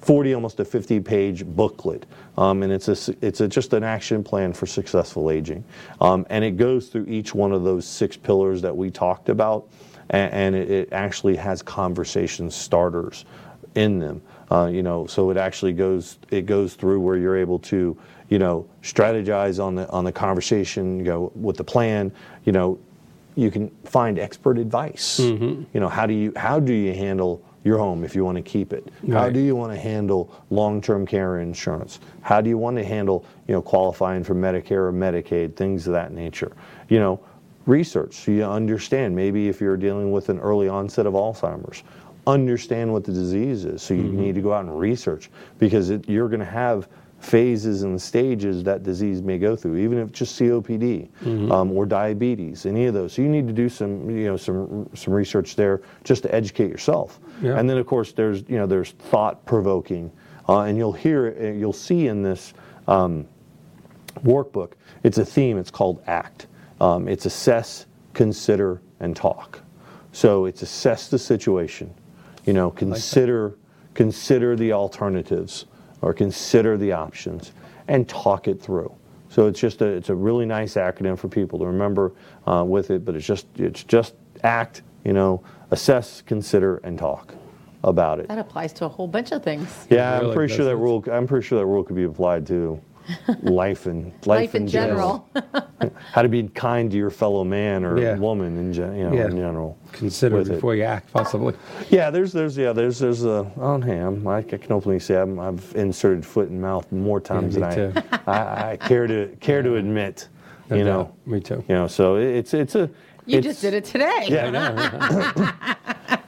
40 0.00 0.34
almost 0.34 0.58
a 0.60 0.64
50 0.64 1.00
page 1.00 1.44
booklet, 1.44 2.06
um, 2.38 2.62
and 2.62 2.72
it's 2.72 2.88
a 2.88 3.14
it's 3.20 3.40
a, 3.40 3.48
just 3.48 3.72
an 3.74 3.84
action 3.84 4.24
plan 4.24 4.52
for 4.52 4.66
successful 4.66 5.30
aging, 5.30 5.62
um, 6.00 6.26
and 6.30 6.44
it 6.44 6.56
goes 6.56 6.88
through 6.88 7.04
each 7.06 7.34
one 7.34 7.52
of 7.52 7.64
those 7.64 7.84
six 7.86 8.16
pillars 8.16 8.62
that 8.62 8.74
we 8.74 8.90
talked 8.90 9.28
about, 9.28 9.68
and, 10.10 10.32
and 10.32 10.54
it, 10.54 10.70
it 10.70 10.88
actually 10.92 11.36
has 11.36 11.60
conversation 11.62 12.50
starters 12.50 13.26
in 13.74 13.98
them. 13.98 14.22
Uh, 14.50 14.70
you 14.72 14.82
know, 14.82 15.06
so 15.06 15.28
it 15.30 15.36
actually 15.36 15.74
goes 15.74 16.18
it 16.30 16.46
goes 16.46 16.72
through 16.74 17.00
where 17.00 17.18
you're 17.18 17.36
able 17.36 17.58
to, 17.58 17.94
you 18.28 18.38
know, 18.38 18.66
strategize 18.82 19.62
on 19.62 19.74
the 19.74 19.88
on 19.90 20.04
the 20.04 20.12
conversation, 20.12 20.98
you 20.98 21.04
know, 21.04 21.32
with 21.34 21.56
the 21.56 21.64
plan. 21.64 22.12
You 22.44 22.52
know, 22.52 22.78
you 23.34 23.50
can 23.50 23.70
find 23.84 24.18
expert 24.18 24.58
advice. 24.58 25.20
Mm-hmm. 25.20 25.64
You 25.72 25.80
know, 25.80 25.88
how 25.88 26.06
do 26.06 26.14
you 26.14 26.32
how 26.36 26.60
do 26.60 26.72
you 26.72 26.92
handle 26.92 27.42
your 27.64 27.78
home 27.78 28.04
if 28.04 28.14
you 28.14 28.24
want 28.24 28.36
to 28.36 28.42
keep 28.42 28.72
it? 28.72 28.88
How 29.10 29.28
do 29.28 29.40
you 29.40 29.54
want 29.54 29.72
to 29.72 29.78
handle 29.78 30.32
long-term 30.50 31.06
care 31.06 31.40
insurance? 31.40 32.00
How 32.22 32.40
do 32.40 32.48
you 32.48 32.56
want 32.56 32.76
to 32.76 32.84
handle, 32.84 33.26
you 33.46 33.54
know, 33.54 33.60
qualifying 33.60 34.24
for 34.24 34.34
Medicare 34.34 34.88
or 34.88 34.92
Medicaid, 34.92 35.56
things 35.56 35.86
of 35.86 35.92
that 35.92 36.12
nature? 36.12 36.52
You 36.88 37.00
know, 37.00 37.20
research 37.66 38.14
so 38.14 38.30
you 38.30 38.44
understand 38.44 39.14
maybe 39.14 39.48
if 39.48 39.60
you're 39.60 39.76
dealing 39.76 40.10
with 40.10 40.30
an 40.30 40.38
early 40.40 40.68
onset 40.68 41.04
of 41.04 41.12
Alzheimer's, 41.12 41.82
understand 42.26 42.92
what 42.92 43.04
the 43.04 43.12
disease 43.12 43.64
is. 43.64 43.82
So 43.82 43.94
you 43.94 44.04
need 44.04 44.34
to 44.34 44.40
go 44.40 44.52
out 44.52 44.64
and 44.64 44.78
research 44.78 45.30
because 45.58 45.90
it, 45.90 46.08
you're 46.08 46.28
going 46.28 46.40
to 46.40 46.46
have 46.46 46.88
phases 47.18 47.82
and 47.82 48.00
stages 48.00 48.62
that 48.62 48.82
disease 48.82 49.20
may 49.22 49.38
go 49.38 49.56
through, 49.56 49.76
even 49.76 49.98
if 49.98 50.08
it's 50.10 50.18
just 50.18 50.38
COPD 50.38 51.08
um, 51.50 51.72
or 51.72 51.84
diabetes, 51.84 52.64
any 52.64 52.86
of 52.86 52.94
those. 52.94 53.12
So 53.12 53.22
you 53.22 53.28
need 53.28 53.46
to 53.48 53.52
do 53.52 53.68
some, 53.68 54.08
you 54.08 54.26
know, 54.26 54.36
some 54.36 54.88
some 54.94 55.12
research 55.12 55.56
there 55.56 55.82
just 56.04 56.22
to 56.22 56.34
educate 56.34 56.70
yourself. 56.70 57.18
Yeah. 57.42 57.58
And 57.58 57.68
then 57.68 57.76
of 57.76 57.86
course 57.86 58.12
there's, 58.12 58.44
you 58.48 58.56
know, 58.56 58.66
there's 58.66 58.92
thought 58.92 59.44
provoking, 59.46 60.12
uh, 60.48 60.60
and 60.60 60.78
you'll 60.78 60.92
hear, 60.92 61.36
uh, 61.40 61.46
you'll 61.46 61.72
see 61.72 62.06
in 62.06 62.22
this 62.22 62.54
um, 62.86 63.26
workbook, 64.24 64.72
it's 65.02 65.18
a 65.18 65.24
theme. 65.24 65.58
It's 65.58 65.70
called 65.70 66.02
ACT. 66.06 66.46
Um, 66.80 67.08
it's 67.08 67.26
assess, 67.26 67.86
consider, 68.14 68.80
and 69.00 69.14
talk. 69.14 69.60
So 70.12 70.46
it's 70.46 70.62
assess 70.62 71.08
the 71.08 71.18
situation. 71.18 71.92
You 72.46 72.52
know, 72.52 72.70
consider 72.70 73.56
consider 73.94 74.54
the 74.54 74.72
alternatives 74.72 75.66
or 76.02 76.12
consider 76.12 76.76
the 76.76 76.92
options 76.92 77.52
and 77.88 78.08
talk 78.08 78.48
it 78.48 78.60
through. 78.60 78.92
So 79.30 79.46
it's 79.46 79.60
just 79.60 79.82
a 79.82 79.86
it's 79.86 80.08
a 80.08 80.14
really 80.14 80.46
nice 80.46 80.74
acronym 80.74 81.18
for 81.18 81.28
people 81.28 81.58
to 81.58 81.66
remember 81.66 82.12
uh, 82.46 82.64
with 82.66 82.90
it. 82.90 83.04
But 83.04 83.14
it's 83.14 83.26
just 83.26 83.46
it's 83.56 83.84
just 83.84 84.14
ACT. 84.42 84.82
You 85.04 85.12
know, 85.12 85.42
assess, 85.70 86.22
consider, 86.22 86.78
and 86.78 86.98
talk 86.98 87.34
about 87.84 88.18
it. 88.18 88.28
That 88.28 88.38
applies 88.38 88.72
to 88.74 88.84
a 88.84 88.88
whole 88.88 89.06
bunch 89.06 89.32
of 89.32 89.42
things. 89.42 89.86
Yeah, 89.90 90.16
I'm 90.16 90.22
Really 90.22 90.34
pretty 90.34 90.54
sure 90.54 90.64
that 90.64 90.76
rule. 90.76 91.04
I'm 91.10 91.26
pretty 91.26 91.46
sure 91.46 91.58
that 91.58 91.66
rule 91.66 91.84
could 91.84 91.96
be 91.96 92.04
applied 92.04 92.46
to 92.48 92.80
life 93.42 93.86
and 93.86 94.06
life, 94.26 94.26
Life 94.26 94.54
in 94.54 94.66
general. 94.66 95.28
How 96.12 96.22
to 96.22 96.28
be 96.28 96.44
kind 96.48 96.90
to 96.90 96.96
your 96.96 97.10
fellow 97.10 97.44
man 97.44 97.84
or 97.84 97.98
Yeah. 97.98 98.16
woman 98.16 98.56
in, 98.56 98.72
gen, 98.72 98.96
you 98.96 99.04
know, 99.08 99.14
Yeah. 99.16 99.26
in 99.26 99.36
general. 99.36 99.78
Consider 99.92 100.36
with 100.36 100.50
it. 100.50 100.54
before 100.54 100.74
you 100.74 100.82
act, 100.82 101.12
possibly. 101.12 101.54
Yeah, 101.90 102.10
there's 102.10 102.32
there's 102.32 102.56
yeah 102.56 102.72
there's 102.72 102.98
there's 102.98 103.24
a 103.24 103.50
oh, 103.56 103.62
on 103.62 103.82
ham. 103.82 104.26
I, 104.26 104.38
I 104.38 104.42
can 104.42 104.72
openly 104.72 104.98
say 104.98 105.16
I'm, 105.20 105.38
I've 105.38 105.72
inserted 105.76 106.24
foot 106.26 106.48
and 106.48 106.60
mouth 106.60 106.90
more 106.92 107.20
times 107.20 107.54
me 107.56 107.60
than 107.62 107.92
too. 107.92 108.02
I, 108.26 108.32
I 108.32 108.70
I 108.72 108.76
care 108.76 109.06
to 109.06 109.28
care 109.40 109.62
to 109.62 109.76
admit. 109.76 110.28
No 110.70 110.76
you 110.76 110.84
doubt. 110.84 111.14
know, 111.26 111.32
Me 111.32 111.40
too. 111.40 111.64
you 111.68 111.74
know. 111.74 111.86
So 111.86 112.16
it's 112.16 112.52
it's 112.54 112.74
a. 112.74 112.90
You 113.26 113.38
it's- 113.38 113.44
just 113.44 113.60
did 113.62 113.74
it 113.74 113.84
today. 113.84 114.26
Yeah. 114.28 115.52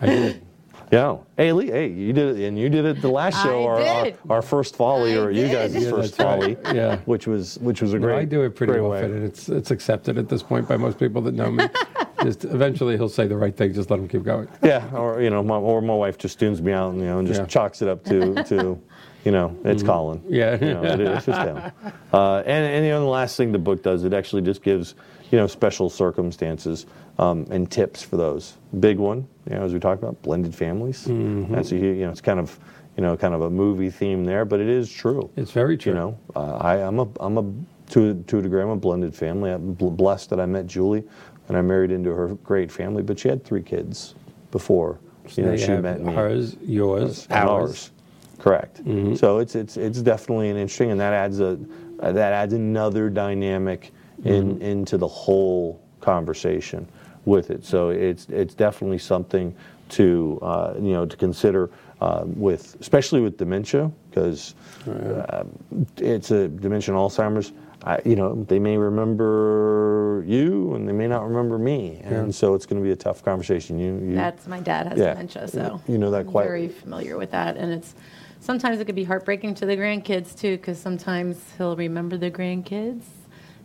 I 0.01 0.07
did. 0.07 0.43
Yeah. 0.91 1.19
Hey, 1.37 1.53
Lee. 1.53 1.69
Hey, 1.69 1.89
you 1.89 2.13
did 2.13 2.37
it, 2.39 2.47
and 2.49 2.59
you 2.59 2.69
did 2.69 2.85
it 2.85 3.01
the 3.01 3.09
last 3.11 3.41
show. 3.43 3.65
our, 3.65 3.81
our 3.81 4.05
did. 4.05 4.19
our 4.29 4.43
first 4.43 4.75
folly, 4.75 5.15
I 5.15 5.19
or 5.19 5.31
you 5.31 5.43
did. 5.47 5.53
guys' 5.73 5.85
Yeah, 5.85 5.91
first 5.91 6.17
folly. 6.17 6.57
right. 6.57 6.75
Yeah. 6.75 6.97
Which 7.05 7.27
was 7.29 7.59
which 7.59 7.81
was 7.81 7.93
a 7.95 7.99
No, 7.99 8.09
great. 8.09 8.19
I 8.19 8.25
do 8.25 8.43
it 8.43 8.57
pretty 8.57 8.73
great 8.73 8.83
way. 8.83 8.99
often, 8.99 9.15
and 9.17 9.25
it's 9.25 9.49
it's 9.49 9.71
accepted 9.71 10.19
at 10.19 10.29
this 10.29 10.43
point 10.43 10.67
by 10.69 10.77
most 10.77 10.99
people 10.99 11.23
that 11.23 11.35
know 11.35 11.51
me. 11.51 11.65
just 12.25 12.45
eventually, 12.45 12.97
he'll 12.97 13.09
say 13.09 13.29
the 13.29 13.37
right 13.37 13.57
thing. 13.57 13.73
Just 13.73 13.89
let 13.91 14.01
him 14.01 14.09
keep 14.09 14.25
going. 14.25 14.49
Yeah, 14.65 14.85
or 14.93 15.23
you 15.23 15.31
know, 15.31 15.43
my, 15.45 15.57
or 15.57 15.81
my 15.81 15.95
wife 15.95 16.19
just 16.19 16.41
tunes 16.41 16.61
me 16.61 16.73
out, 16.73 16.91
and, 16.93 17.01
you 17.01 17.07
know, 17.07 17.19
and 17.21 17.29
just 17.29 17.41
Yeah. 17.41 17.47
chalks 17.47 17.83
it 17.83 17.89
up 17.89 18.03
to 18.07 18.43
to, 18.45 18.81
you 19.25 19.31
know, 19.31 19.57
it's 19.65 19.85
Colin. 19.85 20.21
Yeah. 20.29 20.55
you 20.65 20.75
know, 20.75 20.83
it, 20.83 21.01
it's 21.01 21.27
just 21.27 21.41
him. 21.41 21.61
Uh, 22.13 22.39
and 22.45 22.67
and 22.67 22.85
you 22.85 22.91
know, 22.91 22.99
the 23.01 23.07
last 23.07 23.37
thing 23.37 23.53
the 23.53 23.59
book 23.61 23.85
does, 23.85 24.03
it 24.03 24.13
actually 24.13 24.43
just 24.43 24.63
gives 24.65 24.97
you 25.31 25.39
know 25.39 25.47
special 25.47 25.89
circumstances 25.91 26.87
um, 27.19 27.47
and 27.51 27.71
tips 27.71 28.03
for 28.03 28.17
those. 28.17 28.57
Big 28.79 28.99
one, 28.99 29.27
you 29.49 29.57
know, 29.57 29.65
as 29.65 29.73
we 29.73 29.81
talked 29.81 30.03
about, 30.03 30.21
blended 30.23 30.55
families. 30.55 31.07
Mm-hmm. 31.07 31.55
That's 31.55 31.73
a 31.73 31.77
you 31.77 31.95
know, 32.05 32.11
it's 32.11 32.21
kind 32.21 32.41
of 32.41 32.59
you 32.97 33.03
know, 33.07 33.17
kind 33.17 33.35
of 33.35 33.43
a 33.43 33.51
movie 33.51 33.91
theme 33.91 34.25
there, 34.25 34.45
but 34.45 34.61
it 34.61 34.69
is 34.69 34.93
true. 34.93 35.31
It's 35.37 35.53
very 35.53 35.77
true. 35.77 35.93
You 35.93 35.99
know, 35.99 36.19
uh, 36.37 36.57
I, 36.57 36.77
I'm 36.77 36.99
a, 36.99 37.09
I'm 37.21 37.39
a 37.39 37.43
to, 37.93 38.23
to 38.27 38.39
a 38.39 38.43
degree, 38.43 38.63
I'm 38.63 38.69
a 38.69 38.77
blended 38.77 39.15
family. 39.15 39.51
I'm 39.51 39.75
blessed 39.75 40.31
that 40.31 40.41
I 40.41 40.47
met 40.47 40.67
Julie, 40.67 41.05
and 41.49 41.57
I 41.57 41.63
married 41.63 41.91
into 41.91 42.11
her 42.11 42.29
great 42.45 42.71
family. 42.71 43.03
But 43.03 43.19
she 43.19 43.29
had 43.29 43.45
three 43.45 43.63
kids 43.63 44.15
before, 44.51 44.99
you 45.31 45.45
know, 45.45 45.57
she 45.57 45.69
met 45.69 46.01
me. 46.01 46.13
Hers, 46.13 46.57
yours, 46.63 47.27
and 47.31 47.49
ours. 47.49 47.91
Correct. 48.39 48.85
Mm-hmm. 48.85 49.15
So 49.15 49.39
it's 49.39 49.55
it's 49.55 49.77
it's 49.77 50.03
definitely 50.03 50.51
an 50.51 50.57
interesting, 50.57 50.91
and 50.91 51.01
that 51.01 51.13
adds 51.13 51.41
a 51.41 51.59
that 52.01 52.33
adds 52.33 52.53
another 52.53 53.09
dynamic 53.11 53.93
in 54.25 54.55
Mm-hmm. 54.57 54.63
into 54.63 54.97
the 54.99 55.09
whole 55.09 55.81
conversation 56.01 56.87
with 57.25 57.51
it. 57.51 57.65
So 57.65 57.91
it's 57.91 58.27
it's 58.29 58.55
definitely 58.55 58.99
something 58.99 59.55
to 59.91 60.39
uh, 60.43 60.75
you 60.77 60.93
know 60.93 61.07
to 61.07 61.17
consider 61.17 61.71
uh, 62.01 62.23
with 62.27 62.77
especially 62.81 63.21
with 63.21 63.37
dementia 63.37 63.91
because 64.11 64.55
uh, 64.89 65.45
it's 65.99 66.31
a 66.31 66.49
dementia 66.49 66.95
and 66.95 67.01
Alzheimer's. 67.03 67.53
I, 67.83 67.99
you 68.05 68.15
know, 68.15 68.45
they 68.47 68.59
may 68.59 68.77
remember 68.77 70.23
you 70.27 70.75
and 70.75 70.87
they 70.87 70.93
may 70.93 71.09
not 71.09 71.27
remember 71.27 71.57
me, 71.59 72.01
and 72.05 72.35
so 72.35 72.55
it's 72.55 72.67
going 72.67 72.79
to 72.83 72.85
be 72.85 72.93
a 72.93 72.97
tough 72.97 73.25
conversation. 73.25 73.79
You, 73.79 73.99
you 74.07 74.15
That's 74.17 74.47
my 74.47 74.61
dad 74.61 74.87
has 74.89 74.99
Yeah. 74.99 75.15
dementia, 75.15 75.49
so 75.49 75.81
You 75.89 75.97
know 75.97 76.11
that 76.11 76.21
I'm 76.21 76.27
quite- 76.27 76.45
very 76.45 76.69
familiar 76.69 77.17
with 77.17 77.31
that, 77.31 77.57
and 77.57 77.73
it's 77.73 77.95
sometimes 78.41 78.81
it 78.81 78.85
could 78.85 78.95
be 78.95 79.05
heartbreaking 79.05 79.55
to 79.57 79.67
the 79.67 79.79
grandkids 79.79 80.39
too, 80.39 80.59
because 80.59 80.79
sometimes 80.79 81.43
he'll 81.57 81.75
remember 81.75 82.19
the 82.19 82.31
grandkids, 82.31 83.05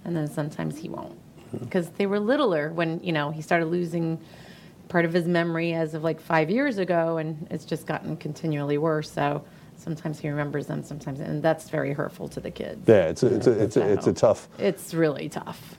and 0.06 0.16
then 0.16 0.28
sometimes 0.28 0.78
he 0.78 0.88
won't, 0.88 1.18
because 1.60 1.90
they 1.90 2.06
were 2.06 2.20
littler 2.20 2.72
when 2.72 3.02
you 3.04 3.12
know 3.12 3.32
he 3.32 3.42
started 3.42 3.66
losing 3.66 4.20
part 4.88 5.06
of 5.06 5.14
his 5.14 5.26
memory 5.26 5.74
as 5.74 5.94
of 5.94 6.04
like 6.04 6.22
five 6.22 6.50
years 6.50 6.78
ago, 6.78 7.18
and 7.18 7.48
it's 7.50 7.66
just 7.66 7.86
gotten 7.86 8.16
continually 8.16 8.78
worse. 8.78 9.12
So 9.12 9.44
sometimes 9.78 10.20
he 10.20 10.30
remembers 10.30 10.68
them, 10.68 10.84
sometimes, 10.84 11.20
and 11.20 11.44
that's 11.44 11.70
very 11.70 11.94
hurtful 11.94 12.28
to 12.30 12.40
the 12.40 12.52
kids. 12.52 12.88
yeah, 12.88 13.08
it's 13.08 13.24
a, 13.24 13.36
it's 13.36 13.48
a, 13.48 13.64
it's 13.64 13.78
a, 13.78 13.92
it's 13.92 14.08
a 14.08 14.14
tough. 14.14 14.48
It's 14.58 14.94
really 14.94 15.28
tough. 15.28 15.76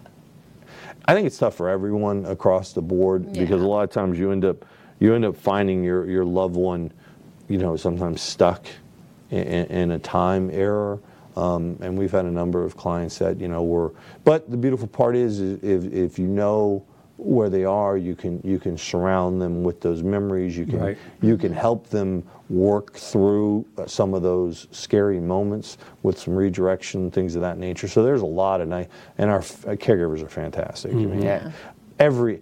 I 1.07 1.15
think 1.15 1.27
it's 1.27 1.39
tough 1.39 1.55
for 1.55 1.69
everyone 1.69 2.27
across 2.27 2.73
the 2.73 2.83
board 2.83 3.33
because 3.33 3.63
a 3.63 3.67
lot 3.67 3.83
of 3.83 3.91
times 3.91 4.19
you 4.19 4.33
end 4.33 4.45
up 4.45 4.65
you 4.99 5.15
end 5.15 5.25
up 5.25 5.37
finding 5.37 5.85
your 5.85 6.09
your 6.09 6.25
loved 6.25 6.57
one, 6.57 6.93
you 7.49 7.59
know, 7.59 7.77
sometimes 7.77 8.21
stuck 8.21 8.67
in, 9.31 9.67
in 9.67 9.91
a 9.93 9.99
time 9.99 10.51
error. 10.53 10.99
Um, 11.37 11.77
and 11.81 11.99
we've 11.99 12.13
had 12.13 12.25
a 12.25 12.31
number 12.31 12.65
of 12.65 12.77
clients 12.77 13.19
that 13.19 13.41
you 13.41 13.49
know 13.49 13.63
were. 13.63 13.93
But 14.25 14.51
the 14.51 14.57
beautiful 14.57 14.89
part 14.89 15.17
is, 15.17 15.41
is 15.41 15.63
if 15.63 15.93
if 15.93 16.19
you 16.19 16.27
know 16.27 16.85
where 17.19 17.49
they 17.49 17.65
are, 17.65 17.97
you 17.97 18.15
can 18.15 18.41
you 18.45 18.59
can 18.59 18.77
surround 18.79 19.41
them 19.41 19.63
with 19.63 19.81
those 19.81 20.03
memories. 20.03 20.57
You 20.57 20.67
can 20.67 20.81
Right. 20.81 20.99
you 21.23 21.37
can 21.37 21.53
help 21.53 21.89
them 21.89 22.23
work 22.49 22.95
through 22.95 23.67
uh, 23.77 23.87
some 23.87 24.15
of 24.15 24.23
those 24.23 24.69
scary 24.71 25.19
moments 25.21 25.79
with 26.03 26.19
some 26.19 26.37
redirection, 26.37 27.11
things 27.11 27.35
of 27.35 27.43
that 27.43 27.59
nature. 27.59 27.89
So 27.89 28.03
there's 28.05 28.23
a 28.23 28.27
lot, 28.27 28.61
and 28.61 28.75
I 28.75 28.89
and 29.19 29.31
our 29.31 29.41
uh, 29.41 29.77
caregivers 29.77 30.23
are 30.23 30.29
fantastic. 30.29 30.93
I 30.93 30.95
mean, 30.97 31.23
Yeah. 31.23 31.51
every 31.99 32.41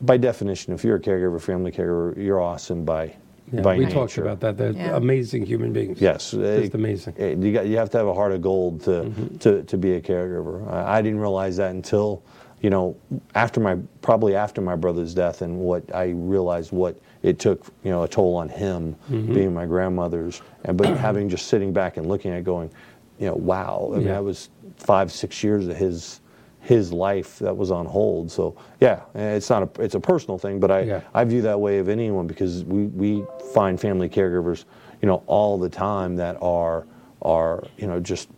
by 0.00 0.16
definition, 0.16 0.72
if 0.72 0.82
you're 0.82 0.96
a 0.96 1.00
caregiver, 1.00 1.40
family 1.40 1.70
caregiver, 1.70 2.16
you're 2.16 2.40
awesome 2.40 2.84
by 2.86 3.14
Yeah, 3.52 3.60
by 3.60 3.76
we 3.76 3.84
nature. 3.84 3.94
talked 3.94 4.18
about 4.18 4.40
that. 4.40 4.56
They're 4.56 4.72
Yeah. 4.72 4.96
amazing 4.96 5.44
human 5.46 5.72
beings. 5.72 6.00
Yes, 6.00 6.30
Just 6.32 6.74
amazing. 6.74 7.14
uh, 7.20 7.24
You 7.26 7.52
got 7.52 7.66
you 7.66 7.76
have 7.76 7.90
to 7.90 7.98
have 7.98 8.06
a 8.06 8.14
heart 8.14 8.32
of 8.32 8.40
gold 8.42 8.80
to 8.82 8.90
Mm-hmm. 8.90 9.36
to, 9.38 9.62
to 9.64 9.76
be 9.78 9.92
a 9.94 10.00
caregiver. 10.00 10.66
I, 10.70 10.98
I 10.98 11.02
didn't 11.02 11.20
realize 11.20 11.56
that 11.58 11.70
until 11.70 12.22
you 12.62 12.70
know, 12.70 12.96
after 13.34 13.60
my 13.60 13.76
probably 14.00 14.34
after 14.34 14.62
my 14.62 14.74
brother's 14.74 15.12
death, 15.12 15.42
and 15.42 15.58
what 15.58 15.82
I 15.94 16.10
realized 16.16 16.72
what 16.72 16.98
it 17.22 17.38
took, 17.38 17.66
you 17.82 17.90
know, 17.90 18.04
a 18.04 18.08
toll 18.08 18.36
on 18.36 18.48
him 18.48 18.96
being 19.10 19.52
my 19.52 19.66
grandmother's, 19.66 20.40
and 20.64 20.78
but 20.78 20.96
having 21.08 21.28
just 21.28 21.48
sitting 21.48 21.74
back 21.74 21.98
and 21.98 22.06
looking 22.06 22.30
at 22.32 22.38
it 22.38 22.44
going, 22.44 22.70
you 23.18 23.26
know, 23.26 23.34
wow. 23.34 23.90
I 23.92 23.96
mean, 23.98 24.06
Yeah. 24.06 24.14
that 24.14 24.24
was 24.24 24.48
five 24.78 25.12
six 25.12 25.44
years 25.44 25.68
of 25.68 25.76
his 25.76 26.20
his 26.64 26.92
life 26.92 27.38
that 27.40 27.56
was 27.56 27.70
on 27.70 27.86
hold. 27.86 28.30
So 28.30 28.56
yeah, 28.80 29.00
it's 29.14 29.50
not 29.50 29.62
a 29.78 29.82
it's 29.82 29.94
a 29.94 30.00
personal 30.00 30.38
thing, 30.38 30.58
but 30.58 30.70
I 30.70 30.80
Yeah. 30.80 31.00
I 31.14 31.24
view 31.24 31.42
that 31.42 31.60
way 31.60 31.78
of 31.78 31.88
anyone 31.88 32.26
because 32.26 32.64
we 32.64 32.86
we 32.86 33.24
find 33.52 33.78
family 33.80 34.08
caregivers, 34.08 34.64
you 35.02 35.06
know, 35.08 35.22
all 35.26 35.58
the 35.58 35.68
time 35.68 36.16
that 36.16 36.36
are 36.42 36.86
are 37.22 37.64
you 37.76 37.86
know 37.86 38.00
just 38.00 38.28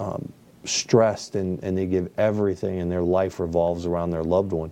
um, 0.00 0.32
stressed 0.64 1.34
and, 1.36 1.62
and 1.62 1.76
they 1.78 1.86
give 1.86 2.10
everything 2.18 2.80
and 2.80 2.90
their 2.90 3.02
life 3.02 3.40
revolves 3.40 3.86
around 3.86 4.10
their 4.10 4.22
loved 4.24 4.52
one 4.52 4.70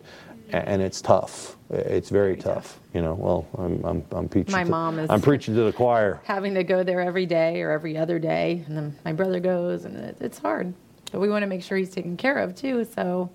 A- 0.53 0.69
and 0.69 0.83
it's 0.83 1.01
tough 1.01 1.57
it's 1.71 2.11
very, 2.11 2.37
tough. 2.37 2.79
you 2.95 3.01
know 3.03 3.15
well 3.15 3.47
i'm 3.59 3.83
i'm, 3.85 4.05
I'm 4.13 4.29
preaching 4.29 4.53
My 4.53 4.63
to, 4.65 4.71
mom 4.71 4.99
is- 5.01 5.11
i'm 5.11 5.21
preaching 5.21 5.55
to 5.55 5.63
the 5.65 5.73
choir 5.73 6.21
having 6.25 6.55
to 6.55 6.63
go 6.65 6.83
there 6.85 7.01
every 7.01 7.27
day 7.27 7.61
or 7.63 7.71
every 7.71 7.97
other 7.97 8.19
day, 8.19 8.63
and 8.69 8.77
then 8.77 8.97
my 9.05 9.13
brother 9.13 9.41
goes, 9.41 9.85
and 9.85 9.97
it, 9.97 10.17
it's 10.21 10.39
hard. 10.39 10.75
But 11.13 11.21
we 11.21 11.29
want 11.29 11.43
to 11.43 11.47
make 11.47 11.63
sure 11.63 11.79
he's 11.79 11.91
taken 11.91 12.17
care 12.17 12.39
of 12.39 12.55
too. 12.55 12.87
So, 12.95 13.31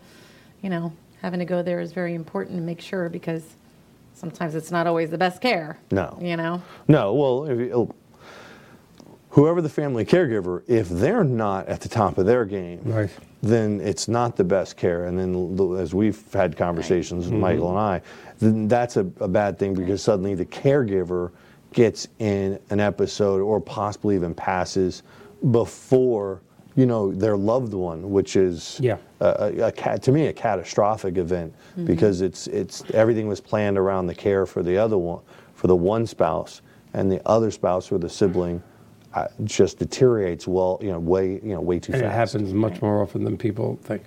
you 0.61 0.69
know, 0.69 0.93
having 1.21 1.39
to 1.39 1.45
go 1.45 1.61
there 1.61 1.79
is 1.79 1.93
very 1.93 2.15
important 2.15 2.57
to 2.57 2.61
make 2.61 2.81
sure 2.81 3.09
because 3.09 3.43
sometimes 4.13 4.55
it's 4.55 4.71
not 4.71 4.87
always 4.87 5.09
the 5.09 5.17
best 5.17 5.41
care. 5.41 5.79
No. 5.91 6.17
You 6.21 6.37
know. 6.37 6.61
no 6.87 7.13
well 7.13 7.45
if 7.45 7.59
you, 7.59 7.71
oh, 7.73 7.95
whoever 9.29 9.61
the 9.61 9.69
family 9.69 10.05
caregiver 10.05 10.61
if 10.67 10.89
they're 10.89 11.23
not 11.23 11.67
at 11.67 11.79
the 11.81 11.89
top 11.89 12.17
of 12.17 12.25
their 12.25 12.43
game 12.45 12.81
Right. 12.83 13.09
then 13.41 13.79
it's 13.81 14.07
not 14.07 14.35
the 14.35 14.43
best 14.43 14.77
care. 14.77 15.05
And 15.05 15.17
then, 15.17 15.77
as 15.79 15.93
we've 15.93 16.21
had 16.33 16.57
conversations, 16.57 17.31
Michael 17.31 17.69
mm-hmm. 17.69 17.77
and 17.77 17.79
I, 17.79 18.01
then 18.39 18.67
that's 18.67 18.97
a, 18.97 19.09
a 19.19 19.27
bad 19.27 19.57
thing 19.57 19.73
because 19.73 20.03
suddenly 20.03 20.35
the 20.35 20.45
caregiver 20.45 21.31
gets 21.73 22.07
in 22.19 22.59
an 22.69 22.79
episode 22.81 23.41
or 23.41 23.61
possibly 23.61 24.15
even 24.15 24.33
passes 24.35 25.03
before 25.51 26.41
you 26.75 26.85
know 26.85 27.11
their 27.11 27.35
loved 27.37 27.73
one, 27.73 28.11
which 28.11 28.35
is 28.35 28.77
Yeah. 28.81 28.97
a, 29.19 29.53
a, 29.59 29.71
a 29.93 29.99
to 29.99 30.11
me 30.11 30.27
a 30.27 30.33
catastrophic 30.33 31.17
event 31.17 31.53
because 31.85 32.21
it's 32.21 32.47
it's 32.47 32.83
everything 32.93 33.27
was 33.27 33.41
planned 33.41 33.77
around 33.77 34.07
the 34.07 34.15
care 34.15 34.45
for 34.45 34.63
the 34.63 34.77
other 34.77 34.97
one 34.97 35.21
for 35.53 35.67
the 35.67 35.75
one 35.75 36.07
spouse 36.07 36.61
and 36.93 37.11
the 37.11 37.21
other 37.27 37.51
spouse 37.51 37.91
or 37.91 37.97
the 37.97 38.09
sibling. 38.09 38.61
Uh, 39.13 39.27
just 39.43 39.77
deteriorates 39.77 40.47
well, 40.47 40.79
you 40.81 40.89
know, 40.89 40.97
way, 40.97 41.33
you 41.43 41.53
know, 41.53 41.59
way 41.59 41.77
too 41.79 41.91
And 41.91 42.01
it 42.01 42.09
happens 42.11 42.53
much 42.53 42.81
more 42.81 43.01
often 43.01 43.25
than 43.25 43.37
people 43.37 43.77
think. 43.83 44.03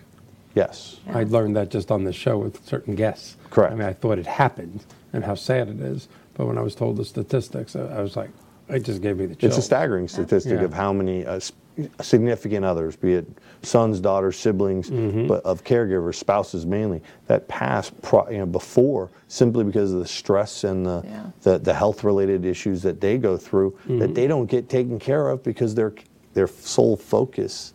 Yes. 0.54 0.98
Yeah. 1.06 1.18
I 1.18 1.24
learned 1.24 1.56
that 1.56 1.68
just 1.68 1.90
on 1.90 2.04
the 2.04 2.12
show 2.12 2.38
with 2.38 2.64
certain 2.66 2.94
guests. 2.94 3.36
Correct. 3.50 3.74
I 3.74 3.76
mean, 3.76 3.86
I 3.86 3.92
thought 3.92 4.18
it 4.18 4.26
happened 4.26 4.86
and 5.12 5.22
how 5.22 5.34
sad 5.34 5.68
it 5.68 5.78
is, 5.80 6.08
but 6.32 6.46
when 6.46 6.56
I 6.56 6.62
was 6.62 6.74
told 6.74 6.96
the 6.96 7.04
statistics, 7.04 7.76
I, 7.76 7.80
I 7.98 8.00
was 8.00 8.16
like, 8.16 8.30
it 8.70 8.80
just 8.82 9.02
gave 9.02 9.18
me 9.18 9.26
the 9.26 9.34
chills. 9.34 9.50
It's 9.50 9.58
a 9.58 9.62
staggering 9.62 10.08
statistic 10.08 10.60
Yeah. 10.60 10.64
of 10.64 10.72
how 10.72 10.90
many 10.94 11.26
uh, 11.26 11.34
s- 11.36 11.52
significant 12.01 12.64
others, 12.64 12.97
be 12.97 13.14
it 13.14 13.27
sons, 13.62 14.01
daughters, 14.01 14.37
siblings, 14.39 14.91
Mm-hmm. 14.91 15.27
but 15.27 15.43
of 15.45 15.64
caregivers, 15.64 16.16
spouses 16.16 16.66
mainly, 16.66 17.03
that 17.27 17.49
pass 17.49 17.91
pro, 18.03 18.29
you 18.31 18.39
know, 18.39 18.47
before 18.47 19.11
simply 19.29 19.64
because 19.64 19.93
of 19.93 19.99
the 20.01 20.07
stress 20.07 20.64
and 20.64 20.85
the, 20.87 21.03
Yeah. 21.05 21.25
the, 21.43 21.59
the 21.59 21.75
health 21.75 22.05
related 22.05 22.45
issues 22.45 22.83
that 22.83 23.01
they 23.01 23.18
go 23.18 23.37
through 23.37 23.72
Mm-hmm. 23.72 23.99
that 24.01 24.14
they 24.14 24.27
don't 24.27 24.47
get 24.47 24.68
taken 24.68 24.99
care 24.99 25.29
of 25.29 25.43
because 25.43 25.75
their 25.75 25.93
their 26.35 26.49
sole 26.49 26.97
focus 26.97 27.75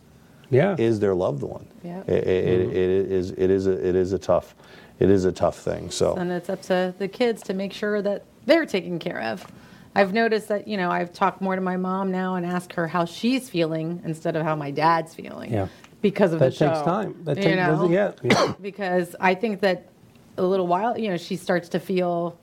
Yeah. 0.50 0.76
is 0.78 1.00
their 1.00 1.14
loved 1.14 1.42
one. 1.42 1.66
Yeah. 1.82 2.02
It, 2.06 2.26
it, 2.26 2.60
Mm-hmm. 2.60 2.70
it 2.70 2.76
is 3.12 3.30
it 3.32 3.50
is 3.50 3.66
a, 3.66 3.72
it 3.88 3.94
is 3.96 4.12
a 4.12 4.18
tough 4.18 4.54
it 4.98 5.08
is 5.10 5.24
a 5.24 5.32
tough 5.32 5.58
thing. 5.58 5.90
So 5.90 6.14
And 6.14 6.30
it's 6.30 6.50
up 6.50 6.60
to 6.62 6.94
the 6.98 7.08
kids 7.08 7.42
to 7.44 7.54
make 7.54 7.72
sure 7.72 8.02
that 8.02 8.24
they're 8.46 8.66
taken 8.66 8.98
care 8.98 9.20
of. 9.22 9.46
I've 9.94 10.12
noticed 10.12 10.48
that, 10.48 10.68
you 10.68 10.76
know, 10.76 10.90
I've 10.90 11.12
talked 11.12 11.40
more 11.40 11.56
to 11.56 11.60
my 11.60 11.76
mom 11.76 12.10
now 12.12 12.36
and 12.36 12.46
asked 12.46 12.72
her 12.74 12.86
how 12.86 13.04
she's 13.04 13.50
feeling 13.50 14.00
instead 14.04 14.36
of 14.36 14.42
how 14.44 14.54
my 14.54 14.70
dad's 14.70 15.14
feeling. 15.14 15.52
Yeah. 15.52 15.68
Because 16.00 16.32
of 16.32 16.38
that 16.38 16.50
the 16.52 16.56
show. 16.56 16.66
That 16.66 16.74
takes 16.74 16.84
time. 16.84 17.24
That 17.24 17.36
you 17.38 17.42
takes, 17.42 17.56
know? 17.56 17.90
yeah, 17.90 18.12
yeah. 18.22 18.54
Because 18.62 19.16
I 19.20 19.34
think 19.34 19.60
that 19.60 19.88
a 20.36 20.42
little 20.42 20.66
while, 20.66 20.96
you 20.98 21.08
know, 21.10 21.16
she 21.16 21.36
starts 21.36 21.68
to 21.70 21.80
feel 21.80 22.38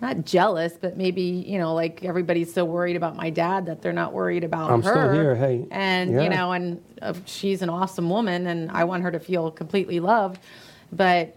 not 0.00 0.24
jealous, 0.24 0.74
but 0.80 0.96
maybe, 0.96 1.22
you 1.22 1.58
know, 1.58 1.74
like 1.74 2.04
everybody's 2.04 2.54
so 2.54 2.64
worried 2.64 2.94
about 2.94 3.16
my 3.16 3.30
dad 3.30 3.66
that 3.66 3.82
they're 3.82 3.92
not 3.92 4.12
worried 4.12 4.44
about 4.44 4.70
I'm 4.70 4.80
her. 4.82 4.90
still 4.92 5.12
here, 5.12 5.34
hey. 5.34 5.66
And, 5.72 6.12
Yeah. 6.12 6.22
you 6.22 6.28
know, 6.28 6.52
and 6.52 6.80
uh, 7.02 7.14
she's 7.26 7.62
an 7.62 7.68
awesome 7.68 8.08
woman 8.08 8.46
and 8.46 8.70
I 8.70 8.84
want 8.84 9.02
her 9.02 9.10
to 9.10 9.18
feel 9.18 9.50
completely 9.50 9.98
loved. 9.98 10.40
But 10.92 11.36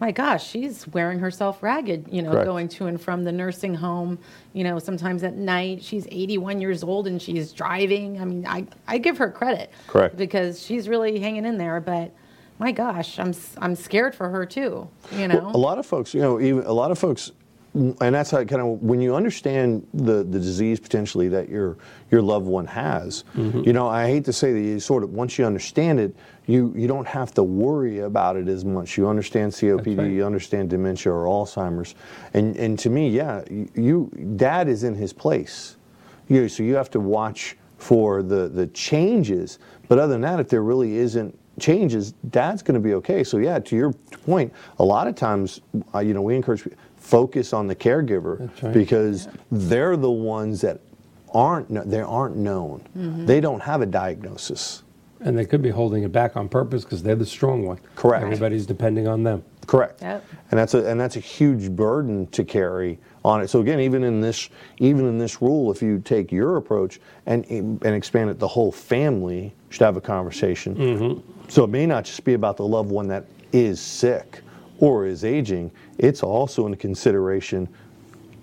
my 0.00 0.10
gosh, 0.12 0.48
she's 0.48 0.88
wearing 0.88 1.18
herself 1.18 1.62
ragged, 1.62 2.08
you 2.10 2.22
know, 2.22 2.30
Correct. 2.32 2.46
going 2.46 2.68
to 2.68 2.86
and 2.86 2.98
from 3.00 3.22
the 3.22 3.32
nursing 3.32 3.74
home, 3.74 4.18
you 4.54 4.64
know, 4.64 4.78
sometimes 4.78 5.22
at 5.22 5.36
night. 5.36 5.82
She's 5.84 6.06
81 6.10 6.60
years 6.60 6.82
old 6.82 7.06
and 7.06 7.20
she's 7.20 7.52
driving. 7.52 8.20
I 8.20 8.24
mean, 8.24 8.46
I, 8.46 8.66
I 8.88 8.96
give 8.96 9.18
her 9.18 9.30
credit. 9.30 9.70
Correct. 9.86 10.16
Because 10.16 10.62
she's 10.62 10.88
really 10.88 11.20
hanging 11.20 11.44
in 11.44 11.58
there. 11.58 11.80
But 11.80 12.12
my 12.58 12.72
gosh, 12.72 13.18
I'm, 13.18 13.34
I'm 13.58 13.74
scared 13.74 14.14
for 14.14 14.30
her 14.30 14.46
too, 14.46 14.88
you 15.12 15.28
know? 15.28 15.50
a 15.54 15.58
lot 15.58 15.78
of 15.78 15.84
folks, 15.84 16.14
you 16.14 16.20
know, 16.20 16.40
even 16.40 16.64
a 16.64 16.72
lot 16.72 16.90
of 16.90 16.98
folks, 16.98 17.30
and 17.74 18.14
that's 18.14 18.32
how 18.32 18.44
kind 18.44 18.60
of 18.60 18.82
when 18.82 19.00
you 19.00 19.14
understand 19.14 19.86
the 19.94 20.24
the 20.24 20.38
disease 20.38 20.80
potentially 20.80 21.28
that 21.28 21.48
your 21.48 21.76
your 22.10 22.20
loved 22.20 22.46
one 22.46 22.66
has. 22.66 23.24
Mm-hmm. 23.36 23.60
You 23.60 23.72
know, 23.72 23.88
I 23.88 24.06
hate 24.06 24.24
to 24.24 24.32
say 24.32 24.52
that 24.52 24.60
you 24.60 24.80
sort 24.80 25.04
of 25.04 25.10
once 25.10 25.38
you 25.38 25.44
understand 25.44 26.00
it, 26.00 26.14
you 26.46 26.72
you 26.76 26.88
don't 26.88 27.06
have 27.06 27.32
to 27.34 27.44
worry 27.44 28.00
about 28.00 28.36
it 28.36 28.48
as 28.48 28.64
much. 28.64 28.98
You 28.98 29.08
understand 29.08 29.52
COPD, 29.52 29.98
right. 29.98 30.10
you 30.10 30.26
understand 30.26 30.70
dementia 30.70 31.12
or 31.12 31.26
Alzheimer's, 31.26 31.94
and 32.34 32.56
and 32.56 32.78
to 32.80 32.90
me, 32.90 33.08
yeah, 33.08 33.44
you, 33.48 34.10
dad 34.36 34.68
is 34.68 34.82
in 34.82 34.94
his 34.94 35.12
place. 35.12 35.76
You, 36.28 36.48
so 36.48 36.62
you 36.62 36.74
have 36.74 36.90
to 36.90 37.00
watch 37.00 37.56
for 37.78 38.22
the 38.22 38.48
the 38.48 38.66
changes. 38.68 39.60
But 39.88 39.98
other 39.98 40.12
than 40.12 40.22
that, 40.22 40.40
if 40.40 40.48
there 40.48 40.62
really 40.62 40.96
isn't 40.96 41.36
changes, 41.60 42.12
dad's 42.30 42.62
going 42.62 42.74
to 42.74 42.80
be 42.80 42.94
okay. 42.94 43.22
So 43.22 43.38
yeah, 43.38 43.58
to 43.58 43.76
your 43.76 43.92
point, 43.92 44.52
a 44.78 44.84
lot 44.84 45.06
of 45.06 45.14
times, 45.14 45.60
uh, 45.94 46.00
you 46.00 46.14
know, 46.14 46.22
we 46.22 46.34
encourage 46.34 46.64
people, 46.64 46.78
focus 47.10 47.52
on 47.52 47.66
the 47.66 47.74
caregiver 47.74 48.50
right. 48.62 48.72
because 48.72 49.28
they're 49.50 49.96
the 49.96 50.10
ones 50.10 50.60
that 50.60 50.80
aren't 51.34 51.90
they 51.90 52.00
aren't 52.00 52.36
known. 52.36 52.86
Mm-hmm. 52.96 53.26
They 53.26 53.40
don't 53.40 53.60
have 53.60 53.82
a 53.82 53.86
diagnosis. 53.86 54.84
And 55.22 55.36
they 55.36 55.44
could 55.44 55.60
be 55.60 55.68
holding 55.68 56.02
it 56.04 56.12
back 56.12 56.36
on 56.36 56.48
purpose 56.48 56.82
because 56.82 57.02
they're 57.02 57.14
the 57.14 57.26
strong 57.26 57.66
one. 57.66 57.78
Correct. 57.94 58.24
Everybody's 58.24 58.64
depending 58.64 59.06
on 59.06 59.22
them. 59.22 59.44
Correct. 59.66 60.00
Yep. 60.00 60.24
And 60.50 60.58
that's 60.58 60.72
a 60.72 60.88
and 60.88 60.98
that's 60.98 61.16
a 61.16 61.20
huge 61.20 61.70
burden 61.70 62.26
to 62.28 62.44
carry 62.44 62.98
on 63.24 63.42
it. 63.42 63.48
So 63.48 63.60
again, 63.60 63.80
even 63.80 64.02
in 64.02 64.20
this 64.20 64.48
even 64.78 65.06
in 65.06 65.18
this 65.18 65.42
rule, 65.42 65.70
if 65.70 65.82
you 65.82 65.98
take 65.98 66.32
your 66.32 66.56
approach 66.56 67.00
and 67.26 67.44
and 67.46 67.84
expand 67.86 68.30
it, 68.30 68.38
the 68.38 68.48
whole 68.48 68.72
family 68.72 69.52
should 69.68 69.82
have 69.82 69.96
a 69.96 70.00
conversation. 70.00 70.74
Mm-hmm. 70.76 71.50
So 71.50 71.64
it 71.64 71.70
may 71.70 71.86
not 71.86 72.04
just 72.04 72.24
be 72.24 72.34
about 72.34 72.56
the 72.56 72.66
loved 72.66 72.90
one 72.90 73.08
that 73.08 73.26
is 73.52 73.80
sick 73.80 74.42
or 74.80 75.06
is 75.06 75.24
aging. 75.24 75.70
It's 75.98 76.22
also 76.22 76.66
in 76.66 76.74
consideration, 76.76 77.68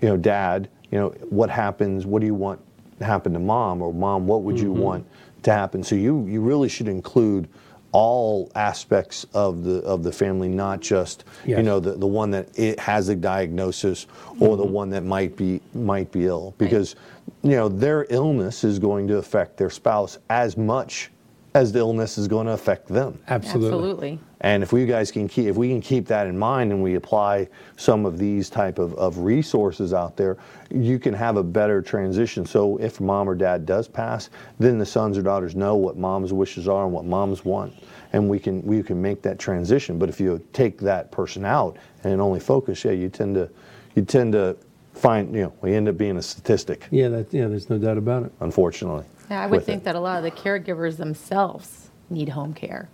you 0.02 0.10
know, 0.10 0.18
dad. 0.18 0.70
You 0.92 1.00
know, 1.00 1.10
what 1.30 1.50
happens? 1.50 2.06
What 2.06 2.22
do 2.22 2.26
you 2.26 2.34
want 2.36 2.62
to 3.00 3.06
happen 3.06 3.34
to 3.34 3.40
mom? 3.40 3.82
Or 3.82 3.94
mom, 3.94 4.26
what 4.28 4.44
would 4.44 4.58
you 4.60 4.70
Mm-hmm. 4.72 4.82
want 4.82 5.06
to 5.44 5.52
happen? 5.52 5.84
So 5.84 5.96
you 5.96 6.26
you 6.28 6.40
really 6.42 6.70
should 6.70 6.88
include 6.88 7.48
all 7.94 8.52
aspects 8.56 9.26
of 9.34 9.64
the 9.64 9.80
of 9.80 10.04
the 10.04 10.12
family, 10.12 10.50
not 10.50 10.80
just 10.82 11.24
you 11.46 11.64
know 11.64 11.80
the, 11.80 11.94
the 11.94 12.08
one 12.08 12.32
that 12.32 12.48
it 12.58 12.80
has 12.80 13.10
a 13.10 13.16
diagnosis 13.16 14.08
or 14.40 14.56
the 14.58 14.66
one 14.66 14.90
that 14.92 15.04
might 15.04 15.36
be 15.36 15.62
might 15.74 16.12
be 16.12 16.26
ill 16.28 16.54
because 16.58 16.96
you 17.44 17.52
know 17.52 17.68
their 17.70 18.06
illness 18.10 18.64
is 18.64 18.78
going 18.80 19.08
to 19.08 19.18
affect 19.18 19.58
their 19.58 19.70
spouse 19.70 20.18
as 20.30 20.58
much 20.58 21.10
as 21.58 21.72
the 21.72 21.80
illness 21.80 22.20
is 22.20 22.28
going 22.28 22.46
to 22.46 22.54
affect 22.54 22.88
them. 22.88 23.18
Absolutely. 23.28 23.68
Absolutely. 23.68 24.20
And 24.42 24.62
if 24.62 24.72
we 24.72 24.86
guys 24.86 25.12
can 25.12 25.28
keep, 25.28 25.48
if 25.48 25.56
we 25.56 25.70
can 25.70 25.82
keep 25.82 26.06
that 26.06 26.28
in 26.28 26.38
mind 26.38 26.72
and 26.72 26.84
we 26.84 26.94
apply 26.94 27.48
some 27.78 28.06
of 28.06 28.20
these 28.20 28.48
type 28.52 28.78
of, 28.78 28.94
of 28.94 29.18
resources 29.18 29.92
out 29.92 30.16
there, 30.16 30.38
you 30.70 31.00
can 31.00 31.16
have 31.16 31.36
a 31.36 31.44
better 31.44 31.82
transition. 31.82 32.46
So 32.46 32.78
if 32.78 33.02
mom 33.02 33.28
or 33.28 33.34
dad 33.34 33.66
does 33.66 33.88
pass, 33.88 34.30
then 34.60 34.78
the 34.78 34.86
sons 34.86 35.18
or 35.18 35.24
daughters 35.24 35.56
know 35.56 35.76
what 35.76 35.98
mom's 35.98 36.32
wishes 36.32 36.68
are 36.68 36.84
and 36.84 36.94
what 36.94 37.06
moms 37.06 37.44
want. 37.44 37.74
And 38.14 38.30
we 38.30 38.38
can 38.38 38.62
we 38.62 38.84
can 38.84 39.02
make 39.02 39.24
that 39.24 39.40
transition. 39.40 39.98
But 39.98 40.10
if 40.10 40.20
you 40.20 40.40
take 40.54 40.78
that 40.82 41.12
person 41.12 41.44
out 41.44 41.78
and 42.04 42.22
only 42.22 42.40
focus, 42.40 42.86
yeah, 42.86 42.92
you 42.92 43.10
tend 43.10 43.34
to 43.34 43.50
you 43.96 44.04
tend 44.06 44.34
to 44.34 44.56
find, 44.94 45.34
you 45.34 45.42
know, 45.42 45.54
we 45.62 45.74
end 45.74 45.90
up 45.90 45.98
being 45.98 46.18
a 46.18 46.22
statistic, 46.22 46.88
Yeah, 46.92 47.08
that, 47.10 47.32
yeah, 47.34 47.48
there's 47.48 47.70
no 47.70 47.78
doubt 47.78 47.98
about 47.98 48.24
it. 48.24 48.32
unfortunately. 48.40 49.06
Yeah, 49.30 49.42
I 49.44 49.48
would 49.48 49.64
think 49.64 49.82
it. 49.82 49.84
that 49.86 49.96
a 49.96 50.00
lot 50.00 50.18
of 50.18 50.24
the 50.24 50.32
caregivers 50.32 50.98
themselves 50.98 51.90
need 52.10 52.30
home 52.30 52.54
care 52.54 52.90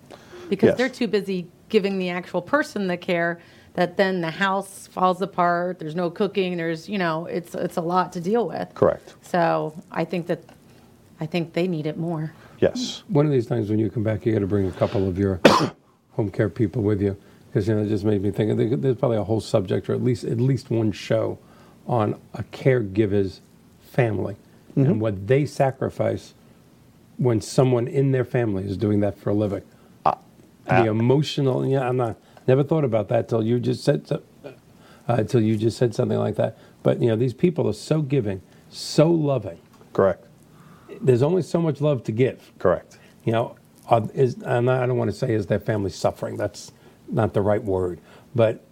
because 0.49 0.69
Yes. 0.69 0.77
they're 0.77 0.89
too 0.89 1.07
busy 1.07 1.47
giving 1.69 1.97
the 1.99 2.09
actual 2.09 2.41
person 2.41 2.87
the 2.87 2.97
care 2.97 3.39
that 3.75 3.97
then 3.97 4.21
the 4.21 4.29
house 4.31 4.87
falls 4.87 5.21
apart. 5.21 5.79
There's 5.79 5.95
no 5.95 6.09
cooking. 6.09 6.57
There's 6.57 6.87
you 6.89 6.97
know 6.97 7.25
it's 7.25 7.53
it's 7.55 7.77
a 7.77 7.81
lot 7.81 8.13
to 8.13 8.21
deal 8.21 8.47
with. 8.47 8.73
Correct. 8.73 9.15
So 9.21 9.73
I 9.91 10.05
think 10.05 10.27
that 10.27 10.43
I 11.19 11.25
think 11.25 11.53
they 11.53 11.67
need 11.67 11.85
it 11.87 11.97
more. 11.97 12.33
Yes. 12.59 13.03
One 13.07 13.25
of 13.25 13.31
these 13.31 13.45
times 13.47 13.69
when 13.69 13.79
you 13.79 13.89
come 13.89 14.03
back, 14.03 14.25
you 14.25 14.31
got 14.33 14.39
to 14.39 14.47
bring 14.47 14.67
a 14.67 14.71
couple 14.71 15.07
of 15.07 15.17
your 15.17 15.39
home 16.11 16.29
care 16.31 16.49
people 16.49 16.81
with 16.81 17.01
you 17.01 17.17
because 17.47 17.67
you 17.67 17.75
know 17.75 17.81
it 17.81 17.87
just 17.89 18.03
made 18.05 18.21
me 18.21 18.31
think. 18.31 18.51
of 18.51 18.57
there- 18.57 18.75
There's 18.75 18.95
probably 18.97 19.17
a 19.17 19.23
whole 19.23 19.41
subject, 19.41 19.89
or 19.89 19.93
at 19.93 20.03
least 20.03 20.23
at 20.23 20.39
least 20.39 20.69
one 20.71 20.91
show, 20.91 21.37
on 21.87 22.19
a 22.33 22.43
caregiver's 22.43 23.41
family 23.81 24.35
and 24.75 24.87
mm-hmm. 24.87 24.99
what 24.99 25.27
they 25.27 25.45
sacrifice 25.45 26.33
when 27.17 27.41
someone 27.41 27.87
in 27.87 28.11
their 28.11 28.25
family 28.25 28.63
is 28.63 28.77
doing 28.77 28.99
that 29.01 29.17
for 29.17 29.29
a 29.29 29.33
living. 29.33 29.61
Uh, 30.05 30.15
the 30.65 30.87
uh, 30.87 30.91
emotional, 30.91 31.65
yeah, 31.65 31.87
I'm 31.87 31.97
not. 31.97 32.17
Never 32.47 32.63
thought 32.63 32.83
about 32.83 33.07
that 33.09 33.29
till 33.29 33.43
you 33.43 33.59
just 33.59 33.83
said 33.83 34.07
so, 34.07 34.21
uh, 35.07 35.23
till 35.23 35.41
you 35.41 35.57
just 35.57 35.77
said 35.77 35.95
something 35.95 36.17
like 36.17 36.35
that. 36.35 36.57
But 36.81 37.01
you 37.01 37.07
know, 37.07 37.15
these 37.15 37.33
people 37.33 37.67
are 37.69 37.73
so 37.73 38.01
giving, 38.01 38.41
so 38.69 39.09
loving. 39.09 39.59
Correct. 39.93 40.25
There's 41.01 41.23
only 41.23 41.41
so 41.41 41.61
much 41.61 41.81
love 41.81 42.03
to 42.05 42.11
give. 42.11 42.51
Correct. 42.59 42.97
You 43.23 43.31
know, 43.31 43.55
are, 43.87 44.03
is 44.13 44.37
I'm 44.45 44.67
I 44.67 44.85
don't 44.85 44.97
want 44.97 45.11
to 45.11 45.15
say 45.15 45.33
is 45.33 45.47
their 45.47 45.59
family 45.59 45.91
suffering. 45.91 46.37
That's 46.37 46.71
not 47.07 47.33
the 47.33 47.41
right 47.41 47.63
word. 47.63 47.99
But 48.35 48.65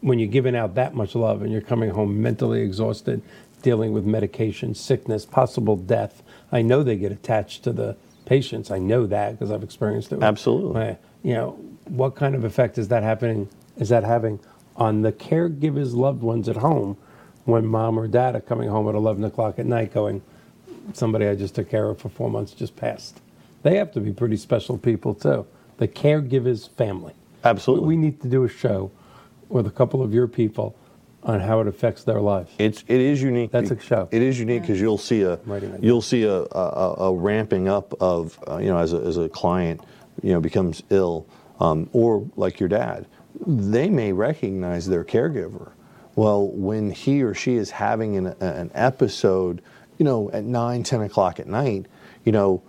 when 0.00 0.18
you're 0.18 0.28
giving 0.28 0.54
out 0.54 0.74
that 0.74 0.94
much 0.94 1.14
love 1.14 1.42
and 1.42 1.50
you're 1.50 1.60
coming 1.60 1.90
home 1.90 2.20
mentally 2.20 2.62
exhausted, 2.62 3.22
dealing 3.66 3.92
with 3.92 4.04
medication, 4.04 4.76
sickness, 4.76 5.26
possible 5.26 5.74
death, 5.74 6.22
I 6.52 6.62
know 6.62 6.84
they 6.84 6.94
get 6.96 7.10
attached 7.10 7.64
to 7.64 7.72
the 7.72 7.96
patients. 8.24 8.70
I 8.70 8.78
know 8.78 9.06
that 9.08 9.32
because 9.32 9.50
I've 9.50 9.64
experienced 9.64 10.12
it. 10.12 10.22
Absolutely. 10.22 10.72
my- 10.74 10.96
you 11.24 11.34
know, 11.34 11.58
what 11.88 12.14
kind 12.14 12.36
of 12.36 12.44
effect 12.44 12.78
is 12.78 12.86
that 12.88 13.02
happening? 13.02 13.48
Is 13.76 13.88
that 13.88 14.04
having 14.04 14.38
on 14.76 15.02
the 15.02 15.10
caregivers' 15.10 15.96
loved 15.96 16.22
ones 16.22 16.48
at 16.48 16.58
home 16.58 16.96
when 17.44 17.66
mom 17.66 17.98
or 17.98 18.06
dad 18.06 18.36
are 18.36 18.40
coming 18.40 18.68
home 18.68 18.88
at 18.88 18.94
11 18.94 19.24
o'clock 19.24 19.58
at 19.58 19.66
night 19.66 19.92
going, 19.92 20.22
somebody 20.92 21.26
I 21.26 21.34
just 21.34 21.56
took 21.56 21.68
care 21.68 21.90
of 21.90 21.98
for 21.98 22.08
four 22.08 22.30
months 22.30 22.52
just 22.52 22.76
passed. 22.76 23.20
They 23.64 23.78
have 23.78 23.90
to 23.94 24.00
be 24.00 24.12
pretty 24.12 24.36
special 24.36 24.78
people 24.78 25.12
too. 25.12 25.44
The 25.78 25.88
caregivers' 25.88 26.70
family. 26.70 27.14
Absolutely. 27.42 27.88
We 27.88 27.96
need 27.96 28.22
to 28.22 28.28
do 28.28 28.44
a 28.44 28.48
show 28.48 28.92
with 29.48 29.66
a 29.66 29.72
couple 29.72 30.04
of 30.04 30.14
your 30.14 30.28
people 30.28 30.76
on 31.26 31.40
how 31.40 31.60
it 31.60 31.66
affects 31.66 32.04
their 32.04 32.20
lives. 32.20 32.52
It's 32.58 32.84
it 32.86 33.00
is 33.00 33.20
unique. 33.20 33.50
That's 33.50 33.72
a 33.72 33.78
show. 33.78 34.08
It 34.12 34.22
is 34.22 34.38
unique 34.38 34.62
because 34.62 34.80
you'll 34.80 34.96
see 34.96 35.22
a 35.22 35.38
you'll 35.80 36.00
see 36.02 36.22
a, 36.22 36.42
a, 36.52 36.94
a 36.98 37.14
ramping 37.14 37.68
up 37.68 37.92
of 38.00 38.38
uh, 38.48 38.58
you 38.58 38.68
know 38.68 38.78
as 38.78 38.92
a, 38.92 38.98
as 38.98 39.18
a 39.18 39.28
client 39.28 39.82
you 40.22 40.32
know 40.32 40.40
becomes 40.40 40.82
ill 40.90 41.26
um, 41.58 41.90
or 41.92 42.26
like 42.36 42.60
your 42.60 42.68
dad, 42.68 43.06
they 43.44 43.90
may 43.90 44.12
recognize 44.12 44.86
their 44.86 45.04
caregiver. 45.04 45.72
Well, 46.14 46.48
when 46.48 46.90
he 46.90 47.22
or 47.22 47.34
she 47.34 47.56
is 47.56 47.70
having 47.70 48.16
an, 48.16 48.28
an 48.40 48.70
episode, 48.74 49.60
you 49.98 50.04
know, 50.04 50.30
at 50.30 50.44
nine, 50.44 50.82
ten 50.82 51.02
o'clock 51.02 51.40
at 51.40 51.46
night, 51.46 51.86
you 52.24 52.32
know, 52.32 52.62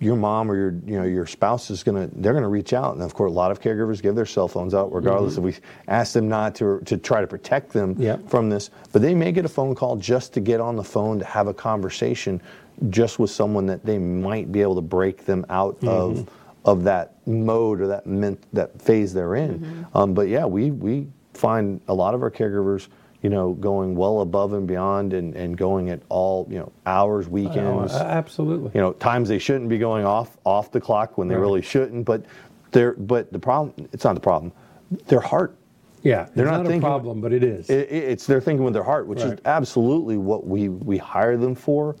your 0.00 0.16
mom 0.16 0.50
or 0.50 0.56
your 0.56 0.74
you 0.84 0.98
know 0.98 1.04
your 1.04 1.26
spouse 1.26 1.70
is 1.70 1.82
gonna 1.82 2.08
they're 2.16 2.34
gonna 2.34 2.48
reach 2.48 2.72
out. 2.72 2.94
And 2.94 3.02
of 3.02 3.14
course 3.14 3.30
a 3.30 3.34
lot 3.34 3.50
of 3.50 3.60
caregivers 3.60 4.02
give 4.02 4.14
their 4.14 4.26
cell 4.26 4.48
phones 4.48 4.74
out 4.74 4.92
regardless 4.92 5.34
mm-hmm. 5.34 5.48
if 5.48 5.60
we 5.60 5.64
ask 5.88 6.12
them 6.12 6.28
not 6.28 6.54
to 6.56 6.80
to 6.80 6.96
try 6.96 7.20
to 7.20 7.26
protect 7.26 7.72
them 7.72 7.94
Yep. 7.98 8.28
from 8.28 8.48
this. 8.48 8.70
But 8.92 9.02
they 9.02 9.14
may 9.14 9.32
get 9.32 9.44
a 9.44 9.48
phone 9.48 9.74
call 9.74 9.96
just 9.96 10.32
to 10.34 10.40
get 10.40 10.60
on 10.60 10.76
the 10.76 10.84
phone 10.84 11.18
to 11.18 11.24
have 11.24 11.46
a 11.46 11.54
conversation 11.54 12.40
just 12.90 13.18
with 13.18 13.30
someone 13.30 13.66
that 13.66 13.84
they 13.84 13.98
might 13.98 14.52
be 14.52 14.60
able 14.60 14.74
to 14.76 14.82
break 14.82 15.24
them 15.24 15.44
out 15.48 15.76
mm-hmm. 15.76 15.88
of 15.88 16.30
of 16.64 16.82
that 16.82 17.14
mode 17.26 17.80
or 17.80 17.86
that 17.86 18.06
ment, 18.06 18.42
that 18.52 18.80
phase 18.82 19.12
they're 19.12 19.36
in. 19.36 19.60
Mm-hmm. 19.60 19.96
Um, 19.96 20.14
but 20.14 20.28
yeah 20.28 20.46
we 20.46 20.70
we 20.70 21.08
find 21.34 21.80
a 21.88 21.94
lot 21.94 22.14
of 22.14 22.22
our 22.22 22.30
caregivers 22.30 22.88
you 23.26 23.30
know 23.30 23.54
going 23.54 23.96
well 23.96 24.20
above 24.20 24.52
and 24.52 24.68
beyond 24.68 25.12
and, 25.12 25.34
and 25.34 25.56
going 25.56 25.90
at 25.90 26.00
all 26.10 26.46
you 26.48 26.58
know 26.60 26.70
hours 26.86 27.26
weekends 27.28 27.92
Oh, 27.92 27.98
absolutely. 27.98 28.70
you 28.72 28.80
know 28.80 28.92
times 28.92 29.28
they 29.28 29.40
shouldn't 29.40 29.68
be 29.68 29.78
going 29.78 30.04
off 30.06 30.36
off 30.44 30.70
the 30.70 30.80
clock 30.80 31.18
when 31.18 31.26
they 31.26 31.34
Right. 31.34 31.40
really 31.40 31.60
shouldn't 31.62 32.04
but 32.04 32.24
they're 32.70 32.92
but 32.92 33.32
the 33.32 33.40
problem 33.40 33.88
it's 33.92 34.04
not 34.04 34.14
the 34.14 34.20
problem 34.20 34.52
their 35.08 35.18
heart 35.20 35.56
yeah, 36.04 36.28
they're 36.36 36.44
it's 36.44 36.52
not 36.52 36.58
not, 36.58 36.66
a 36.66 36.68
thinking- 36.68 36.82
problem, 36.82 37.20
but 37.20 37.32
it 37.32 37.42
is. 37.42 37.68
it, 37.68 37.88
it- 37.90 38.04
it's 38.12 38.26
they're 38.26 38.40
thinking 38.40 38.62
with 38.64 38.74
their 38.74 38.84
heart 38.84 39.08
which 39.08 39.22
is 39.22 39.36
absolutely 39.44 40.16
what 40.18 40.46
we 40.46 40.68
we 40.68 40.96
hire 40.96 41.36
them 41.36 41.56
for 41.56 41.96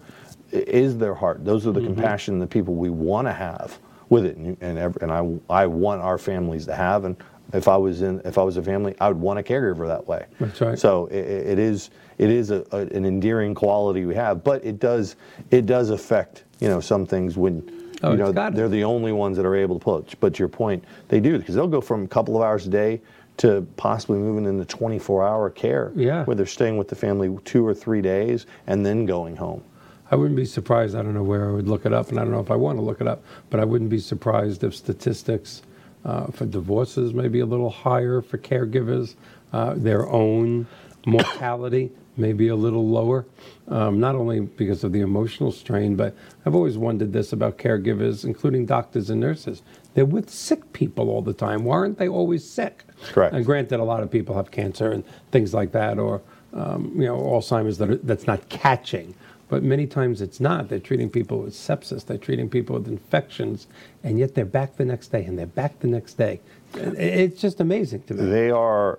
is 0.52 0.96
their 0.96 1.14
heart 1.14 1.44
those 1.44 1.66
are 1.66 1.72
the 1.72 1.80
Mm-hmm. 1.80 1.94
compassion 1.94 2.38
the 2.38 2.46
people 2.46 2.74
we 2.76 2.90
want 2.90 3.26
to 3.26 3.32
have 3.32 3.80
with 4.10 4.24
it 4.24 4.36
and 4.36 4.56
and, 4.60 4.78
ev- 4.78 4.98
and 5.00 5.10
I 5.10 5.28
I 5.62 5.66
want 5.66 6.02
our 6.02 6.18
families 6.18 6.66
to 6.66 6.74
have 6.76 7.04
and 7.04 7.16
if 7.52 7.68
I 7.68 7.76
was 7.76 8.02
in 8.02 8.20
if 8.24 8.38
I 8.38 8.42
was 8.42 8.56
a 8.56 8.62
family 8.62 8.94
I 9.00 9.08
would 9.08 9.20
want 9.20 9.38
a 9.38 9.42
caregiver 9.42 9.86
that 9.86 10.06
way 10.06 10.26
That's 10.40 10.60
right. 10.60 10.78
so 10.78 11.06
it, 11.06 11.18
it 11.24 11.58
is 11.58 11.90
it 12.18 12.30
is 12.30 12.50
a, 12.50 12.64
a, 12.72 12.78
an 12.78 13.04
endearing 13.04 13.54
quality 13.54 14.04
we 14.04 14.14
have 14.14 14.42
but 14.44 14.64
it 14.64 14.78
does 14.78 15.16
it 15.50 15.66
does 15.66 15.90
affect 15.90 16.44
you 16.60 16.68
know 16.68 16.80
some 16.80 17.06
things 17.06 17.36
when 17.36 17.72
Oh, 18.02 18.10
you 18.10 18.18
know 18.18 18.30
they're 18.30 18.68
the 18.68 18.84
only 18.84 19.10
ones 19.12 19.38
that 19.38 19.46
are 19.46 19.56
able 19.56 19.80
to 19.80 19.96
it 19.96 20.14
but 20.20 20.34
to 20.34 20.38
your 20.40 20.48
point 20.48 20.84
they 21.08 21.18
do 21.18 21.38
because 21.38 21.54
they'll 21.54 21.66
go 21.66 21.80
from 21.80 22.04
a 22.04 22.08
couple 22.08 22.36
of 22.36 22.42
hours 22.42 22.66
a 22.66 22.70
day 22.70 23.00
to 23.38 23.66
possibly 23.78 24.18
moving 24.18 24.44
into 24.44 24.66
24 24.66 25.26
hour 25.26 25.48
care 25.48 25.92
Yeah. 25.96 26.24
where 26.24 26.34
they're 26.36 26.44
staying 26.44 26.76
with 26.76 26.88
the 26.88 26.94
family 26.94 27.34
two 27.46 27.66
or 27.66 27.72
three 27.74 28.02
days 28.02 28.44
and 28.66 28.84
then 28.84 29.06
going 29.06 29.36
home 29.36 29.62
I 30.08 30.14
wouldn't 30.14 30.36
be 30.36 30.44
surprised. 30.44 30.94
I 30.94 31.02
don't 31.02 31.14
know 31.14 31.24
where 31.24 31.48
I 31.48 31.52
would 31.52 31.66
look 31.68 31.84
it 31.84 31.92
up, 31.92 32.10
and 32.10 32.20
I 32.20 32.22
don't 32.22 32.30
know 32.30 32.38
if 32.38 32.52
I 32.52 32.54
want 32.54 32.78
to 32.78 32.82
look 32.82 33.00
it 33.00 33.08
up, 33.08 33.24
but 33.50 33.58
I 33.58 33.64
wouldn't 33.64 33.90
be 33.90 33.98
surprised 33.98 34.62
if 34.62 34.72
statistics 34.76 35.62
uh, 36.06 36.28
for 36.28 36.46
divorces 36.46 37.12
may 37.12 37.28
be 37.28 37.40
a 37.40 37.46
little 37.46 37.70
higher 37.70 38.22
for 38.22 38.38
caregivers, 38.38 39.16
uh, 39.52 39.74
their 39.76 40.08
own 40.08 40.66
mortality 41.06 41.90
may 42.16 42.32
be 42.32 42.48
a 42.48 42.56
little 42.56 42.88
lower, 42.88 43.26
um, 43.68 44.00
not 44.00 44.14
only 44.14 44.40
because 44.40 44.84
of 44.84 44.92
the 44.92 45.00
emotional 45.00 45.52
strain, 45.52 45.96
but 45.96 46.14
I've 46.46 46.54
always 46.54 46.78
wondered 46.78 47.12
this 47.12 47.32
about 47.32 47.58
caregivers, 47.58 48.24
including 48.24 48.66
doctors 48.66 49.10
and 49.10 49.20
nurses. 49.20 49.62
They're 49.94 50.06
with 50.06 50.30
sick 50.30 50.72
people 50.72 51.10
all 51.10 51.22
the 51.22 51.34
time. 51.34 51.64
Why 51.64 51.76
aren't 51.76 51.98
they 51.98 52.08
always 52.08 52.48
sick? 52.48 52.84
Correct. 53.02 53.34
And 53.34 53.44
granted, 53.44 53.80
a 53.80 53.84
lot 53.84 54.02
of 54.02 54.10
people 54.10 54.34
have 54.36 54.50
cancer 54.50 54.90
and 54.90 55.04
things 55.30 55.52
like 55.52 55.72
that, 55.72 55.98
or 55.98 56.22
um, 56.54 56.92
you 56.96 57.06
know, 57.06 57.18
Alzheimer's 57.18 57.78
that 57.78 57.90
are, 57.90 57.96
that's 57.96 58.26
not 58.26 58.48
catching. 58.48 59.14
But 59.48 59.62
many 59.62 59.86
times 59.86 60.20
it's 60.20 60.40
not. 60.40 60.68
They're 60.68 60.80
treating 60.80 61.08
people 61.08 61.38
with 61.38 61.54
sepsis. 61.54 62.04
They're 62.04 62.18
treating 62.18 62.48
people 62.48 62.76
with 62.78 62.88
infections, 62.88 63.68
and 64.02 64.18
yet 64.18 64.34
they're 64.34 64.44
back 64.44 64.76
the 64.76 64.84
next 64.84 65.08
day, 65.08 65.24
and 65.24 65.38
they're 65.38 65.46
back 65.46 65.78
the 65.78 65.86
next 65.86 66.14
day. 66.14 66.40
It's 66.74 67.40
just 67.40 67.60
amazing 67.60 68.02
to 68.04 68.14
me. 68.14 68.28
they 68.28 68.50
are 68.50 68.98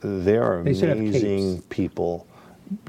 they 0.00 0.36
are 0.38 0.62
They 0.62 0.72
amazing 0.90 1.62
people 1.62 2.26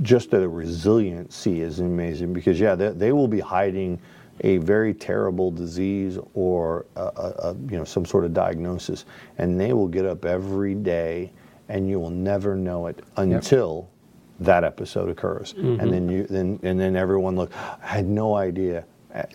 just 0.02 0.32
the 0.32 0.48
resiliency 0.48 1.62
is 1.62 1.80
amazing 1.80 2.34
because 2.34 2.60
yeah 2.60 2.76
they, 2.76 2.90
they 2.90 3.12
will 3.12 3.28
be 3.28 3.40
hiding 3.40 4.00
a 4.42 4.58
very 4.58 4.94
terrible 4.94 5.52
disease 5.52 6.18
or 6.34 6.86
a, 6.96 7.02
a, 7.02 7.34
a, 7.50 7.56
you 7.70 7.78
know 7.78 7.84
some 7.84 8.06
sort 8.06 8.26
of 8.26 8.34
diagnosis 8.34 9.06
and 9.38 9.60
they 9.60 9.74
will 9.74 9.88
get 9.88 10.06
up 10.06 10.26
every 10.26 10.74
day 10.74 11.32
and 11.70 11.90
you 11.90 12.00
will 12.00 12.10
never 12.10 12.56
know 12.56 12.88
it 12.88 13.04
until 13.18 13.90
that 14.40 14.64
episode 14.64 15.10
occurs 15.10 15.54
Mm-hmm. 15.54 15.80
and 15.80 15.94
then 15.94 16.10
you 16.10 16.24
then 16.26 16.60
and 16.64 16.80
then 16.80 16.96
everyone 16.96 17.36
look 17.36 17.52
i 17.84 17.88
had 17.88 18.06
no 18.08 18.36
idea 18.36 18.84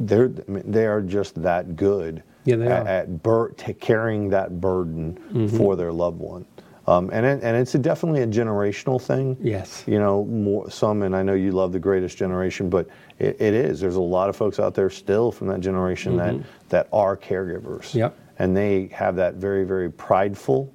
they're 0.01 0.31
I 0.49 0.51
mean, 0.51 0.65
they 0.71 0.87
are 0.87 1.01
just 1.01 1.41
that 1.43 1.77
good 1.77 2.23
Yeah, 2.45 2.57
at, 2.57 2.87
at 2.87 3.23
bur- 3.23 3.51
carrying 3.81 4.29
that 4.31 4.61
burden 4.61 5.19
Mm-hmm. 5.33 5.57
for 5.57 5.77
their 5.77 5.93
loved 5.93 6.19
one 6.21 6.45
um, 6.89 7.11
and 7.13 7.27
it, 7.27 7.43
and 7.43 7.55
it's 7.55 7.75
a, 7.75 7.79
definitely 7.79 8.23
a 8.23 8.27
generational 8.27 9.01
thing 9.01 9.37
Yes. 9.41 9.85
you 9.87 9.99
know 10.01 10.25
more 10.25 10.69
some 10.71 11.03
and 11.03 11.15
i 11.15 11.23
know 11.23 11.35
you 11.35 11.53
love 11.53 11.73
the 11.73 11.79
greatest 11.79 12.17
generation 12.19 12.69
but 12.69 12.89
it, 13.21 13.41
it 13.41 13.55
is 13.55 13.79
there's 13.81 13.97
a 13.97 14.01
lot 14.01 14.29
of 14.29 14.35
folks 14.37 14.59
out 14.59 14.75
there 14.75 14.91
still 14.91 15.31
from 15.31 15.47
that 15.49 15.61
generation 15.61 16.17
that 16.17 16.35
that 16.71 16.89
are 16.93 17.17
caregivers 17.17 17.91
Mm-hmm. 17.91 17.99
Yep. 17.99 18.19
and 18.41 18.57
they 18.57 18.87
have 18.89 19.15
that 19.17 19.35
very 19.35 19.65
very 19.65 19.91
prideful 19.93 20.73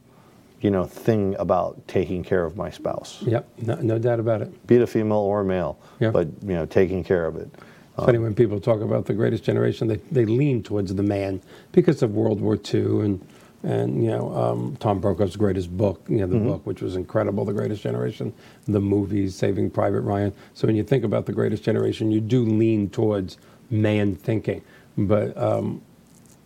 you 0.63 0.71
know 0.71 0.85
thing 0.85 1.35
about 1.37 1.85
taking 1.87 2.23
care 2.23 2.45
of 2.45 2.55
my 2.55 2.69
spouse 2.71 3.21
Yep, 3.21 3.47
no, 3.61 3.75
no 3.75 3.99
doubt 3.99 4.19
about 4.19 4.41
it. 4.41 4.65
be 4.65 4.77
it 4.77 4.81
a 4.81 4.87
female 4.87 5.17
or 5.19 5.41
a 5.41 5.45
male 5.45 5.77
Yeah. 5.99 6.09
but 6.11 6.27
you 6.41 6.53
know 6.55 6.65
taking 6.65 7.03
care 7.03 7.25
of 7.27 7.35
it 7.35 7.49
It's 7.97 8.05
funny 8.05 8.17
when 8.17 8.33
people 8.33 8.59
talk 8.59 8.81
about 8.81 9.05
the 9.05 9.13
greatest 9.13 9.43
generation, 9.43 9.87
they, 9.87 9.97
they 10.11 10.25
lean 10.25 10.63
towards 10.63 10.95
the 10.95 11.03
man 11.03 11.41
because 11.73 12.01
of 12.01 12.15
World 12.15 12.39
War 12.41 12.57
II 12.73 13.01
and 13.05 13.27
and 13.65 14.03
you 14.03 14.09
know 14.09 14.25
um, 14.35 14.75
Tom 14.79 14.99
Brokaw's 14.99 15.35
greatest 15.37 15.69
book, 15.77 15.97
you 16.09 16.17
know 16.21 16.27
the 16.27 16.35
Mm-hmm. 16.37 16.47
book 16.51 16.61
which 16.65 16.81
was 16.81 16.95
incredible, 16.95 17.45
The 17.45 17.53
Greatest 17.53 17.81
Generation, 17.81 18.33
the 18.67 18.81
movies, 18.81 19.35
Saving 19.35 19.69
Private 19.69 20.01
Ryan. 20.01 20.33
So 20.53 20.67
when 20.67 20.75
you 20.75 20.83
think 20.83 21.03
about 21.05 21.25
the 21.27 21.31
greatest 21.33 21.63
generation, 21.63 22.11
you 22.11 22.19
do 22.19 22.43
lean 22.45 22.89
towards 22.89 23.37
man 23.69 24.15
thinking, 24.15 24.61
but 24.97 25.27
um, 25.37 25.81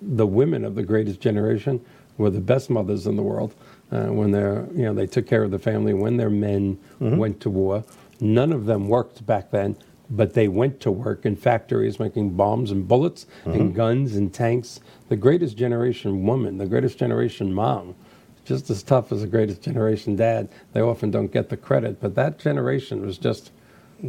the 0.02 0.28
women 0.28 0.64
of 0.66 0.76
the 0.76 0.84
greatest 0.84 1.20
generation 1.20 1.80
were 2.20 2.30
the 2.30 2.46
best 2.54 2.70
mothers 2.70 3.08
in 3.08 3.16
the 3.16 3.24
world. 3.24 3.52
Uh, 3.90 4.08
when 4.08 4.32
they're, 4.32 4.68
you 4.74 4.84
know, 4.84 4.94
they 4.94 5.08
took 5.08 5.26
care 5.26 5.44
of 5.44 5.52
the 5.52 5.60
family 5.60 5.94
when 5.94 6.18
their 6.18 6.30
men 6.30 6.78
went 7.18 7.40
to 7.42 7.50
war. 7.50 7.84
None 8.20 8.52
of 8.52 8.66
them 8.66 8.90
worked 8.90 9.26
back 9.26 9.50
then, 9.52 9.78
but 10.10 10.34
they 10.34 10.48
went 10.48 10.80
to 10.82 10.92
work 10.92 11.26
in 11.26 11.36
factories 11.38 12.00
making 12.00 12.32
bombs 12.32 12.72
and 12.72 12.86
bullets 12.88 13.28
and 13.46 13.74
guns 13.76 14.16
and 14.16 14.34
tanks. 14.34 14.82
The 15.08 15.16
greatest 15.16 15.56
generation 15.58 16.26
woman, 16.26 16.58
the 16.58 16.66
greatest 16.66 16.98
generation 16.98 17.54
mom, 17.54 17.96
just 18.44 18.70
as 18.70 18.84
tough 18.84 19.12
as 19.12 19.22
the 19.22 19.28
greatest 19.28 19.62
generation 19.62 20.16
dad. 20.16 20.50
They 20.74 20.82
often 20.82 21.12
don't 21.12 21.32
get 21.32 21.50
the 21.50 21.58
credit, 21.58 22.02
but 22.02 22.16
that 22.16 22.40
generation 22.40 23.06
was 23.06 23.18
just 23.18 23.52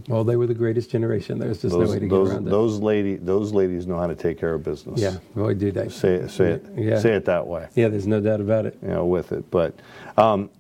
Well, 0.08 0.22
they 0.24 0.36
were 0.36 0.46
the 0.46 0.54
greatest 0.54 0.90
generation. 0.90 1.38
There's 1.38 1.62
just 1.62 1.72
Those 1.74 1.88
no 1.88 1.92
way 1.94 1.98
to 2.00 2.06
get 2.06 2.10
those 2.10 2.30
around 2.30 2.46
it. 2.46 2.50
those 2.50 2.78
lady 2.78 3.16
those 3.16 3.52
ladies 3.52 3.86
know 3.86 3.98
how 3.98 4.06
to 4.06 4.14
take 4.14 4.38
care 4.38 4.54
of 4.54 4.62
business. 4.62 5.00
yeah, 5.00 5.16
boy, 5.34 5.54
do 5.54 5.70
they. 5.72 5.88
Say 5.88 6.14
it 6.14 6.30
say 6.30 6.52
it 6.52 6.64
Yeah. 6.76 6.98
say 6.98 7.14
it 7.14 7.24
that 7.24 7.46
way. 7.46 7.68
Yeah, 7.74 7.88
there's 7.88 8.06
no 8.06 8.20
doubt 8.20 8.40
about 8.40 8.66
it. 8.66 8.76
you 8.82 8.88
know, 8.88 9.06
with 9.06 9.32
it. 9.32 9.50
But 9.50 9.74
um, 10.16 10.50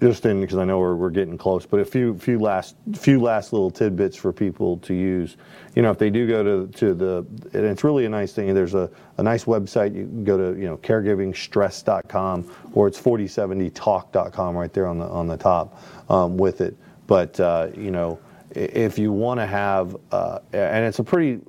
just 0.00 0.24
in 0.24 0.40
because 0.40 0.56
I 0.56 0.64
know 0.64 0.78
we're, 0.78 0.94
we're 0.94 1.10
getting 1.10 1.36
close, 1.36 1.66
but 1.66 1.78
a 1.80 1.84
few 1.84 2.16
few 2.18 2.38
last 2.38 2.74
few 2.94 3.20
last 3.20 3.52
little 3.52 3.70
tidbits 3.70 4.16
for 4.16 4.32
people 4.32 4.78
to 4.78 4.94
use. 4.94 5.36
You 5.76 5.82
know, 5.82 5.90
if 5.90 5.98
they 5.98 6.08
do 6.08 6.26
go 6.26 6.42
to 6.42 6.72
to 6.78 6.94
the, 6.94 7.18
and 7.52 7.66
it's 7.66 7.84
really 7.84 8.06
a 8.06 8.08
nice 8.08 8.32
thing. 8.32 8.54
There's 8.54 8.74
a, 8.74 8.88
a 9.18 9.22
nice 9.22 9.44
website. 9.44 9.94
You 9.94 10.04
can 10.06 10.24
go 10.24 10.38
to 10.38 10.58
you 10.58 10.66
know 10.66 10.78
caregivingstress.com 10.78 12.50
or 12.72 12.88
it's 12.88 12.98
4070talk.com 12.98 14.56
right 14.56 14.72
there 14.72 14.86
on 14.86 14.98
the 14.98 15.06
on 15.06 15.26
the 15.26 15.36
top 15.36 15.82
um, 16.10 16.36
with 16.38 16.60
it. 16.62 16.76
But 17.06 17.38
uh, 17.38 17.68
you 17.76 17.90
know, 17.90 18.18
if 18.50 18.98
you 18.98 19.12
want 19.12 19.40
to 19.40 19.46
have, 19.46 19.96
uh, 20.12 20.40
and 20.52 20.84
it's 20.84 20.98
a 20.98 21.04
pretty, 21.04 21.40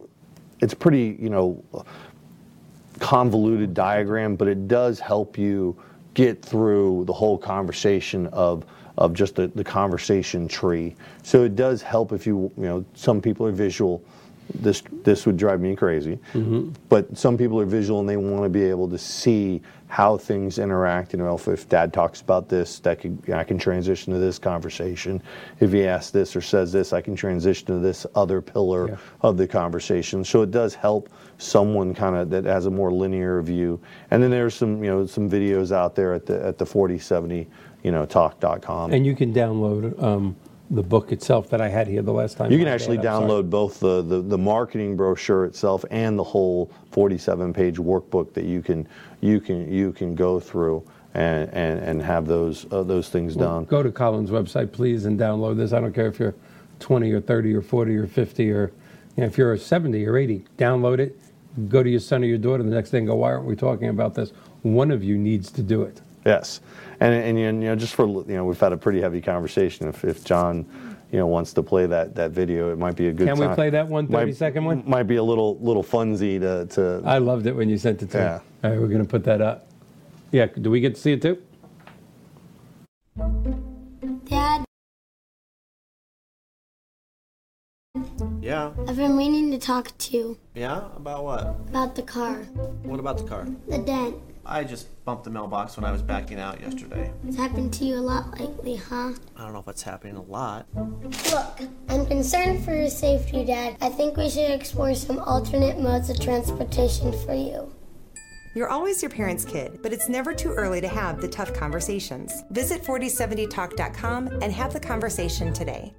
it's 0.60 0.74
pretty 0.74 1.18
you 1.20 1.30
know 1.30 1.64
convoluted 3.00 3.74
diagram, 3.74 4.36
but 4.36 4.48
it 4.48 4.68
does 4.68 5.00
help 5.00 5.38
you 5.38 5.76
get 6.14 6.42
through 6.44 7.06
the 7.06 7.14
whole 7.14 7.38
conversation 7.38 8.28
of 8.28 8.66
of 8.98 9.14
just 9.14 9.36
the, 9.36 9.48
the 9.48 9.64
conversation 9.64 10.48
tree. 10.48 10.96
So 11.24 11.44
it 11.44 11.56
does 11.56 11.82
help 11.82 12.12
if 12.12 12.28
you 12.28 12.52
you 12.58 12.64
know 12.64 12.86
some 12.94 13.22
people 13.22 13.46
are 13.48 13.52
visual. 13.52 14.04
This 14.56 14.84
this 15.04 15.26
would 15.26 15.38
drive 15.38 15.62
me 15.62 15.76
crazy, 15.76 16.20
but 16.90 17.18
some 17.18 17.38
people 17.38 17.60
are 17.60 17.66
visual 17.66 18.00
and 18.00 18.08
they 18.10 18.18
want 18.18 18.44
to 18.44 18.50
be 18.50 18.64
able 18.64 18.90
to 18.90 18.98
see 18.98 19.62
how 19.88 20.18
things 20.18 20.58
interact. 20.58 21.12
You 21.12 21.20
know, 21.20 21.36
if, 21.36 21.48
if 21.50 21.68
Dad 21.68 21.92
talks 21.92 22.22
about 22.22 22.48
this, 22.48 22.80
that 22.80 23.00
could 23.02 23.30
I 23.34 23.44
can 23.44 23.58
transition 23.58 24.14
to 24.14 24.20
this 24.20 24.40
conversation. 24.40 25.22
If 25.60 25.72
he 25.74 25.86
asks 25.86 26.12
this 26.12 26.36
or 26.36 26.42
says 26.42 26.72
this, 26.72 26.94
I 26.94 27.02
can 27.02 27.16
transition 27.16 27.66
to 27.68 27.80
this 27.80 28.06
other 28.16 28.42
pillar 28.42 28.90
Yeah. 28.90 28.96
of 29.22 29.38
the 29.38 29.48
conversation. 29.48 30.24
So 30.24 30.42
it 30.44 30.52
does 30.52 30.76
help 30.76 31.10
someone 31.38 31.94
kind 31.94 32.16
of 32.16 32.30
that 32.30 32.46
has 32.46 32.68
a 32.68 32.72
more 32.72 32.92
linear 32.92 33.42
view. 33.42 33.80
And 34.12 34.22
then 34.24 34.32
there's 34.32 34.54
some, 34.56 34.84
you 34.84 34.90
know, 34.90 35.06
some 35.06 35.30
videos 35.30 35.72
out 35.72 35.96
there 35.96 36.14
at 36.14 36.26
the 36.26 36.42
at 36.46 36.58
the 36.58 36.66
4070, 36.66 37.48
you 37.84 37.92
know, 37.92 38.06
talk.com. 38.06 38.94
And 38.94 39.06
you 39.06 39.16
can 39.16 39.34
download 39.34 40.02
um, 40.02 40.36
the 40.72 40.82
book 40.82 41.12
itself 41.12 41.50
that 41.50 41.60
I 41.60 41.68
had 41.68 41.88
here 41.88 42.02
the 42.02 42.14
last 42.14 42.38
time. 42.38 42.52
you 42.52 42.58
can 42.58 42.68
actually. 42.68 42.98
Download 42.98 43.50
both 43.50 43.80
the, 43.80 44.02
the, 44.02 44.22
the 44.22 44.38
marketing 44.38 44.96
brochure 44.96 45.46
itself 45.46 45.84
and 45.92 46.18
the 46.18 46.24
whole 46.24 46.72
47 46.92 47.54
page 47.54 47.78
workbook 47.78 48.34
that 48.34 48.46
you 48.46 48.62
can 48.62 48.88
you 49.20 49.40
can 49.40 49.72
you 49.72 49.92
can 49.92 50.16
go 50.16 50.40
through 50.40 50.84
and 51.14 51.50
and, 51.54 51.80
and 51.80 52.02
have 52.02 52.26
those 52.26 52.66
uh, 52.72 52.84
those 52.84 53.10
things 53.10 53.36
done. 53.36 53.66
Go 53.66 53.84
to 53.84 53.92
Colin's 53.92 54.30
website, 54.30 54.72
please, 54.72 55.06
and 55.06 55.20
download 55.20 55.58
this. 55.58 55.74
I 55.74 55.82
don't 55.82 55.94
care 55.94 56.08
if 56.08 56.20
you're 56.20 56.36
20 56.80 57.12
or 57.12 57.22
30 57.22 57.54
or 57.54 57.62
40 57.62 57.96
or 57.98 58.08
50 58.08 58.52
or 58.52 58.72
you 59.16 59.22
know, 59.22 59.28
if 59.28 59.38
you're 59.38 59.58
70 59.58 60.06
or 60.08 60.18
80, 60.18 60.46
download 60.58 61.00
it. 61.00 61.20
Go 61.68 61.84
to 61.84 61.90
your 61.90 62.00
son 62.00 62.24
or 62.24 62.28
your 62.28 62.38
daughter 62.38 62.64
the 62.64 62.70
next 62.70 62.92
day 62.92 63.00
and 63.00 63.08
go, 63.08 63.16
why 63.16 63.32
aren't 63.34 63.46
we 63.46 63.58
talking 63.58 63.90
about 63.90 64.16
this? 64.16 64.32
One 64.62 64.90
of 64.90 65.04
you 65.04 65.18
needs 65.18 65.52
to 65.52 65.62
do 65.62 65.82
it. 65.82 66.00
Yes, 66.26 66.62
and 67.00 67.14
and 67.14 67.38
you 67.40 67.52
know 67.52 67.76
just 67.76 67.96
for 67.96 68.06
you 68.06 68.26
know 68.36 68.46
we've 68.46 68.60
had 68.60 68.74
a 68.74 68.78
pretty 68.78 69.02
heavy 69.02 69.22
conversation. 69.22 69.88
If 69.88 70.04
if 70.06 70.24
John 70.24 70.66
you 71.12 71.18
know 71.18 71.26
wants 71.28 71.52
to 71.54 71.64
play 71.64 71.88
that 71.88 72.14
that 72.16 72.32
video, 72.32 72.72
it 72.72 72.78
might 72.78 72.96
be 72.96 73.08
a 73.08 73.12
good. 73.12 73.28
Can 73.28 73.40
we 73.40 73.48
play 73.56 73.70
that 73.72 73.88
one 73.88 74.08
30 74.08 74.26
might, 74.28 74.36
second 74.36 74.66
one? 74.66 74.84
Might 74.86 75.04
be 75.04 75.16
a 75.16 75.24
little 75.24 75.58
little 75.60 75.84
funsy 75.84 76.40
to 76.40 76.68
to. 76.76 77.02
I 77.06 77.18
loved 77.18 77.48
it 77.48 77.56
when 77.56 77.70
you 77.70 77.78
sent 77.78 78.04
it 78.04 78.12
to 78.12 78.18
Yeah. 78.18 78.38
me. 78.38 78.44
All 78.64 78.72
right, 78.72 78.80
we're 78.80 78.88
going 78.88 79.04
to 79.04 79.10
put 79.10 79.24
that 79.24 79.42
up. 79.42 79.68
Yeah, 80.32 80.46
do 80.46 80.70
we 80.70 80.80
get 80.80 80.96
to 80.96 81.02
see 81.02 81.14
it 81.14 81.22
too? 81.22 81.42
Dad, 84.26 84.64
Yeah, 88.40 88.72
I've 88.88 88.96
been 88.96 89.18
meaning 89.18 89.52
to 89.52 89.58
talk 89.58 89.92
to 89.98 90.18
you 90.18 90.38
yeah, 90.56 90.84
about 90.96 91.24
what? 91.24 91.42
about 91.70 91.96
the 91.96 92.02
car, 92.04 92.36
What 92.84 93.00
about 93.00 93.18
the 93.18 93.24
car? 93.26 93.48
the 93.68 93.80
dent. 93.80 94.16
I 94.46 94.64
just 94.64 94.88
bumped 95.06 95.24
the 95.24 95.30
mailbox 95.30 95.78
when 95.78 95.86
I 95.86 95.92
was 95.92 96.02
backing 96.02 96.40
out 96.40 96.60
yesterday. 96.62 97.12
It's 97.28 97.38
happened 97.38 97.74
to 97.74 97.86
you 97.86 97.96
a 97.96 98.02
lot 98.02 98.40
lately, 98.40 98.76
huh? 98.76 99.14
I 99.38 99.44
don't 99.44 99.54
know 99.54 99.60
if 99.60 99.68
it's 99.68 99.84
happening 99.84 100.16
a 100.16 100.22
lot. 100.22 100.66
Look, 100.76 101.60
I'm 101.90 102.06
concerned 102.06 102.66
for 102.66 102.76
your 102.76 102.90
safety, 102.90 103.46
Dad. 103.46 103.78
I 103.82 103.90
think 103.90 104.18
we 104.18 104.30
should 104.30 104.52
explore 104.52 104.96
some 104.96 105.20
alternate 105.20 105.80
modes 105.80 106.10
of 106.10 106.20
transportation 106.20 107.12
for 107.26 107.34
you. 107.34 107.72
You're 108.54 108.70
always 108.70 109.02
your 109.02 109.12
parents' 109.12 109.46
kid, 109.46 109.80
but 109.82 109.94
it's 109.94 110.10
never 110.10 110.34
too 110.34 110.52
early 110.52 110.82
to 110.82 110.88
have 110.88 111.22
the 111.22 111.28
tough 111.28 111.54
conversations. 111.54 112.44
Visit 112.50 112.84
4070talk.com 112.84 114.28
and 114.42 114.52
have 114.52 114.74
the 114.74 114.80
conversation 114.80 115.54
today. 115.54 115.94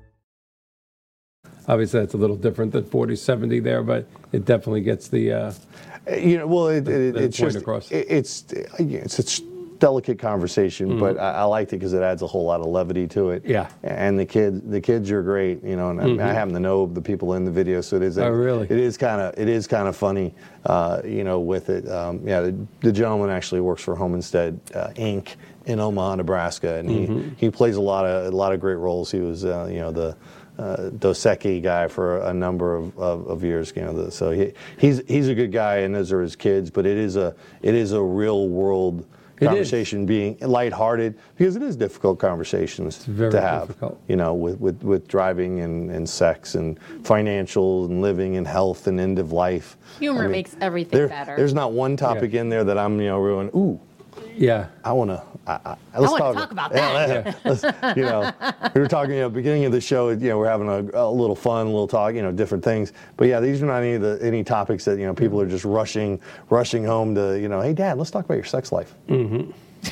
Obviously, 1.68 2.00
that's 2.00 2.14
a 2.14 2.18
little 2.18 2.36
different 2.36 2.72
than 2.72 2.84
4070 2.84 3.60
there, 3.60 3.82
but 3.82 4.06
it 4.32 4.44
definitely 4.44 4.80
gets 4.80 5.08
the. 5.08 5.32
Uh, 5.32 5.52
You 6.10 6.38
know, 6.38 6.46
well, 6.46 6.68
it, 6.68 6.88
it, 6.88 7.16
it's 7.16 7.36
just 7.36 7.56
it- 7.92 8.06
it's 8.10 8.44
it's 8.78 9.18
it's 9.18 9.38
a 9.38 9.42
delicate 9.78 10.18
conversation, 10.18 10.98
but 10.98 11.18
I, 11.18 11.32
I 11.32 11.42
liked 11.44 11.72
it 11.72 11.76
because 11.76 11.92
it 11.92 12.02
adds 12.02 12.22
a 12.22 12.26
whole 12.26 12.44
lot 12.44 12.60
of 12.60 12.66
levity 12.66 13.06
to 13.08 13.30
it. 13.30 13.42
Mm-hmm. 13.42 13.50
Yeah. 13.52 13.68
and 13.82 14.18
the 14.18 14.26
kids 14.26 14.60
the 14.64 14.80
kids 14.80 15.10
are 15.10 15.22
great. 15.22 15.62
You 15.62 15.76
know, 15.76 15.90
and 15.90 16.20
I- 16.20 16.30
I 16.30 16.32
happen 16.32 16.54
to 16.54 16.60
know 16.60 16.86
the 16.86 17.02
people 17.02 17.34
in 17.34 17.44
the 17.44 17.50
video, 17.52 17.80
so 17.80 17.96
it 17.96 18.02
is. 18.02 18.18
Oh, 18.18 18.28
really? 18.30 18.64
It 18.64 18.78
is 18.78 18.96
kind 18.96 19.20
of 19.20 19.38
it 19.38 19.48
is 19.48 19.66
kind 19.66 19.86
of 19.88 19.96
funny. 19.96 20.34
Uh, 20.66 21.02
you 21.04 21.24
know, 21.24 21.40
with 21.40 21.68
it. 21.70 21.88
Um, 21.88 22.20
yeah, 22.26 22.40
the, 22.40 22.56
the 22.80 22.92
gentleman 22.92 23.30
actually 23.30 23.60
works 23.60 23.82
for 23.82 23.96
Home 23.96 24.14
Instead 24.14 24.60
uh, 24.74 24.88
Inc. 24.94 25.34
in 25.66 25.80
Omaha, 25.80 26.14
Nebraska, 26.16 26.76
and 26.76 26.88
he, 26.88 27.06
Mm-hmm. 27.06 27.28
he 27.36 27.50
plays 27.50 27.74
a 27.76 27.80
lot 27.80 28.04
of 28.06 28.32
a 28.32 28.36
lot 28.36 28.52
of 28.52 28.60
great 28.60 28.76
roles. 28.76 29.10
He 29.10 29.18
was 29.20 29.44
uh, 29.44 29.68
you 29.70 29.80
know 29.80 29.90
the 29.90 30.16
uh, 30.58 30.90
Dos 30.90 31.20
Equis 31.24 31.62
guy 31.62 31.88
for 31.88 32.18
a 32.18 32.34
number 32.34 32.74
of, 32.74 32.96
of, 32.98 33.26
of 33.26 33.44
years. 33.44 33.72
You 33.74 33.82
know, 33.82 34.08
so 34.10 34.30
he, 34.30 34.52
he's 34.78 35.02
he's 35.08 35.28
a 35.28 35.34
good 35.34 35.52
guy, 35.52 35.78
and 35.78 35.94
those 35.94 36.12
are 36.12 36.20
his 36.20 36.36
kids. 36.36 36.70
But 36.70 36.86
it 36.86 36.96
is 36.96 37.16
a 37.16 37.34
it 37.62 37.74
is 37.74 37.92
a 37.92 38.02
real 38.02 38.48
world 38.48 39.06
conversation, 39.40 40.06
being 40.06 40.36
lighthearted 40.40 41.18
because 41.36 41.56
it 41.56 41.62
is 41.62 41.76
difficult 41.76 42.18
conversations 42.18 43.04
very 43.06 43.30
to 43.32 43.40
have. 43.40 43.68
difficult. 43.68 44.00
You 44.08 44.16
know, 44.16 44.34
with 44.34 44.60
with, 44.60 44.82
with 44.82 45.08
driving 45.08 45.60
and, 45.60 45.90
and 45.90 46.08
sex 46.08 46.54
and 46.54 46.78
financial 47.04 47.86
and 47.86 48.02
living 48.02 48.36
and 48.36 48.46
health 48.46 48.86
and 48.86 49.00
end 49.00 49.18
of 49.18 49.32
life. 49.32 49.76
Humor 49.98 50.20
I 50.20 50.22
mean, 50.24 50.32
makes 50.32 50.56
everything 50.60 50.98
there- 50.98 51.08
better. 51.08 51.36
There's 51.36 51.54
not 51.54 51.72
one 51.72 51.96
topic 51.96 52.34
in 52.34 52.48
there 52.48 52.64
that 52.64 52.78
I'm 52.78 53.00
you 53.00 53.08
know 53.08 53.20
going 53.20 53.50
ooh. 53.54 53.80
Yeah. 54.36 54.66
I 54.84 54.92
want 54.92 55.10
to. 55.10 55.22
I, 55.46 55.76
I, 55.94 55.98
let's 55.98 56.12
wanna 56.12 56.34
talk 56.34 56.50
about 56.52 56.72
yeah, 56.72 57.06
that. 57.22 57.44
let's- 57.44 57.62
let's- 57.64 57.96
you 57.96 58.04
know, 58.04 58.32
we 58.74 58.80
were 58.80 58.88
talking. 58.88 59.14
You 59.14 59.20
know, 59.22 59.28
beginning 59.30 59.64
of 59.64 59.72
the 59.72 59.80
show. 59.80 60.10
You 60.10 60.28
know, 60.28 60.38
we're 60.38 60.48
having 60.48 60.68
a, 60.68 61.04
a 61.06 61.10
little 61.10 61.34
fun, 61.36 61.66
a 61.66 61.70
little 61.70 61.88
talk. 61.88 62.14
You 62.14 62.22
know, 62.22 62.32
different 62.32 62.62
things. 62.62 62.92
But 63.16 63.28
yeah, 63.28 63.40
these 63.40 63.62
are 63.62 63.66
not 63.66 63.82
any 63.82 63.94
of 63.94 64.02
the 64.02 64.18
any 64.22 64.44
topics 64.44 64.84
that 64.84 64.98
you 64.98 65.06
know 65.06 65.14
people 65.14 65.40
are 65.40 65.48
just 65.48 65.64
rushing 65.64 66.20
rushing 66.50 66.84
home 66.84 67.14
to. 67.16 67.40
You 67.40 67.48
know, 67.48 67.60
hey, 67.60 67.72
Dad, 67.72 67.98
let's 67.98 68.10
talk 68.10 68.24
about 68.24 68.34
your 68.34 68.44
sex 68.44 68.70
life. 68.72 68.94
Mm-hmm. 69.08 69.50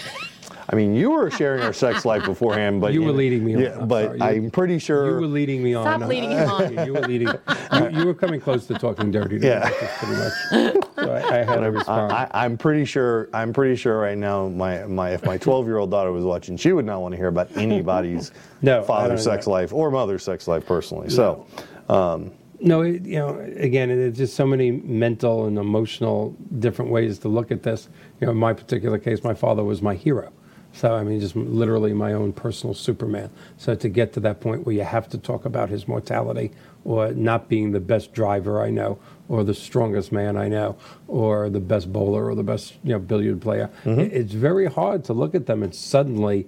I 0.73 0.77
mean, 0.77 0.95
you 0.95 1.11
were 1.11 1.31
sharing 1.33 1.63
our 1.63 1.73
sex 1.73 2.05
life 2.05 2.25
beforehand, 2.25 2.81
but 2.81 2.93
You 2.95 3.03
were 3.03 3.11
leading 3.13 3.45
me 3.45 3.57
on. 3.57 3.61
Yeah, 3.61 3.79
I'm 3.81 3.89
but 3.89 4.19
sorry. 4.19 4.23
I'm 4.23 4.51
pretty 4.53 4.79
sure 4.79 5.07
You 5.09 5.15
were 5.17 5.27
leading 5.27 5.63
me 5.65 5.75
on. 5.75 5.85
Stop 5.85 6.09
leading 6.09 6.31
him 6.31 6.49
on. 6.49 6.87
You 6.87 6.95
were 6.95 7.01
leading. 7.01 7.29
You, 7.29 7.89
you 7.93 8.07
were 8.07 8.15
coming 8.15 8.41
close 8.41 8.67
to 8.69 8.75
talking 8.75 9.11
dirty. 9.11 9.41
To 9.41 9.47
Yeah. 9.47 9.69
Me, 9.69 9.89
pretty 9.99 10.17
much. 10.17 10.85
So 10.97 11.13
I, 11.13 11.41
I 11.41 11.45
had 11.45 11.57
to 11.61 11.71
respond. 11.73 12.13
I, 12.13 12.29
I, 12.31 12.45
I'm 12.45 12.57
pretty 12.57 12.85
sure. 12.85 13.29
I'm 13.35 13.53
pretty 13.53 13.75
sure 13.75 13.99
right 13.99 14.17
now. 14.17 14.47
My 14.49 14.85
my 14.85 15.11
if 15.11 15.25
my 15.25 15.39
12 15.39 15.67
year 15.67 15.79
old 15.79 15.91
daughter 15.91 16.13
was 16.13 16.25
watching, 16.25 16.57
she 16.57 16.73
would 16.73 16.85
not 16.87 17.01
want 17.01 17.13
to 17.13 17.17
hear 17.17 17.29
about 17.29 17.57
anybody's 17.57 18.31
No, 18.63 18.83
father's 18.85 19.25
sex 19.25 19.47
know. 19.47 19.53
life 19.55 19.73
or 19.73 19.91
mother's 19.91 20.23
sex 20.23 20.47
life 20.47 20.67
personally. 20.67 21.11
So, 21.11 21.47
um, 21.89 22.31
No, 22.61 22.83
it, 22.83 23.05
you 23.07 23.19
know, 23.19 23.41
again, 23.57 23.89
there's 23.89 24.17
just 24.17 24.37
so 24.37 24.47
many 24.47 24.71
mental 24.71 25.47
and 25.47 25.59
emotional 25.59 26.37
different 26.59 26.91
ways 26.93 27.19
to 27.21 27.29
look 27.29 27.51
at 27.51 27.63
this. 27.65 27.89
You 28.21 28.27
know, 28.27 28.33
in 28.33 28.37
my 28.39 28.53
particular 28.53 28.99
case, 28.99 29.25
my 29.25 29.35
father 29.35 29.65
was 29.65 29.81
my 29.83 29.95
hero. 29.95 30.31
So, 30.73 30.95
I 30.95 31.03
mean, 31.03 31.21
just 31.21 31.35
literally 31.37 31.93
my 31.93 32.13
own 32.13 32.33
personal 32.33 32.75
Superman. 32.75 33.31
So, 33.57 33.75
to 33.75 33.89
get 33.89 34.13
to 34.15 34.21
that 34.21 34.41
point 34.41 34.65
where 34.65 34.75
you 34.75 34.83
have 34.85 35.09
to 35.11 35.19
talk 35.19 35.45
about 35.45 35.69
his 35.69 35.89
mortality 35.89 36.53
or 36.85 37.13
not 37.13 37.49
being 37.49 37.73
the 37.73 37.81
best 37.81 38.13
driver 38.13 38.63
I 38.63 38.71
know, 38.71 38.99
or 39.29 39.45
the 39.45 39.55
strongest 39.55 40.13
man 40.13 40.37
I 40.37 40.49
know, 40.49 40.77
or 41.09 41.51
the 41.51 41.61
best 41.61 41.93
bowler 41.93 42.27
or 42.27 42.35
the 42.35 42.43
best, 42.43 42.75
you 42.83 42.93
know, 42.93 42.99
billiard 42.99 43.41
player, 43.41 43.69
mm-hmm. 43.85 44.01
it- 44.01 44.13
it's 44.13 44.33
very 44.33 44.67
hard 44.67 45.05
to 45.05 45.13
look 45.13 45.35
at 45.35 45.47
them 45.47 45.63
and 45.63 45.75
suddenly 45.75 46.47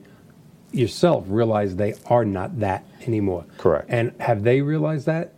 yourself 0.72 1.24
realize 1.28 1.76
they 1.76 1.94
are 2.06 2.24
not 2.24 2.60
that 2.60 2.86
anymore. 3.06 3.44
Correct. 3.58 3.86
And 3.90 4.12
have 4.20 4.42
they 4.42 4.62
realized 4.62 5.06
that? 5.06 5.34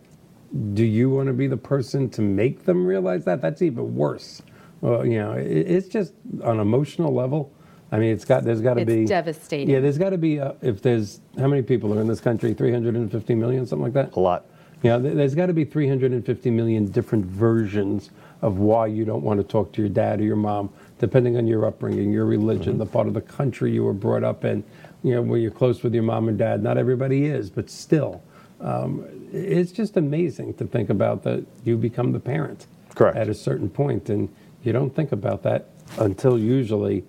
do 0.73 0.85
you 0.85 1.09
want 1.09 1.27
to 1.27 1.33
be 1.33 1.47
the 1.47 1.57
person 1.57 2.09
to 2.11 2.21
make 2.21 2.63
them 2.63 2.85
realize 2.85 3.25
that? 3.25 3.41
That's 3.41 3.61
even 3.61 3.95
worse. 3.95 4.41
Well, 4.81 5.05
you 5.05 5.19
know, 5.19 5.33
it, 5.33 5.45
it's 5.47 5.87
just 5.87 6.13
on 6.43 6.55
an 6.55 6.59
emotional 6.59 7.13
level. 7.13 7.51
I 7.95 7.99
mean, 7.99 8.11
it's 8.11 8.25
got 8.25 8.43
there's 8.43 8.59
got 8.59 8.73
to 8.73 8.81
It's 8.81 8.91
be 8.91 9.05
devastating. 9.05 9.69
Yeah, 9.69 9.79
there's 9.79 9.97
got 9.97 10.09
to 10.09 10.17
be 10.17 10.35
a, 10.37 10.53
if 10.61 10.81
there's 10.81 11.21
how 11.39 11.47
many 11.47 11.61
people 11.61 11.97
are 11.97 12.01
in 12.01 12.07
this 12.07 12.19
country? 12.19 12.53
350 12.53 13.35
million, 13.35 13.65
something 13.65 13.83
like 13.83 13.93
that. 13.93 14.15
a 14.17 14.19
lot. 14.19 14.45
Yeah, 14.83 14.97
there's 14.97 15.33
got 15.33 15.45
to 15.45 15.53
be 15.53 15.63
350 15.63 16.51
million 16.51 16.85
different 16.91 17.25
versions 17.25 18.11
of 18.41 18.57
why 18.59 18.87
you 18.87 19.05
don't 19.05 19.23
want 19.23 19.39
to 19.39 19.43
talk 19.45 19.71
to 19.73 19.81
your 19.81 19.89
dad 19.89 20.19
or 20.19 20.23
your 20.23 20.35
mom, 20.35 20.69
depending 20.99 21.37
on 21.37 21.47
your 21.47 21.65
upbringing, 21.65 22.11
your 22.11 22.25
religion, 22.25 22.73
Mm-hmm. 22.73 22.79
the 22.79 22.85
part 22.85 23.07
of 23.07 23.13
the 23.13 23.21
country 23.21 23.71
you 23.71 23.83
were 23.85 23.93
brought 23.93 24.23
up 24.25 24.43
in, 24.43 24.61
you 25.01 25.15
know, 25.15 25.21
where 25.21 25.39
you're 25.39 25.49
close 25.49 25.81
with 25.81 25.93
your 25.93 26.03
mom 26.03 26.27
and 26.27 26.37
dad. 26.37 26.61
Not 26.61 26.77
everybody 26.77 27.25
is, 27.25 27.49
but 27.49 27.69
still, 27.69 28.21
Um, 28.59 29.05
it's 29.31 29.71
just 29.71 29.95
amazing 29.97 30.53
to 30.55 30.65
think 30.65 30.89
about 30.89 31.23
that 31.23 31.45
you 31.63 31.77
become 31.77 32.11
the 32.11 32.19
parent 32.19 32.67
Correct. 32.93 33.17
at 33.17 33.27
a 33.29 33.33
certain 33.33 33.69
point, 33.69 34.09
and 34.09 34.27
you 34.63 34.73
don't 34.73 34.93
think 34.93 35.11
about 35.13 35.41
that 35.43 35.69
until 35.97 36.37
usually 36.37 37.03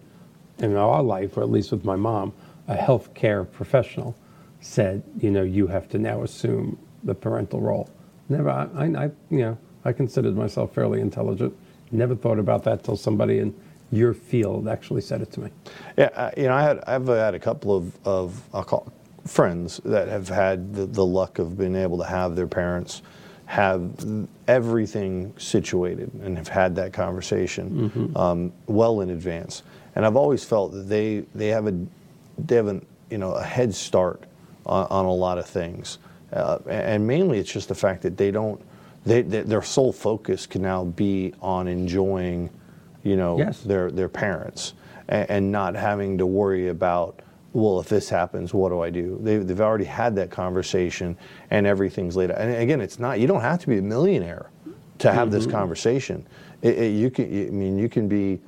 in 0.58 0.76
our 0.76 1.02
life, 1.02 1.36
or 1.36 1.42
at 1.42 1.50
least 1.50 1.70
with 1.72 1.84
my 1.84 1.96
mom, 1.96 2.32
a 2.68 2.76
healthcare 2.76 3.50
professional 3.50 4.16
said, 4.60 5.02
you 5.18 5.30
know, 5.30 5.42
you 5.42 5.66
have 5.66 5.88
to 5.88 5.98
now 5.98 6.22
assume 6.22 6.78
the 7.04 7.14
parental 7.14 7.60
role. 7.60 7.88
Never, 8.28 8.50
I, 8.50 8.68
I, 8.74 8.84
I 8.84 9.10
you 9.30 9.38
know, 9.38 9.58
I 9.84 9.92
considered 9.92 10.36
myself 10.36 10.74
fairly 10.74 11.00
intelligent. 11.00 11.56
Never 11.92 12.16
thought 12.16 12.38
about 12.38 12.64
that 12.64 12.82
till 12.82 12.96
somebody 12.96 13.38
in 13.38 13.54
your 13.92 14.12
field 14.12 14.66
actually 14.66 15.00
said 15.00 15.22
it 15.22 15.30
to 15.32 15.40
me. 15.40 15.50
Yeah, 15.96 16.30
you 16.36 16.44
know, 16.44 16.54
I 16.54 16.62
had 16.62 16.82
I've 16.86 17.06
had 17.06 17.34
a 17.34 17.38
couple 17.38 17.76
of 17.76 17.96
of 18.04 18.42
I'll 18.52 18.64
call 18.64 18.92
friends 19.24 19.80
that 19.84 20.08
have 20.08 20.28
had 20.28 20.74
the, 20.74 20.86
the 20.86 21.04
luck 21.04 21.38
of 21.38 21.56
being 21.56 21.76
able 21.76 21.98
to 21.98 22.04
have 22.04 22.34
their 22.34 22.46
parents 22.46 23.02
have 23.46 23.92
everything 24.48 25.32
situated 25.38 26.12
and 26.14 26.36
have 26.36 26.48
had 26.48 26.74
that 26.74 26.92
conversation 26.92 28.12
um, 28.16 28.52
well 28.66 29.00
in 29.00 29.10
advance. 29.10 29.62
And 29.96 30.04
I've 30.06 30.16
always 30.16 30.44
felt 30.44 30.72
that 30.72 30.88
they 30.88 31.24
they 31.34 31.48
have 31.48 31.66
a 31.66 31.74
they 32.38 32.54
have 32.56 32.68
an, 32.68 32.84
you 33.10 33.18
know 33.18 33.32
a 33.32 33.42
head 33.42 33.74
start 33.74 34.22
on, 34.66 34.86
on 34.90 35.04
a 35.06 35.12
lot 35.14 35.38
of 35.38 35.46
things, 35.46 35.98
uh, 36.32 36.58
and 36.68 37.06
mainly 37.06 37.38
it's 37.38 37.50
just 37.50 37.68
the 37.68 37.74
fact 37.74 38.02
that 38.02 38.16
they 38.16 38.30
don't 38.30 38.60
they, 39.06 39.22
they, 39.22 39.40
their 39.42 39.62
sole 39.62 39.92
focus 39.92 40.46
can 40.46 40.62
now 40.62 40.84
be 40.84 41.32
on 41.40 41.66
enjoying 41.66 42.50
you 43.04 43.16
know 43.16 43.38
Yes. 43.38 43.62
their 43.62 43.90
their 43.90 44.08
parents 44.10 44.74
and, 45.08 45.30
and 45.30 45.52
not 45.52 45.74
having 45.74 46.18
to 46.18 46.26
worry 46.26 46.68
about 46.68 47.20
well 47.54 47.80
if 47.80 47.88
this 47.88 48.10
happens 48.10 48.52
what 48.52 48.68
do 48.68 48.80
i 48.82 48.90
do? 48.90 49.18
They, 49.22 49.38
they've 49.38 49.60
already 49.62 49.84
had 49.86 50.14
that 50.16 50.30
conversation 50.30 51.16
and 51.50 51.66
everything's 51.66 52.16
laid 52.16 52.30
out. 52.32 52.38
And 52.38 52.54
again 52.54 52.82
it's 52.82 52.98
not 52.98 53.18
you 53.18 53.26
don't 53.26 53.40
have 53.40 53.60
to 53.60 53.66
be 53.66 53.78
a 53.78 53.82
millionaire 53.82 54.50
to 54.98 55.12
have 55.12 55.30
this 55.30 55.46
conversation. 55.46 56.26
It, 56.62 56.76
it- 56.78 56.90
you 56.96 57.10
can 57.10 57.24
i 57.26 57.50
mean 57.50 57.78
you 57.78 57.88
can 57.88 58.08
be 58.08 58.40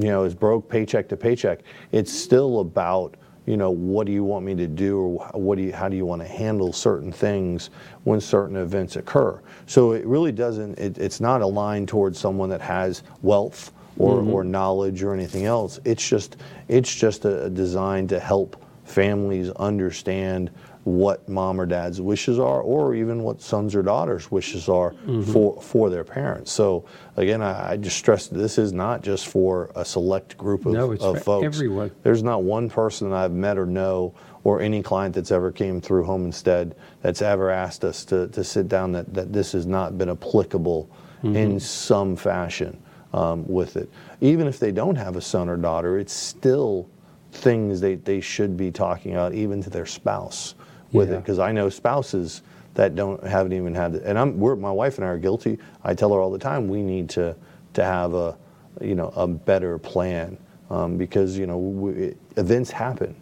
you 0.00 0.08
know 0.08 0.24
as 0.24 0.34
broke 0.34 0.68
paycheck 0.68 1.08
to 1.08 1.16
paycheck. 1.16 1.60
It's 1.92 2.12
still 2.12 2.60
about 2.60 3.16
you 3.46 3.56
know 3.56 3.70
what 3.70 4.06
do 4.06 4.12
you 4.12 4.24
want 4.24 4.44
me 4.44 4.54
to 4.54 4.66
do 4.66 4.98
or 4.98 5.26
what 5.32 5.56
do 5.56 5.62
you 5.62 5.72
how 5.72 5.88
do 5.88 5.96
you 5.96 6.06
want 6.06 6.22
to 6.22 6.28
handle 6.28 6.72
certain 6.72 7.12
things 7.12 7.70
when 8.04 8.20
certain 8.20 8.56
events 8.56 8.96
occur? 8.96 9.40
So 9.66 9.92
it 9.92 10.06
really 10.06 10.32
doesn't 10.32 10.78
it, 10.78 10.98
it's 10.98 11.20
not 11.20 11.42
aligned 11.42 11.88
towards 11.88 12.18
someone 12.18 12.48
that 12.50 12.60
has 12.60 13.02
wealth 13.22 13.72
or, 13.98 14.18
mm-hmm. 14.18 14.30
or 14.30 14.44
knowledge 14.44 15.02
or 15.02 15.12
anything 15.12 15.44
else. 15.44 15.78
It's 15.84 16.06
just 16.06 16.36
it's 16.68 16.94
just 16.94 17.24
a, 17.24 17.46
a 17.46 17.50
design 17.50 18.06
to 18.08 18.20
help 18.20 18.62
families 18.84 19.50
understand 19.50 20.50
what 20.90 21.28
mom 21.28 21.60
or 21.60 21.66
dad's 21.66 22.00
wishes 22.00 22.38
are 22.38 22.60
or 22.60 22.94
even 22.94 23.22
what 23.22 23.40
sons 23.40 23.74
or 23.74 23.82
daughters 23.82 24.30
wishes 24.30 24.68
are 24.68 24.94
for 25.32 25.60
for 25.62 25.88
their 25.90 26.04
parents 26.04 26.50
so 26.50 26.84
again 27.16 27.40
I, 27.42 27.72
I 27.72 27.76
just 27.76 27.96
stress 27.96 28.26
this 28.28 28.58
is 28.58 28.72
not 28.72 29.02
just 29.02 29.28
for 29.28 29.70
a 29.76 29.84
select 29.84 30.36
group 30.36 30.66
of, 30.66 30.72
No, 30.72 30.92
it's 30.92 31.02
of 31.04 31.18
for 31.18 31.24
folks 31.24 31.44
everyone. 31.46 31.90
there's 32.02 32.22
not 32.22 32.42
one 32.42 32.68
person 32.68 33.10
that 33.10 33.16
I've 33.16 33.32
met 33.32 33.56
or 33.58 33.66
know, 33.66 34.14
or 34.44 34.60
any 34.60 34.82
client 34.82 35.14
that's 35.14 35.30
ever 35.30 35.52
came 35.52 35.80
through 35.80 36.04
Home 36.04 36.24
Instead 36.24 36.74
that's 37.02 37.22
ever 37.22 37.50
asked 37.50 37.84
us 37.84 38.04
to, 38.06 38.28
to 38.28 38.42
sit 38.44 38.68
down 38.68 38.92
that, 38.92 39.12
that 39.14 39.32
this 39.32 39.52
has 39.52 39.66
not 39.66 39.96
been 39.98 40.10
applicable 40.10 40.88
Mm-hmm. 41.22 41.36
in 41.36 41.60
some 41.60 42.16
fashion 42.16 42.82
um, 43.12 43.46
with 43.46 43.76
it. 43.76 43.90
Even 44.22 44.46
if 44.46 44.58
they 44.58 44.72
don't 44.72 44.96
have 44.96 45.16
a 45.16 45.20
son 45.20 45.50
or 45.50 45.58
daughter, 45.58 45.98
it's 45.98 46.14
still 46.14 46.88
things 47.32 47.78
they, 47.78 47.96
they 47.96 48.22
should 48.22 48.56
be 48.56 48.70
talking 48.70 49.12
about, 49.12 49.34
even 49.34 49.62
to 49.62 49.68
their 49.68 49.84
spouse 49.84 50.54
with 50.92 51.10
it. 51.12 51.16
Because 51.22 51.38
I 51.38 51.52
know 51.52 51.68
spouses 51.68 52.42
that 52.74 52.94
don't 52.94 53.22
haven't 53.24 53.52
even 53.52 53.74
had 53.74 53.94
it. 53.96 54.02
And 54.04 54.18
I'm, 54.18 54.38
we're, 54.38 54.56
my 54.56 54.70
wife 54.70 54.98
and 54.98 55.04
I 55.04 55.10
are 55.10 55.18
guilty. 55.18 55.58
I 55.84 55.94
tell 55.94 56.12
her 56.12 56.20
all 56.20 56.30
the 56.30 56.38
time 56.38 56.68
we 56.68 56.82
need 56.82 57.08
to, 57.10 57.36
to 57.74 57.84
have 57.84 58.14
a, 58.14 58.36
you 58.80 58.94
know, 58.94 59.08
a 59.16 59.26
better 59.26 59.78
plan 59.78 60.38
um, 60.70 60.96
because 60.96 61.36
you 61.36 61.46
know 61.46 61.58
we, 61.58 62.14
events 62.36 62.70
happen 62.70 63.14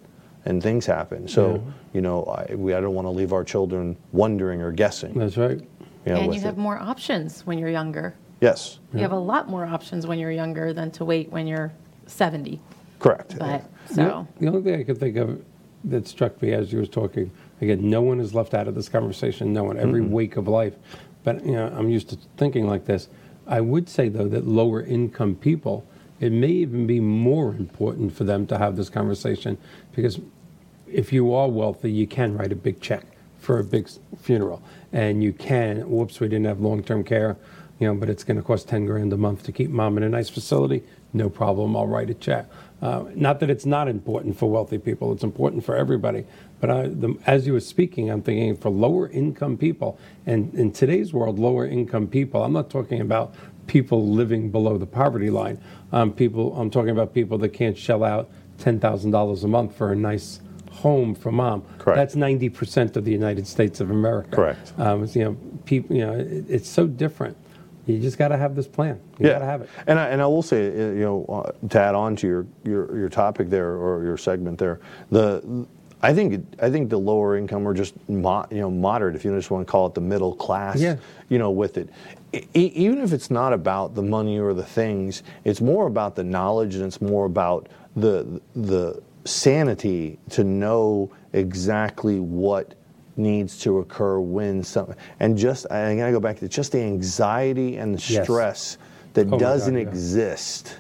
and 0.45 0.63
things 0.63 0.85
happen. 0.87 1.27
So 1.27 1.55
Yeah. 1.65 1.73
you 1.95 2.01
know 2.03 2.25
I, 2.25 2.55
we, 2.55 2.75
I 2.75 2.81
don't 2.81 2.95
want 2.95 3.07
to 3.07 3.11
leave 3.11 3.33
our 3.33 3.43
children 3.45 3.97
wondering 4.13 4.61
or 4.61 4.71
guessing. 4.71 5.15
That's 5.15 5.37
right. 5.39 5.59
You 6.07 6.15
know, 6.15 6.21
and 6.21 6.35
you 6.35 6.41
have 6.43 6.59
it. 6.59 6.61
more 6.61 6.79
options 6.79 7.47
when 7.47 7.59
you're 7.59 7.71
younger. 7.71 8.15
Yes, 8.41 8.79
You 8.93 9.01
have 9.01 9.11
a 9.13 9.19
lot 9.19 9.49
more 9.49 9.67
options 9.67 10.07
when 10.07 10.19
you're 10.19 10.31
younger 10.31 10.73
than 10.73 10.93
to 10.93 11.05
wait 11.05 11.29
when 11.33 11.47
you're 11.49 11.73
70. 12.07 12.61
correct. 13.01 13.37
But 13.39 13.65
The- 13.89 13.95
so 13.95 14.29
The 14.39 14.47
only 14.47 14.63
thing 14.63 14.81
I 14.81 14.85
could 14.85 14.99
think 14.99 15.17
of 15.17 15.43
that 15.85 16.07
struck 16.07 16.41
me 16.41 16.53
as 16.53 16.73
you 16.73 16.79
was 16.79 16.89
talking, 16.89 17.31
again, 17.61 17.89
no 17.89 18.03
one 18.03 18.21
is 18.21 18.35
left 18.35 18.55
out 18.55 18.69
of 18.69 18.75
this 18.75 18.89
conversation, 18.89 19.53
no 19.53 19.65
one, 19.65 19.79
every 19.79 20.01
wake 20.01 20.37
of 20.37 20.49
life. 20.49 20.75
But, 21.25 21.45
you 21.45 21.53
know, 21.53 21.73
I'm 21.77 21.91
used 21.91 22.09
to 22.11 22.19
thinking 22.37 22.67
like 22.67 22.87
this. 22.87 23.09
I 23.47 23.61
would 23.61 23.89
say, 23.89 24.09
though, 24.09 24.29
that 24.29 24.47
lower 24.47 24.83
income 24.83 25.35
people, 25.35 25.87
it 26.21 26.33
may 26.33 26.49
even 26.49 26.87
be 26.87 27.01
more 27.01 27.51
important 27.51 28.13
for 28.13 28.25
them 28.25 28.47
to 28.49 28.59
have 28.59 28.77
this 28.77 28.89
conversation 28.89 29.57
because 29.95 30.21
if 30.91 31.13
you 31.13 31.35
are 31.35 31.49
wealthy, 31.49 31.91
you 31.91 32.07
can 32.07 32.37
write 32.37 32.53
a 32.53 32.57
big 32.57 32.81
check 32.81 33.05
for 33.39 33.59
a 33.59 33.65
big 33.65 33.89
funeral. 34.19 34.63
And 34.93 35.23
you 35.23 35.33
can, 35.33 35.89
whoops, 35.89 36.21
we 36.21 36.29
didn't 36.29 36.47
have 36.47 36.61
long 36.61 36.83
term 36.83 37.05
care, 37.05 37.37
you 37.79 37.87
know, 37.87 37.95
but 37.95 38.09
it's 38.09 38.25
going 38.25 38.37
to 38.37 38.43
cost 38.43 38.69
10 38.69 38.87
grand 38.87 39.13
a 39.13 39.17
month 39.17 39.45
to 39.45 39.53
keep 39.53 39.71
mom 39.71 39.97
in 39.97 40.03
a 40.03 40.09
nice 40.09 40.29
facility. 40.29 40.83
No 41.13 41.31
problem, 41.31 41.77
I'll 41.77 41.87
write 41.87 42.11
a 42.11 42.15
check. 42.15 42.47
Uh, 42.81 43.05
not 43.15 43.41
that 43.41 43.51
it's 43.51 43.67
not 43.67 43.89
important 43.89 44.39
for 44.39 44.49
wealthy 44.51 44.79
people, 44.79 45.13
it's 45.13 45.25
important 45.25 45.65
for 45.65 45.75
everybody. 45.75 46.25
But 46.61 46.71
I, 46.71 46.83
the, 46.89 47.17
as 47.27 47.47
you 47.47 47.53
were 47.53 47.61
speaking, 47.61 48.11
I'm 48.11 48.23
thinking 48.23 48.57
for 48.57 48.71
lower 48.71 49.09
income 49.09 49.57
people, 49.57 49.99
and 50.27 50.55
in 50.55 50.73
today's 50.73 51.13
world, 51.13 51.39
lower 51.39 51.67
income 51.67 52.07
people, 52.07 52.43
I'm 52.43 52.53
not 52.53 52.71
talking 52.71 53.01
about 53.01 53.35
people 53.67 54.09
living 54.09 54.51
below 54.51 54.79
the 54.79 54.87
poverty 54.87 55.31
line. 55.31 55.61
Um, 55.93 56.13
people, 56.13 56.59
I'm 56.59 56.71
talking 56.71 56.91
about 56.91 57.15
people 57.15 57.39
that 57.39 57.51
can't 57.51 57.77
shell 57.77 58.05
out 58.05 58.31
$10,000 58.59 59.45
a 59.45 59.49
month 59.49 59.77
for 59.77 59.93
a 59.93 59.97
nice 59.97 60.41
home 60.71 61.15
for 61.15 61.33
mom. 61.33 61.63
Correct. 61.79 61.97
That's 61.97 62.15
90% 62.15 62.97
of 62.97 63.05
the 63.05 63.13
United 63.13 63.47
States 63.47 63.81
of 63.81 63.91
America. 63.91 64.31
Correct. 64.31 64.73
Um, 64.79 65.07
you 65.13 65.25
know, 65.25 65.37
people, 65.65 65.97
you 65.97 66.07
know, 66.07 66.15
it, 66.15 66.45
it's 66.49 66.69
so 66.69 66.87
different. 66.87 67.37
You 67.89 67.99
just 67.99 68.19
got 68.19 68.29
to 68.29 68.37
have 68.37 68.55
this 68.55 68.69
plan. 68.69 69.01
You 69.19 69.29
got 69.29 69.39
to 69.39 69.45
have 69.47 69.63
it. 69.63 69.71
And 69.87 69.99
I, 69.99 70.09
and 70.09 70.21
I 70.21 70.27
will 70.27 70.43
say, 70.43 70.69
uh, 70.69 70.93
you 70.93 71.01
know, 71.01 71.25
uh, 71.25 71.69
to 71.69 71.81
add 71.81 71.95
on 71.95 72.17
to 72.17 72.27
your, 72.27 72.47
your, 72.65 72.97
your 72.99 73.09
topic 73.09 73.49
there 73.49 73.71
or 73.77 74.05
your 74.05 74.17
segment 74.19 74.59
there, 74.59 74.81
the 75.11 75.67
I 76.01 76.15
think 76.15 76.47
I 76.63 76.71
think 76.71 76.91
the 76.91 76.99
lower 76.99 77.37
income 77.37 77.67
or 77.67 77.75
just 77.75 77.95
mo, 78.09 78.47
you 78.53 78.61
know 78.61 78.71
moderate, 78.71 79.17
if 79.17 79.25
you 79.25 79.35
just 79.35 79.51
want 79.51 79.67
to 79.67 79.71
call 79.71 79.87
it 79.89 79.95
the 79.95 80.01
middle 80.01 80.33
class, 80.35 80.79
Yeah. 80.81 80.97
you 81.29 81.39
know, 81.39 81.51
with 81.51 81.77
it. 81.77 81.89
E- 82.33 82.47
even 82.55 82.99
if 82.99 83.13
it's 83.13 83.31
not 83.33 83.53
about 83.53 83.97
the 83.97 84.03
money 84.03 84.39
or 84.39 84.55
the 84.55 84.63
things, 84.63 85.25
it's 85.43 85.61
more 85.61 85.87
about 85.89 86.15
the 86.15 86.23
knowledge 86.23 86.77
and 86.77 86.85
it's 86.85 87.01
more 87.01 87.25
about 87.25 87.69
the 87.97 88.41
the 88.55 89.03
sanity 89.25 90.19
to 90.31 90.45
know 90.45 91.11
exactly 91.33 92.21
what 92.21 92.75
needs 93.19 93.59
to 93.59 93.79
occur 93.79 94.21
when 94.21 94.63
some 94.63 94.95
and 95.21 95.37
just 95.37 95.71
I 95.71 95.95
gotta 95.97 96.13
go 96.13 96.21
back 96.21 96.39
to 96.39 96.49
just 96.49 96.73
the 96.73 96.81
anxiety 96.81 97.77
and 97.77 97.95
the 97.99 98.13
Yes. 98.13 98.25
stress 98.25 98.79
that 99.15 99.31
Oh 99.33 99.39
doesn't 99.39 99.75
yeah. 99.75 99.81
exist 99.81 100.79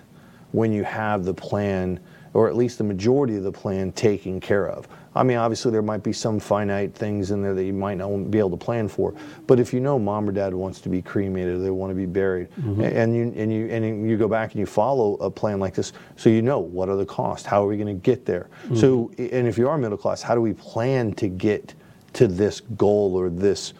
when 0.52 0.72
you 0.72 0.84
have 0.84 1.24
the 1.24 1.34
plan 1.34 2.00
or 2.34 2.46
at 2.48 2.56
least 2.56 2.78
the 2.78 2.84
majority 2.84 3.36
of 3.36 3.42
the 3.42 3.50
plan 3.52 3.90
taken 3.92 4.38
care 4.38 4.68
of. 4.68 4.86
I 5.14 5.22
mean, 5.24 5.38
obviously 5.38 5.72
there 5.72 5.82
might 5.82 6.02
be 6.04 6.12
some 6.12 6.38
finite 6.38 6.94
things 6.94 7.30
in 7.32 7.42
there 7.42 7.54
that 7.54 7.64
you 7.64 7.72
might 7.72 7.96
not 7.96 8.30
be 8.30 8.38
able 8.38 8.50
to 8.50 8.56
plan 8.56 8.86
for, 8.86 9.14
but 9.48 9.58
if 9.58 9.72
you 9.72 9.80
know 9.80 9.98
mom 9.98 10.28
or 10.28 10.32
dad 10.32 10.54
wants 10.54 10.80
to 10.82 10.88
be 10.88 11.02
cremated, 11.02 11.54
or 11.54 11.58
they 11.58 11.70
want 11.70 11.90
to 11.90 11.94
be 11.96 12.06
buried, 12.06 12.48
Mm-hmm. 12.60 12.82
and 12.82 13.16
you 13.16 13.32
and 13.34 13.52
you 13.52 13.66
and 13.68 14.08
you 14.08 14.16
go 14.16 14.28
back 14.28 14.52
and 14.52 14.60
you 14.60 14.66
follow 14.66 15.14
a 15.14 15.30
plan 15.30 15.58
like 15.58 15.74
this, 15.74 15.92
so 16.16 16.28
you 16.30 16.42
know 16.42 16.60
what 16.60 16.88
are 16.88 16.96
the 16.96 17.06
costs, 17.06 17.46
how 17.46 17.64
are 17.64 17.66
we 17.66 17.76
going 17.76 17.88
to 17.88 17.94
get 18.10 18.24
there? 18.26 18.48
So, 18.74 19.10
Mm-hmm. 19.16 19.34
and 19.34 19.48
if 19.48 19.58
you 19.58 19.68
are 19.68 19.76
middle 19.78 19.98
class, 19.98 20.22
how 20.22 20.34
do 20.36 20.40
we 20.40 20.52
plan 20.52 21.12
to 21.14 21.26
get 21.28 21.74
to 22.18 22.26
this 22.26 22.58
goal 22.76 23.14
or 23.14 23.30
this 23.30 23.74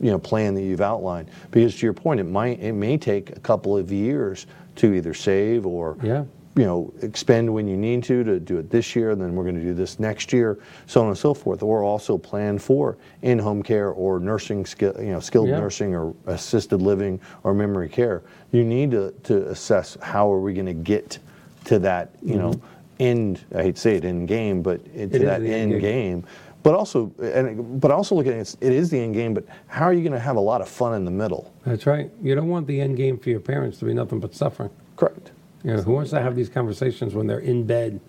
you 0.00 0.10
know 0.10 0.18
plan 0.18 0.52
that 0.54 0.62
you've 0.62 0.80
outlined 0.80 1.28
because 1.52 1.76
to 1.76 1.86
your 1.86 1.92
point 1.92 2.18
it 2.18 2.24
might 2.24 2.58
it 2.58 2.72
may 2.72 2.98
take 2.98 3.30
a 3.36 3.38
couple 3.40 3.76
of 3.76 3.92
years 3.92 4.48
to 4.74 4.92
either 4.94 5.14
save 5.14 5.64
or 5.64 5.96
Yeah. 6.02 6.24
you 6.56 6.64
know 6.64 6.92
expend 7.02 7.54
when 7.54 7.68
you 7.68 7.76
need 7.76 8.02
to 8.04 8.24
to 8.24 8.40
do 8.40 8.58
it 8.58 8.68
this 8.68 8.96
year 8.96 9.10
and 9.12 9.20
then 9.20 9.36
we're 9.36 9.44
going 9.44 9.54
to 9.54 9.62
do 9.62 9.74
this 9.74 10.00
next 10.00 10.32
year 10.32 10.58
so 10.88 11.02
on 11.02 11.06
and 11.06 11.16
so 11.16 11.32
forth 11.34 11.62
or 11.62 11.84
also 11.84 12.18
plan 12.18 12.58
for 12.58 12.96
in-home 13.22 13.62
care 13.62 13.90
or 13.90 14.18
nursing 14.18 14.66
skill 14.66 14.92
you 14.98 15.12
know 15.12 15.20
skilled 15.20 15.48
Yeah. 15.50 15.60
nursing 15.60 15.94
or 15.94 16.12
assisted 16.26 16.82
living 16.82 17.20
or 17.44 17.54
memory 17.54 17.88
care 17.88 18.22
you 18.50 18.64
need 18.64 18.90
to, 18.90 19.12
to 19.22 19.46
assess 19.50 19.96
how 20.02 20.32
are 20.32 20.40
we 20.40 20.52
going 20.52 20.66
to 20.66 20.72
get 20.74 21.18
to 21.66 21.78
that 21.78 22.10
you 22.20 22.34
know 22.34 22.60
end 22.98 23.40
i 23.56 23.62
hate 23.62 23.76
to 23.76 23.80
say 23.80 23.94
it 23.96 24.04
end 24.04 24.26
game 24.26 24.60
but 24.62 24.80
Mm-hmm. 24.84 25.10
To 25.12 25.18
that 25.20 25.42
end 25.42 25.70
game. 25.72 25.80
game 25.80 26.24
but 26.64 26.74
also, 26.74 27.12
and 27.22 27.80
but 27.80 27.92
also 27.92 28.16
look 28.16 28.26
at 28.26 28.32
it, 28.32 28.56
it's- 28.60 28.88
the 28.88 28.98
end 28.98 29.14
game. 29.14 29.32
But 29.34 29.44
how 29.68 29.84
are 29.84 29.92
you 29.92 30.00
going 30.02 30.12
to 30.12 30.18
have 30.18 30.34
a 30.34 30.40
lot 30.40 30.60
of 30.60 30.68
fun 30.68 30.94
in 30.94 31.04
the 31.04 31.10
middle? 31.12 31.52
That's 31.64 31.86
right. 31.86 32.10
You 32.20 32.34
don't 32.34 32.48
want 32.48 32.66
the 32.66 32.80
end 32.80 32.96
game 32.96 33.18
for 33.18 33.30
your 33.30 33.38
parents 33.38 33.78
to 33.78 33.84
be 33.84 33.94
nothing 33.94 34.18
but 34.18 34.34
suffering. 34.34 34.70
Correct. 34.96 35.30
You 35.62 35.74
know, 35.76 35.82
who 35.82 35.92
wants 35.92 36.10
to 36.10 36.20
have 36.20 36.34
these 36.34 36.48
conversations 36.48 37.14
when 37.14 37.26
they're 37.28 37.38
in 37.38 37.64
bed 37.64 38.00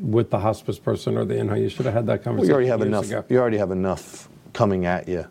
with 0.00 0.30
the 0.30 0.38
hospice 0.38 0.78
person 0.78 1.16
or 1.18 1.24
the 1.24 1.36
in-home? 1.36 1.58
You 1.58 1.68
should 1.68 1.84
have 1.86 1.94
had 1.94 2.06
that 2.06 2.18
Well, 2.20 2.24
conversation 2.34 2.48
you 2.48 2.54
already 2.54 2.68
have 2.68 2.82
enough. 2.82 3.06
ago. 3.06 3.24
You 3.28 3.38
already 3.38 3.58
have 3.58 3.70
enough 3.70 4.28
coming 4.52 4.86
at 4.86 5.06
you 5.08 5.26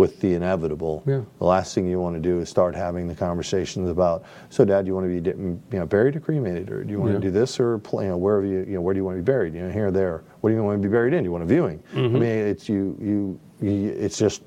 with 0.00 0.18
the 0.20 0.32
inevitable. 0.32 1.02
Yeah. 1.06 1.20
The 1.38 1.44
last 1.44 1.74
thing 1.74 1.86
you 1.86 2.00
want 2.00 2.16
to 2.16 2.22
do 2.22 2.40
is 2.40 2.48
start 2.48 2.74
having 2.74 3.06
the 3.06 3.14
conversations 3.14 3.90
about, 3.90 4.24
so 4.48 4.64
Dad, 4.64 4.82
do 4.82 4.88
you 4.88 4.94
want 4.94 5.06
to 5.06 5.20
be 5.20 5.30
you 5.30 5.78
know 5.78 5.84
buried 5.84 6.16
or 6.16 6.20
cremated, 6.20 6.70
or 6.70 6.82
do 6.84 6.90
you 6.90 6.98
want 6.98 7.12
Yeah. 7.12 7.18
to 7.18 7.24
do 7.26 7.30
this 7.30 7.60
or 7.60 7.78
you 7.92 8.00
know, 8.08 8.16
wherever 8.16 8.46
you 8.46 8.60
you 8.60 8.74
know 8.76 8.80
where 8.80 8.94
do 8.94 8.98
you 8.98 9.04
want 9.04 9.18
to 9.18 9.22
be 9.22 9.26
buried, 9.26 9.54
you 9.54 9.60
know 9.60 9.70
here 9.70 9.88
or 9.88 9.90
there. 9.90 10.22
What 10.40 10.48
do 10.50 10.56
you 10.56 10.62
want 10.64 10.80
to 10.82 10.88
be 10.88 10.90
buried 10.90 11.12
in? 11.12 11.22
Do 11.22 11.26
you 11.26 11.32
want 11.32 11.44
a 11.44 11.46
viewing? 11.46 11.82
Mm-hmm. 11.94 12.16
I 12.16 12.18
mean, 12.18 12.22
it's 12.52 12.66
you 12.66 12.96
you, 12.98 13.40
you 13.60 13.90
it's 13.90 14.18
just 14.18 14.40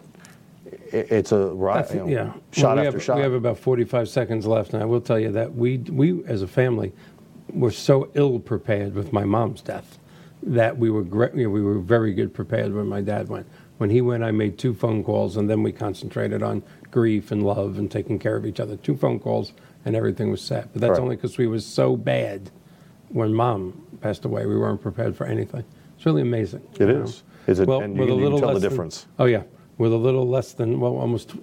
it- 0.91 1.11
it's 1.11 1.31
a 1.31 1.49
right, 1.53 1.87
you 1.93 1.99
know, 1.99 2.07
yeah. 2.07 2.33
shot 2.51 2.75
Well, 2.75 2.81
we 2.83 2.87
after 2.87 2.97
have, 2.97 3.03
shot. 3.03 3.15
We 3.17 3.21
have 3.21 3.33
about 3.33 3.59
45 3.59 4.09
seconds 4.09 4.47
left, 4.47 4.73
and 4.73 4.81
I 4.81 4.85
will 4.87 5.01
tell 5.01 5.19
you 5.19 5.31
that 5.33 5.53
we, 5.53 5.77
we 5.77 6.23
as 6.25 6.41
a 6.41 6.47
family, 6.47 6.91
were 7.53 7.69
so 7.71 8.09
ill 8.15 8.39
prepared 8.39 8.95
with 8.95 9.13
my 9.13 9.23
mom's 9.23 9.61
death 9.61 9.99
that 10.41 10.75
we 10.77 10.89
were 10.89 11.03
great, 11.03 11.33
you 11.35 11.43
know, 11.43 11.49
we 11.49 11.61
were 11.61 11.79
very 11.79 12.13
good 12.13 12.33
prepared 12.33 12.73
when 12.73 12.87
my 12.87 13.01
dad 13.01 13.29
went. 13.29 13.45
When 13.77 13.89
he 13.89 14.01
went, 14.01 14.23
I 14.23 14.31
made 14.31 14.57
two 14.57 14.73
phone 14.73 15.03
calls, 15.03 15.35
and 15.37 15.49
then 15.49 15.63
we 15.63 15.71
concentrated 15.71 16.43
on 16.43 16.63
grief 16.91 17.31
and 17.31 17.43
love 17.43 17.77
and 17.77 17.89
taking 17.89 18.19
care 18.19 18.35
of 18.35 18.45
each 18.45 18.59
other. 18.59 18.75
Two 18.77 18.95
phone 18.95 19.19
calls, 19.19 19.53
and 19.85 19.95
everything 19.95 20.29
was 20.31 20.41
set. 20.41 20.71
But 20.73 20.81
that's 20.81 20.91
Right. 20.91 20.99
only 21.01 21.15
because 21.15 21.37
we 21.37 21.47
was 21.47 21.65
so 21.65 21.97
bad 21.97 22.51
when 23.09 23.33
mom 23.33 23.73
passed 24.01 24.25
away. 24.25 24.45
We 24.45 24.57
weren't 24.57 24.81
prepared 24.81 25.15
for 25.15 25.25
anything. 25.25 25.63
It's 25.97 26.05
really 26.05 26.21
amazing. 26.21 26.61
It 26.75 26.81
you 26.81 26.87
know. 26.87 27.01
is. 27.03 27.23
Is 27.47 27.59
it- 27.59 27.67
Well, 27.67 27.81
and 27.81 27.95
you 27.95 27.99
with 28.01 28.09
a 28.09 28.11
can- 28.11 28.19
you 28.19 28.23
can 28.23 28.23
little 28.23 28.39
tell 28.39 28.47
the 28.49 28.53
less 28.55 28.61
than- 28.61 28.69
difference. 28.71 29.05
Oh 29.19 29.25
yeah, 29.25 29.43
with 29.77 29.91
a 29.91 29.97
little 29.97 30.27
less 30.27 30.53
than 30.53 30.79
well, 30.79 30.95
almost 30.95 31.33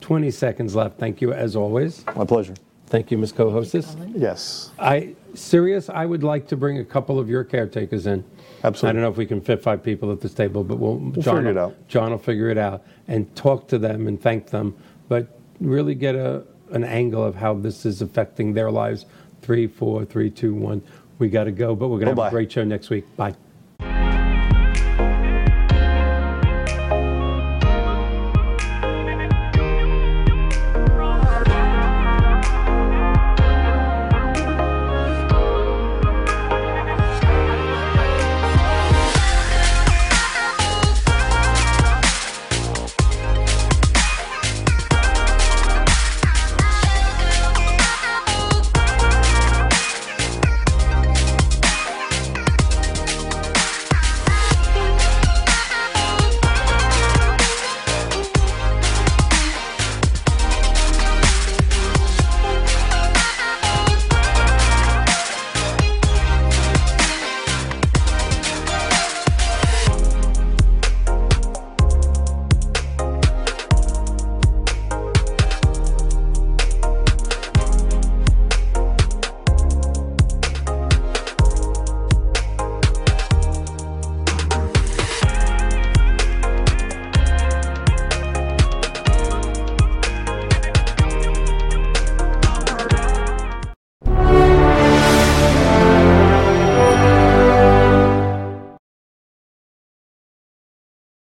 20 0.00 0.30
seconds 0.30 0.74
left. 0.74 0.98
Thank 0.98 1.20
you 1.20 1.32
as 1.32 1.54
always. 1.56 2.04
My 2.16 2.24
pleasure. 2.24 2.54
Thank 2.86 3.10
you, 3.10 3.16
Ms. 3.18 3.32
Co-hostess. 3.32 3.96
Yes. 4.14 4.70
I 4.78 5.14
serious. 5.34 5.88
I 5.88 6.04
would 6.06 6.22
like 6.22 6.46
to 6.48 6.56
bring 6.56 6.78
a 6.78 6.84
couple 6.84 7.18
of 7.18 7.28
your 7.28 7.42
caretakers 7.44 8.06
in. 8.06 8.22
Absolutely. 8.64 8.88
I 8.88 8.92
don't 8.92 9.02
know 9.02 9.10
if 9.10 9.16
we 9.16 9.26
can 9.26 9.40
fit 9.40 9.62
five 9.62 9.82
people 9.82 10.12
at 10.12 10.20
this 10.20 10.34
table, 10.34 10.62
but 10.62 10.76
we'll, 10.76 10.98
John 11.20 11.36
figure 11.36 11.50
it 11.50 11.56
out. 11.56 11.88
John 11.88 12.10
will 12.12 12.18
figure 12.18 12.48
it 12.48 12.58
out 12.58 12.84
and 13.08 13.34
talk 13.34 13.68
to 13.68 13.78
them 13.78 14.06
and 14.06 14.20
thank 14.20 14.50
them, 14.50 14.76
but 15.08 15.38
really 15.60 15.94
get 15.94 16.14
a 16.14 16.44
an 16.70 16.84
angle 16.84 17.22
of 17.22 17.34
how 17.34 17.54
this 17.54 17.84
is 17.84 18.00
affecting 18.00 18.54
their 18.54 18.70
lives. 18.70 19.04
Three, 19.42 19.66
four, 19.66 20.04
three, 20.04 20.30
two, 20.30 20.54
one. 20.54 20.82
We 21.18 21.28
got 21.28 21.44
to 21.44 21.52
go, 21.52 21.74
but 21.74 21.88
we're 21.88 21.98
going 21.98 22.14
to 22.14 22.22
have 22.22 22.32
a 22.32 22.34
great 22.34 22.50
show 22.50 22.64
next 22.64 22.88
week. 22.90 23.04
Bye. 23.16 23.34